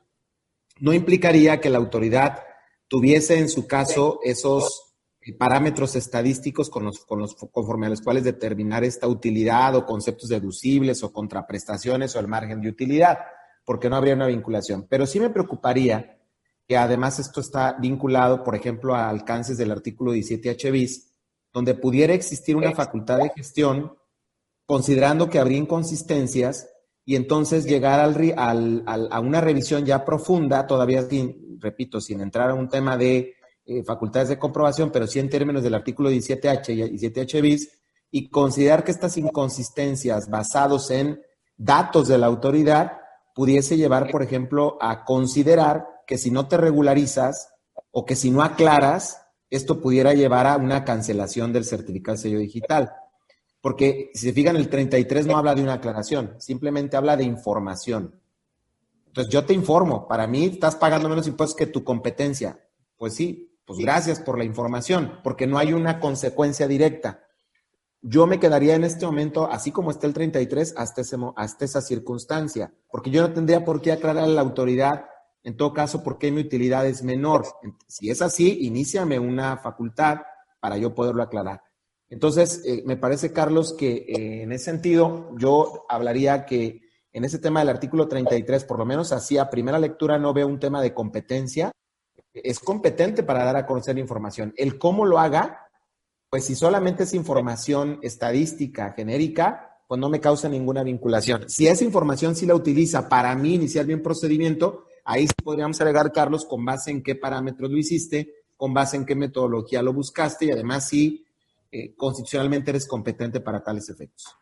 no 0.79 0.93
implicaría 0.93 1.59
que 1.59 1.69
la 1.69 1.77
autoridad 1.77 2.39
tuviese 2.87 3.37
en 3.39 3.49
su 3.49 3.67
caso 3.67 4.19
esos 4.23 4.89
parámetros 5.37 5.95
estadísticos 5.95 6.69
con 6.69 6.85
los, 6.85 7.05
con 7.05 7.19
los, 7.19 7.35
conforme 7.35 7.87
a 7.87 7.89
los 7.89 8.01
cuales 8.01 8.23
determinar 8.23 8.83
esta 8.83 9.07
utilidad 9.07 9.75
o 9.75 9.85
conceptos 9.85 10.29
deducibles 10.29 11.03
o 11.03 11.13
contraprestaciones 11.13 12.15
o 12.15 12.19
el 12.19 12.27
margen 12.27 12.61
de 12.61 12.69
utilidad, 12.69 13.19
porque 13.63 13.89
no 13.89 13.95
habría 13.95 14.15
una 14.15 14.27
vinculación. 14.27 14.87
Pero 14.89 15.05
sí 15.05 15.19
me 15.19 15.29
preocuparía 15.29 16.18
que 16.69 16.77
además 16.77 17.17
esto 17.17 17.41
está 17.41 17.73
vinculado, 17.79 18.43
por 18.43 18.55
ejemplo, 18.55 18.93
a 18.93 19.09
alcances 19.09 19.57
del 19.57 19.71
artículo 19.71 20.13
17H 20.13 20.71
bis, 20.71 21.15
donde 21.51 21.73
pudiera 21.73 22.13
existir 22.13 22.55
una 22.55 22.73
facultad 22.73 23.17
de 23.17 23.31
gestión 23.35 23.97
considerando 24.67 25.31
que 25.31 25.39
habría 25.39 25.57
inconsistencias 25.57 26.69
y 27.03 27.15
entonces 27.15 27.65
llegar 27.65 27.99
al, 27.99 28.83
a 28.85 29.19
una 29.19 29.41
revisión 29.41 29.83
ya 29.83 30.05
profunda, 30.05 30.67
todavía 30.67 31.01
sin, 31.01 31.59
repito, 31.59 31.99
sin 31.99 32.21
entrar 32.21 32.51
a 32.51 32.53
un 32.53 32.69
tema 32.69 32.95
de 32.97 33.33
eh, 33.65 33.83
facultades 33.83 34.29
de 34.29 34.37
comprobación, 34.37 34.91
pero 34.91 35.07
sí 35.07 35.17
en 35.17 35.27
términos 35.27 35.63
del 35.63 35.73
artículo 35.73 36.11
17H 36.11 36.69
y 36.69 36.99
17H 36.99 37.41
bis, 37.41 37.81
y 38.11 38.29
considerar 38.29 38.83
que 38.83 38.91
estas 38.91 39.17
inconsistencias 39.17 40.29
basados 40.29 40.91
en 40.91 41.19
datos 41.57 42.07
de 42.07 42.19
la 42.19 42.27
autoridad 42.27 42.99
pudiese 43.33 43.75
llevar, 43.75 44.11
por 44.11 44.21
ejemplo, 44.21 44.77
a 44.79 45.03
considerar 45.03 45.87
que 46.09 46.17
si 46.17 46.31
no 46.31 46.47
te 46.47 46.57
regularizas 46.57 47.53
o 47.91 48.03
que 48.03 48.15
si 48.15 48.31
no 48.31 48.41
aclaras, 48.41 49.21
esto 49.51 49.79
pudiera 49.79 50.15
llevar 50.15 50.47
a 50.47 50.57
una 50.57 50.83
cancelación 50.83 51.53
del 51.53 51.65
certificado 51.65 52.15
de 52.17 52.23
sello 52.23 52.39
digital. 52.39 52.91
Porque 53.61 54.09
si 54.15 54.25
se 54.25 54.33
fijan, 54.33 54.55
el 54.55 54.69
33 54.69 55.27
no 55.27 55.37
habla 55.37 55.53
de 55.53 55.61
una 55.61 55.73
aclaración, 55.73 56.33
simplemente 56.39 56.97
habla 56.97 57.15
de 57.15 57.25
información. 57.25 58.19
Entonces 59.05 59.31
yo 59.31 59.45
te 59.45 59.53
informo, 59.53 60.07
para 60.07 60.25
mí 60.25 60.45
estás 60.45 60.75
pagando 60.75 61.09
menos 61.09 61.27
impuestos 61.27 61.55
que 61.55 61.67
tu 61.67 61.83
competencia. 61.83 62.59
Pues 62.97 63.13
sí, 63.13 63.55
pues 63.63 63.77
gracias 63.77 64.19
por 64.19 64.35
la 64.35 64.45
información, 64.45 65.19
porque 65.23 65.45
no 65.45 65.59
hay 65.59 65.73
una 65.73 65.99
consecuencia 65.99 66.67
directa. 66.67 67.23
Yo 68.01 68.25
me 68.25 68.39
quedaría 68.39 68.73
en 68.73 68.83
este 68.83 69.05
momento, 69.05 69.45
así 69.45 69.71
como 69.71 69.91
está 69.91 70.07
el 70.07 70.15
33, 70.15 70.73
hasta, 70.75 71.01
ese, 71.01 71.17
hasta 71.35 71.65
esa 71.65 71.81
circunstancia, 71.81 72.73
porque 72.89 73.11
yo 73.11 73.21
no 73.21 73.31
tendría 73.31 73.63
por 73.63 73.79
qué 73.79 73.91
aclarar 73.91 74.23
a 74.23 74.27
la 74.27 74.41
autoridad, 74.41 75.05
en 75.43 75.55
todo 75.55 75.73
caso, 75.73 76.03
por 76.03 76.17
qué 76.17 76.31
mi 76.31 76.41
utilidad 76.41 76.85
es 76.85 77.03
menor. 77.03 77.45
Si 77.87 78.09
es 78.09 78.21
así, 78.21 78.59
iníciame 78.61 79.19
una 79.19 79.57
facultad 79.57 80.19
para 80.59 80.77
yo 80.77 80.93
poderlo 80.93 81.23
aclarar. 81.23 81.61
Entonces, 82.09 82.63
eh, 82.65 82.83
me 82.85 82.97
parece, 82.97 83.31
Carlos, 83.31 83.73
que 83.77 84.05
eh, 84.07 84.43
en 84.43 84.51
ese 84.51 84.65
sentido 84.65 85.35
yo 85.37 85.85
hablaría 85.87 86.45
que 86.45 86.81
en 87.11 87.23
ese 87.23 87.39
tema 87.39 87.59
del 87.59 87.69
artículo 87.69 88.07
33, 88.07 88.65
por 88.65 88.79
lo 88.79 88.85
menos 88.85 89.11
así 89.11 89.37
a 89.37 89.49
primera 89.49 89.79
lectura 89.79 90.17
no 90.17 90.33
veo 90.33 90.47
un 90.47 90.59
tema 90.59 90.81
de 90.81 90.93
competencia. 90.93 91.71
Es 92.33 92.59
competente 92.59 93.23
para 93.23 93.43
dar 93.43 93.55
a 93.55 93.65
conocer 93.65 93.97
información. 93.97 94.53
El 94.57 94.77
cómo 94.77 95.05
lo 95.05 95.19
haga, 95.19 95.67
pues 96.29 96.45
si 96.45 96.55
solamente 96.55 97.03
es 97.03 97.13
información 97.13 97.99
estadística 98.03 98.91
genérica, 98.93 99.79
pues 99.87 99.99
no 99.99 100.09
me 100.09 100.19
causa 100.19 100.47
ninguna 100.47 100.83
vinculación. 100.83 101.49
Si 101.49 101.67
esa 101.67 101.83
información 101.83 102.35
sí 102.35 102.45
la 102.45 102.53
utiliza 102.53 103.09
para 103.09 103.35
mí 103.35 103.55
iniciar 103.55 103.85
bien 103.85 104.03
procedimiento, 104.03 104.85
ahí 105.11 105.27
podríamos 105.43 105.79
alegar, 105.81 106.11
Carlos, 106.11 106.45
con 106.45 106.63
base 106.63 106.91
en 106.91 107.03
qué 107.03 107.15
parámetros 107.15 107.69
lo 107.69 107.77
hiciste 107.77 108.39
con 108.59 108.73
base 108.73 108.97
en 108.97 109.05
qué 109.05 109.15
metodología 109.15 109.81
lo 109.81 109.93
buscaste 109.93 110.47
y 110.47 110.51
además 110.51 110.89
si 110.89 111.23
eh, 111.71 111.93
constitucionalmente 111.95 112.71
eres 112.71 112.85
competente 112.85 113.39
para 113.39 113.63
tales 113.63 113.89
efectos. 113.89 114.35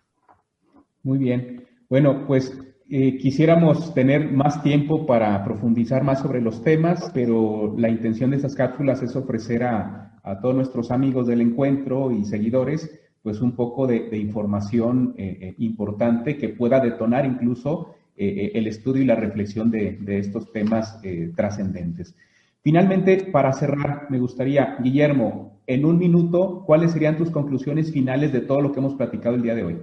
Muy 1.04 1.20
bien. 1.20 1.68
Bueno, 1.88 2.26
pues 2.26 2.52
eh, 2.90 3.16
quisiéramos 3.20 3.94
tener 3.94 4.32
más 4.32 4.64
tiempo 4.64 5.06
para 5.06 5.44
profundizar 5.44 6.04
más 6.04 6.20
sobre 6.20 6.42
los 6.42 6.64
temas, 6.64 7.12
pero 7.14 7.76
la 7.78 7.90
intención 7.90 8.32
de 8.32 8.38
estas 8.38 8.56
cápsulas 8.56 9.04
es 9.04 9.16
ofrecer 9.16 9.66
a, 9.66 10.04
todos 10.42 10.56
nuestros 10.56 10.90
amigos 10.90 11.28
del 11.28 11.40
encuentro 11.40 12.12
y 12.12 12.26
seguidores 12.26 12.92
pues 13.22 13.40
un 13.40 13.56
poco 13.56 13.86
de, 13.88 14.18
información 14.18 15.14
eh, 15.18 15.54
importante 15.60 16.38
que 16.38 16.50
pueda 16.50 16.80
detonar 16.80 17.26
incluso 17.26 17.96
el 18.18 18.68
estudio 18.68 19.04
y 19.04 19.06
la 19.06 19.16
reflexión 19.16 19.70
de, 19.70 20.00
estos 20.18 20.52
temas 20.52 21.00
trascendentes. 21.36 22.16
Finalmente, 22.62 23.30
para 23.32 23.54
cerrar, 23.54 24.08
me 24.10 24.20
gustaría, 24.20 24.78
Guillermo, 24.82 25.62
en 25.68 25.86
un 25.86 25.98
minuto, 25.98 26.64
¿cuáles 26.66 26.92
serían 26.92 27.18
tus 27.18 27.30
conclusiones 27.30 27.92
finales 27.92 28.34
de 28.34 28.42
todo 28.42 28.62
lo 28.62 28.72
que 28.72 28.80
hemos 28.80 28.96
platicado 28.96 29.36
el 29.36 29.42
día 29.42 29.56
de 29.56 29.64
hoy? 29.64 29.78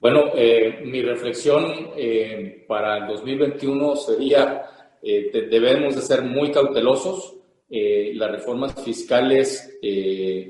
Bueno, 0.00 0.26
eh, 0.34 0.82
mi 0.84 1.02
reflexión 1.02 1.90
eh, 1.96 2.64
para 2.68 2.98
el 2.98 3.06
2021 3.06 3.96
sería, 3.96 4.62
eh, 5.02 5.30
debemos 5.50 5.96
de 5.96 6.02
ser 6.02 6.22
muy 6.22 6.50
cautelosos. 6.50 7.32
las 7.68 8.30
reformas 8.30 8.74
fiscales 8.84 9.80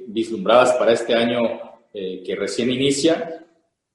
vislumbradas 0.08 0.74
para 0.74 0.92
este 0.92 1.14
año 1.14 1.40
que 1.94 2.36
recién 2.38 2.70
inicia, 2.70 3.45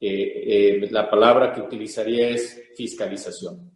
la 0.02 1.10
palabra 1.10 1.54
que 1.54 1.62
utilizaría 1.62 2.30
es 2.30 2.72
fiscalización 2.76 3.72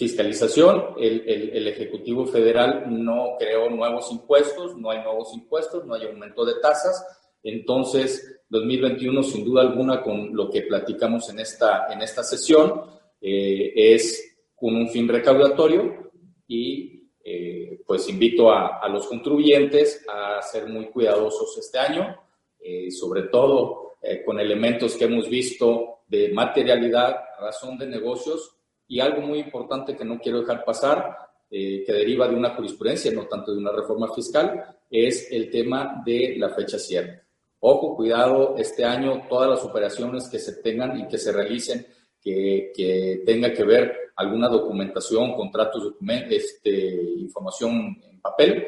fiscalización. 0.00 0.94
El, 0.98 1.68
Ejecutivo 1.68 2.24
Federal 2.26 2.86
no 2.88 3.36
creó 3.38 3.68
nuevos 3.68 4.10
impuestos, 4.10 4.74
no 4.78 4.90
hay 4.90 5.02
nuevos 5.02 5.34
impuestos, 5.34 5.84
no 5.84 5.94
hay 5.94 6.06
aumento 6.06 6.42
de 6.46 6.54
tasas. 6.62 7.04
Entonces, 7.42 8.40
2021, 8.48 9.22
sin 9.22 9.44
duda 9.44 9.60
alguna, 9.60 10.02
con 10.02 10.34
lo 10.34 10.48
que 10.50 10.62
platicamos 10.62 11.28
en 11.28 11.40
esta, 11.40 11.92
en 11.92 12.00
esta 12.00 12.22
sesión, 12.22 12.82
eh, 13.20 13.72
es 13.74 14.38
con 14.56 14.74
un 14.74 14.88
fin 14.88 15.06
recaudatorio 15.06 16.10
y 16.48 17.10
eh, 17.22 17.82
pues 17.86 18.08
invito 18.08 18.50
a, 18.50 18.88
los 18.88 19.06
contribuyentes 19.06 20.02
a 20.08 20.40
ser 20.40 20.66
muy 20.66 20.86
cuidadosos 20.86 21.58
este 21.58 21.78
año, 21.78 22.16
eh, 22.58 22.90
sobre 22.90 23.24
todo 23.24 23.89
con 24.24 24.40
elementos 24.40 24.96
que 24.96 25.04
hemos 25.04 25.28
visto 25.28 26.00
de 26.08 26.32
materialidad, 26.32 27.16
razón 27.40 27.78
de 27.78 27.86
negocios, 27.86 28.56
y 28.88 28.98
algo 28.98 29.22
muy 29.22 29.38
importante 29.38 29.96
que 29.96 30.04
no 30.04 30.18
quiero 30.18 30.40
dejar 30.40 30.64
pasar, 30.64 31.16
eh, 31.48 31.84
que 31.86 31.92
deriva 31.92 32.28
de 32.28 32.34
una 32.34 32.54
jurisprudencia, 32.54 33.12
no 33.12 33.26
tanto 33.26 33.52
de 33.52 33.58
una 33.58 33.72
reforma 33.72 34.12
fiscal, 34.12 34.76
es 34.90 35.30
el 35.30 35.50
tema 35.50 36.02
de 36.04 36.34
la 36.36 36.50
fecha 36.50 36.78
cierta. 36.78 37.22
Ojo, 37.60 37.94
cuidado, 37.94 38.56
este 38.56 38.84
año 38.84 39.26
todas 39.28 39.50
las 39.50 39.64
operaciones 39.64 40.28
que 40.28 40.38
se 40.38 40.62
tengan 40.62 40.98
y 40.98 41.06
que 41.06 41.18
se 41.18 41.32
realicen, 41.32 41.86
que, 42.20 42.72
que 42.74 43.22
tenga 43.24 43.52
que 43.52 43.64
ver 43.64 43.96
alguna 44.16 44.48
documentación, 44.48 45.34
contratos, 45.34 45.84
documentos, 45.84 46.32
este, 46.32 46.70
información 47.18 47.96
en 48.02 48.20
papel, 48.20 48.66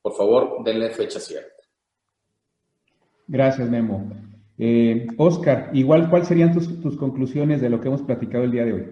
por 0.00 0.14
favor, 0.14 0.64
denle 0.64 0.90
fecha 0.90 1.20
cierta. 1.20 1.62
Gracias, 3.28 3.68
Memo. 3.68 4.31
Eh, 4.64 5.08
Oscar, 5.16 5.70
igual, 5.72 6.08
¿cuáles 6.08 6.28
serían 6.28 6.52
tus, 6.52 6.96
conclusiones 6.96 7.60
de 7.60 7.68
lo 7.68 7.80
que 7.80 7.88
hemos 7.88 8.02
platicado 8.02 8.44
el 8.44 8.52
día 8.52 8.64
de 8.64 8.72
hoy? 8.72 8.84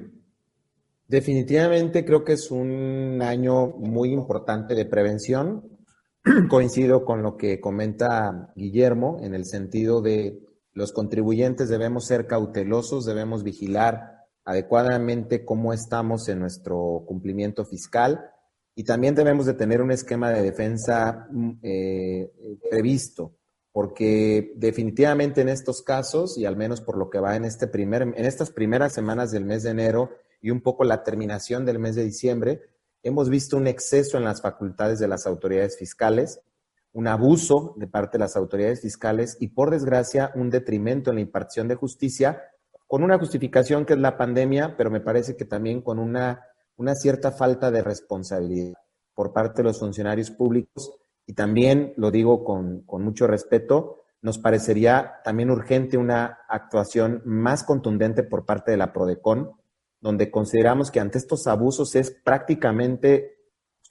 Definitivamente 1.07 2.05
creo 2.05 2.25
que 2.25 2.33
es 2.33 2.51
un 2.51 3.21
año 3.23 3.69
muy 3.79 4.13
importante 4.13 4.75
de 4.75 4.85
prevención. 4.85 5.79
Coincido 6.51 7.05
con 7.05 7.23
lo 7.23 7.37
que 7.37 7.61
comenta 7.61 8.53
Guillermo 8.57 9.19
en 9.23 9.33
el 9.33 9.45
sentido 9.45 10.03
de 10.03 10.41
los 10.73 10.91
contribuyentes 10.91 11.69
debemos 11.69 12.05
ser 12.05 12.27
cautelosos, 12.27 13.05
debemos 13.05 13.45
vigilar 13.45 14.27
adecuadamente 14.45 15.45
cómo 15.45 15.73
estamos 15.73 16.29
en 16.29 16.41
nuestro 16.41 17.05
cumplimiento 17.07 17.65
fiscal 17.65 18.19
y 18.75 18.83
también 18.83 19.15
debemos 19.15 19.47
de 19.47 19.55
tener 19.55 19.83
un 19.83 19.93
esquema 19.93 20.33
de 20.33 20.43
defensa 20.43 21.29
mm, 21.31 21.51
eh, 21.63 22.33
previsto, 22.69 23.37
porque 23.73 24.53
definitivamente 24.57 25.41
en 25.41 25.49
estos 25.49 25.83
casos 25.83 26.37
y 26.37 26.45
al 26.45 26.57
menos 26.57 26.81
por 26.81 26.97
lo 26.97 27.09
que 27.09 27.21
va 27.21 27.37
en 27.37 27.45
este 27.45 27.67
primer 27.69 28.03
en 28.03 28.25
estas 28.25 28.51
primeras 28.51 28.93
semanas 28.93 29.31
del 29.31 29.45
mes 29.45 29.63
de 29.63 29.71
enero 29.71 30.11
y 30.41 30.51
un 30.51 30.61
poco 30.61 30.85
la 30.85 31.05
terminación 31.05 31.65
del 31.65 31.79
mes 31.79 31.95
de 31.95 32.05
diciembre, 32.05 32.63
hemos 33.03 33.29
visto 33.29 33.57
un 33.57 33.67
exceso 33.67 34.17
en 34.17 34.25
las 34.25 34.43
facultades 34.43 34.99
de 34.99 35.09
las 35.09 35.27
autoridades 35.27 35.79
fiscales, 35.79 36.41
un 36.93 37.07
abuso 37.07 37.75
de 37.77 37.87
parte 37.87 38.19
de 38.19 38.25
las 38.25 38.37
autoridades 38.37 38.81
fiscales 38.81 39.37
y, 39.39 39.49
por 39.49 39.71
desgracia, 39.71 40.33
un 40.35 40.51
detrimento 40.51 41.11
en 41.11 41.17
la 41.17 41.23
impartición 41.23 41.69
de 41.69 41.77
justicia, 41.77 42.43
con 42.87 43.05
una 43.05 43.19
justificación 43.19 43.85
que 43.85 43.93
es 43.93 44.01
la 44.01 44.17
pandemia, 44.17 44.77
pero 44.77 44.91
me 44.91 45.01
parece 45.01 45.37
que 45.37 45.45
también 45.45 45.83
con 45.83 45.99
una, 45.99 46.47
una 46.77 46.95
cierta 46.95 47.31
falta 47.31 47.71
de 47.71 47.83
responsabilidad 47.83 48.75
por 49.15 49.33
parte 49.33 49.63
de 49.63 49.69
los 49.69 49.79
funcionarios 49.79 50.31
públicos 50.31 51.00
y 51.31 51.35
también, 51.35 51.95
lo 51.97 52.11
digo 52.11 52.43
con, 52.43 52.85
mucho 52.89 53.29
respeto, 53.29 54.03
nos 54.21 54.39
parecería 54.39 55.21
también 55.23 55.53
urgente 55.53 55.97
una 55.97 56.41
actuación 56.49 57.23
más 57.25 57.63
contundente 57.63 58.25
por 58.25 58.45
parte 58.45 58.73
de 58.73 58.77
la 58.77 58.93
PRODECON, 58.93 59.53
donde 60.01 60.33
consideramos 60.33 60.91
que 60.91 60.99
ante 60.99 61.19
estos 61.19 61.47
abusos 61.47 61.95
es 61.95 62.11
prácticamente 62.11 63.37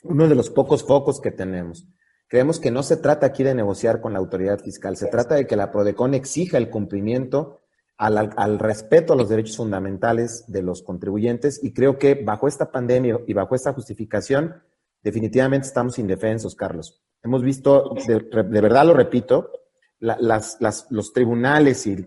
uno 0.03 0.27
de 0.27 0.35
los 0.35 0.49
pocos 0.49 0.83
focos 0.83 1.21
que 1.21 1.31
tenemos. 1.31 1.87
Creemos 2.27 2.59
que 2.59 2.71
no 2.71 2.83
se 2.83 2.97
trata 2.97 3.27
aquí 3.27 3.43
de 3.43 3.55
negociar 3.55 4.01
con 4.01 4.11
la 4.11 4.19
autoridad 4.19 4.59
fiscal, 4.59 4.97
se 4.97 5.07
trata 5.07 5.35
de 5.35 5.47
que 5.47 5.55
la 5.55 5.71
PRODECON 5.71 6.15
exija 6.15 6.57
el 6.57 6.69
cumplimiento 6.69 7.61
al, 7.95 8.59
respeto 8.59 9.13
a 9.13 9.15
los 9.15 9.29
derechos 9.29 9.55
fundamentales 9.55 10.43
de 10.47 10.61
los 10.61 10.83
contribuyentes 10.83 11.63
y 11.63 11.71
creo 11.71 11.97
que 11.97 12.15
bajo 12.15 12.49
esta 12.49 12.69
pandemia 12.69 13.21
y 13.25 13.33
bajo 13.33 13.55
esta 13.55 13.71
justificación, 13.71 14.61
definitivamente 15.01 15.67
estamos 15.67 15.99
indefensos, 15.99 16.53
Carlos. 16.53 17.01
Hemos 17.23 17.43
visto, 17.43 17.93
de, 18.07 18.61
verdad 18.61 18.85
lo 18.85 18.93
repito, 18.93 19.51
los 19.99 21.13
tribunales 21.13 21.85
y, 21.87 22.05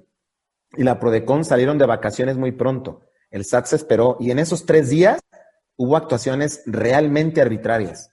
la 0.77 0.99
PRODECON 0.99 1.45
salieron 1.45 1.77
de 1.77 1.85
vacaciones 1.85 2.39
muy 2.39 2.53
pronto 2.53 3.03
el 3.33 3.45
SAT 3.45 3.67
se 3.67 3.77
esperó 3.77 4.17
y 4.21 4.31
en 4.31 4.39
esos 4.39 4.67
tres 4.67 4.91
días 4.91 5.21
hubo 5.77 5.97
actuaciones 5.97 6.63
realmente 6.67 7.41
arbitrarias. 7.41 8.11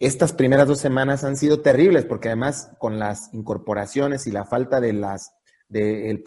Estas 0.00 0.32
primeras 0.32 0.66
dos 0.66 0.78
semanas 0.78 1.22
han 1.22 1.36
sido 1.36 1.60
terribles 1.60 2.06
porque 2.06 2.28
además 2.28 2.70
con 2.78 2.98
las 2.98 3.32
incorporaciones 3.34 4.26
y 4.26 4.32
la 4.32 4.44
falta 4.44 4.80
de 4.80 4.94
las 4.94 5.32
de 5.68 6.10
el, 6.10 6.24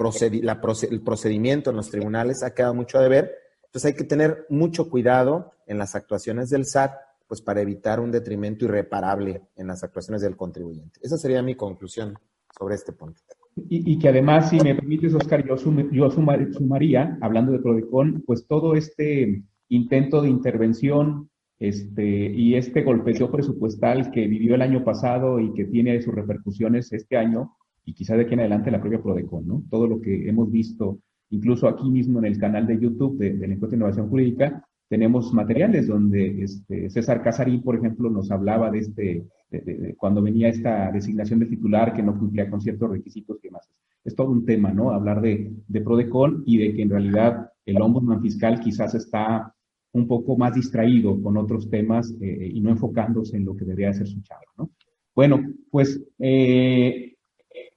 el 0.92 1.02
procedimiento 1.02 1.72
en 1.72 1.76
los 1.76 1.90
tribunales 1.90 2.44
ha 2.44 2.54
quedado 2.54 2.76
mucho 2.76 3.00
a 3.00 3.02
deber. 3.02 3.36
Entonces 3.64 3.92
hay 3.92 3.98
que 3.98 4.04
tener 4.04 4.46
mucho 4.50 4.88
cuidado 4.90 5.54
en 5.66 5.80
las 5.80 5.96
actuaciones 5.96 6.50
del 6.52 6.66
SAT, 6.66 6.94
pues 7.32 7.42
para 7.42 7.62
evitar 7.62 8.02
un 8.02 8.12
detrimento 8.12 8.66
irreparable 8.66 9.44
en 9.56 9.68
las 9.68 9.86
actuaciones 9.86 10.22
del 10.22 10.36
contribuyente. 10.36 11.00
Esa 11.02 11.18
sería 11.18 11.42
mi 11.42 11.56
conclusión 11.56 12.14
sobre 12.60 12.76
este 12.76 12.92
punto. 12.92 13.22
Y, 13.70 13.98
que 14.00 14.10
además, 14.10 14.50
si 14.50 14.60
me 14.60 14.76
permites, 14.76 15.14
Oscar, 15.14 15.42
yo, 15.48 15.56
yo 15.94 16.12
sumaría, 16.12 17.18
hablando 17.22 17.54
de 17.54 17.60
Prodecon, 17.60 18.22
pues 18.28 18.46
todo 18.48 18.76
este 18.76 19.44
intento 19.70 20.22
de 20.22 20.28
intervención 20.28 21.30
este, 21.58 22.06
y 22.06 22.56
este 22.56 22.84
golpeteo 22.84 23.32
presupuestal 23.32 24.12
que 24.12 24.28
vivió 24.28 24.56
el 24.56 24.62
año 24.62 24.84
pasado 24.84 25.40
y 25.40 25.54
que 25.54 25.64
tiene 25.64 26.02
sus 26.02 26.14
repercusiones 26.14 26.92
este 26.92 27.16
año 27.16 27.56
y 27.86 27.94
quizá 27.94 28.18
de 28.18 28.24
aquí 28.24 28.34
en 28.34 28.42
adelante 28.42 28.72
la 28.72 28.82
propia 28.82 29.02
Prodecon, 29.02 29.48
¿no? 29.48 29.64
Todo 29.70 29.88
lo 29.88 30.02
que 30.02 30.28
hemos 30.28 30.52
visto, 30.52 31.00
incluso 31.30 31.70
aquí 31.70 31.90
mismo 31.90 32.20
en 32.20 32.26
el 32.26 32.38
canal 32.38 32.68
de 32.68 32.78
YouTube 32.78 33.18
de, 33.18 33.36
del 33.36 33.54
Encuentro 33.54 33.70
de 33.70 33.76
Innovación 33.78 34.10
Jurídica, 34.10 34.68
tenemos 34.92 35.34
materiales 35.34 35.88
donde 35.88 36.44
este, 36.44 36.90
César 36.90 37.24
Casarín, 37.24 37.62
por 37.62 37.78
ejemplo, 37.78 38.10
nos 38.10 38.30
hablaba 38.30 38.70
de 38.70 38.80
este, 38.80 39.26
de, 39.50 39.96
cuando 39.98 40.22
venía 40.22 40.50
esta 40.50 40.92
designación 40.92 41.40
de 41.40 41.46
titular 41.46 41.94
que 41.94 42.04
no 42.04 42.20
cumplía 42.20 42.50
con 42.50 42.60
ciertos 42.60 42.90
requisitos 42.90 43.38
y 43.42 43.48
demás. 43.48 43.70
Es 44.04 44.14
todo 44.18 44.30
un 44.30 44.46
tema, 44.46 44.74
¿no? 44.74 44.92
Hablar 44.92 45.22
de, 45.22 45.50
de 45.66 45.80
PRODECON 45.80 46.44
y 46.46 46.58
de 46.58 46.74
que 46.74 46.82
en 46.82 46.90
realidad 46.90 47.52
el 47.66 47.82
ombudsman 47.82 48.22
fiscal 48.22 48.60
quizás 48.60 48.94
está 48.94 49.56
un 49.94 50.10
poco 50.10 50.36
más 50.36 50.56
distraído 50.56 51.22
con 51.24 51.38
otros 51.38 51.70
temas 51.70 52.14
eh, 52.20 52.52
y 52.54 52.60
no 52.60 52.70
enfocándose 52.70 53.38
en 53.38 53.46
lo 53.46 53.56
que 53.56 53.64
debería 53.64 53.94
ser 53.94 54.10
su 54.10 54.22
charla, 54.24 54.52
¿no? 54.58 54.72
Bueno, 55.16 55.42
pues 55.70 56.02
eh, 56.20 57.11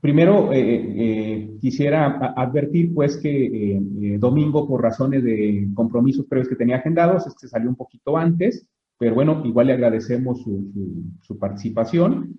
Primero, 0.05 0.53
eh, 0.53 0.59
eh, 0.61 1.57
quisiera 1.63 2.35
advertir 2.37 2.93
pues 2.93 3.17
que 3.17 3.47
eh, 3.47 4.19
domingo 4.19 4.69
por 4.69 4.83
razones 4.83 5.25
de 5.25 5.67
compromisos 5.73 6.27
previos 6.27 6.51
que 6.51 6.57
tenía 6.57 6.77
agendados, 6.77 7.27
este 7.27 7.49
salió 7.49 7.71
un 7.71 7.75
poquito 7.75 8.19
antes, 8.19 8.69
pero 8.99 9.15
bueno, 9.15 9.41
igual 9.47 9.69
le 9.69 9.73
agradecemos 9.73 10.43
su, 10.43 11.39
participación 11.39 12.39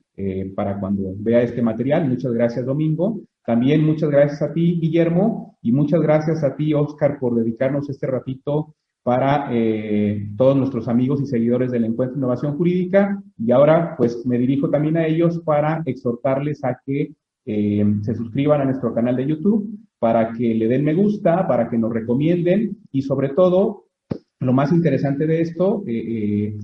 para 0.55 0.79
cuando 0.79 1.15
vea 1.17 1.41
este 1.41 1.63
material. 1.63 2.07
Muchas 2.07 2.33
gracias, 2.33 2.63
Domingo. 2.67 3.21
También 3.43 3.83
muchas 3.83 4.11
gracias 4.11 4.43
a 4.43 4.53
ti, 4.53 4.79
Guillermo, 4.79 5.57
y 5.63 5.71
muchas 5.71 6.01
gracias 6.01 6.43
a 6.43 6.55
ti, 6.55 6.71
Oscar, 6.75 7.17
por 7.17 7.33
dedicarnos 7.33 7.89
este 7.89 8.05
ratito 8.05 8.75
para 9.01 9.49
todos 10.37 10.55
nuestros 10.55 10.87
amigos 10.87 11.19
y 11.19 11.25
seguidores 11.25 11.71
del 11.71 11.85
Encuentro 11.85 12.13
de 12.13 12.19
Innovación 12.19 12.57
Jurídica. 12.57 13.23
Y 13.39 13.51
ahora, 13.51 13.95
pues, 13.97 14.23
me 14.23 14.37
dirijo 14.37 14.69
también 14.69 14.97
a 14.97 15.07
ellos 15.07 15.41
para 15.43 15.81
exhortarles 15.87 16.63
a 16.63 16.79
que 16.85 17.15
eh, 17.45 17.85
se 18.01 18.15
suscriban 18.15 18.61
a 18.61 18.65
nuestro 18.65 18.93
canal 18.93 19.15
de 19.15 19.27
YouTube, 19.27 19.69
para 19.99 20.33
que 20.33 20.53
le 20.53 20.67
den 20.67 20.83
me 20.83 20.93
gusta, 20.93 21.47
para 21.47 21.69
que 21.69 21.77
nos 21.77 21.91
recomienden. 21.91 22.77
Y 22.91 23.01
sobre 23.01 23.29
todo, 23.29 23.85
lo 24.39 24.53
más 24.53 24.71
interesante 24.71 25.25
de 25.25 25.41
esto 25.41 25.83
eh, 25.87 26.57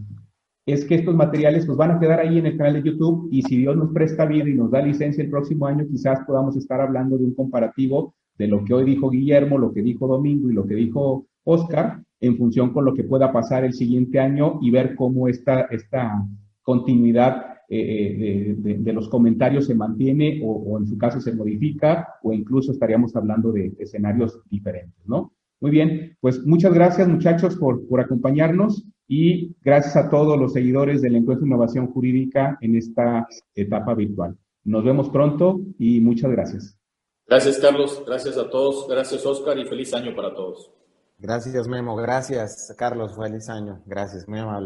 es 0.65 0.85
que 0.85 0.95
estos 0.95 1.15
materiales 1.15 1.65
pues, 1.65 1.77
van 1.77 1.91
a 1.91 1.99
quedar 1.99 2.19
ahí 2.19 2.37
en 2.37 2.45
el 2.45 2.57
canal 2.57 2.73
de 2.73 2.83
YouTube. 2.83 3.29
Y 3.31 3.41
si 3.43 3.57
Dios 3.57 3.75
nos 3.75 3.91
presta 3.91 4.25
vida 4.25 4.49
y 4.49 4.55
nos 4.55 4.71
da 4.71 4.81
licencia 4.81 5.23
el 5.23 5.29
próximo 5.29 5.65
año, 5.65 5.87
quizás 5.87 6.19
podamos 6.25 6.55
estar 6.55 6.81
hablando 6.81 7.17
de 7.17 7.25
un 7.25 7.33
comparativo 7.33 8.13
de 8.37 8.47
lo 8.47 8.63
que 8.63 8.73
hoy 8.73 8.85
dijo 8.85 9.09
Guillermo, 9.09 9.57
lo 9.57 9.73
que 9.73 9.81
dijo 9.81 10.07
Domingo 10.07 10.49
y 10.49 10.53
lo 10.53 10.65
que 10.65 10.75
dijo 10.75 11.25
Oscar, 11.43 12.01
en 12.19 12.37
función 12.37 12.71
con 12.71 12.85
lo 12.85 12.93
que 12.93 13.03
pueda 13.03 13.31
pasar 13.31 13.65
el 13.65 13.73
siguiente 13.73 14.19
año 14.19 14.59
y 14.61 14.71
ver 14.71 14.95
cómo 14.95 15.27
esta, 15.27 15.61
esta 15.71 16.27
continuidad 16.61 17.50
eh, 17.73 18.55
eh, 18.59 18.75
de, 18.79 18.91
los 18.91 19.07
comentarios 19.07 19.65
se 19.65 19.75
mantiene 19.75 20.41
o, 20.43 20.77
en 20.77 20.85
su 20.85 20.97
caso 20.97 21.21
se 21.21 21.33
modifica 21.33 22.15
o 22.21 22.33
incluso 22.33 22.73
estaríamos 22.73 23.15
hablando 23.15 23.53
de, 23.53 23.71
escenarios 23.79 24.41
diferentes, 24.49 25.07
¿no? 25.07 25.31
Muy 25.61 25.71
bien, 25.71 26.17
pues 26.19 26.45
muchas 26.45 26.73
gracias 26.73 27.07
muchachos 27.07 27.55
por, 27.55 27.87
por 27.87 28.01
acompañarnos 28.01 28.85
y 29.07 29.55
gracias 29.61 29.95
a 29.95 30.09
todos 30.09 30.37
los 30.37 30.51
seguidores 30.51 31.01
del 31.01 31.15
Encuentro 31.15 31.45
de 31.45 31.47
Innovación 31.47 31.87
Jurídica 31.87 32.57
en 32.59 32.75
esta 32.75 33.25
etapa 33.55 33.93
virtual. 33.93 34.35
Nos 34.65 34.83
vemos 34.83 35.09
pronto 35.09 35.61
y 35.79 36.01
muchas 36.01 36.29
gracias. 36.31 36.77
Gracias, 37.25 37.57
Carlos. 37.59 38.03
Gracias 38.05 38.37
a 38.37 38.49
todos. 38.49 38.85
Gracias, 38.89 39.25
Oscar, 39.25 39.57
y 39.57 39.63
feliz 39.63 39.93
año 39.93 40.13
para 40.13 40.33
todos. 40.33 40.71
Gracias, 41.17 41.69
Memo. 41.69 41.95
Gracias, 41.95 42.75
Carlos. 42.77 43.15
Feliz 43.15 43.47
año. 43.47 43.81
Gracias, 43.85 44.27
muy 44.27 44.39
amable. 44.39 44.59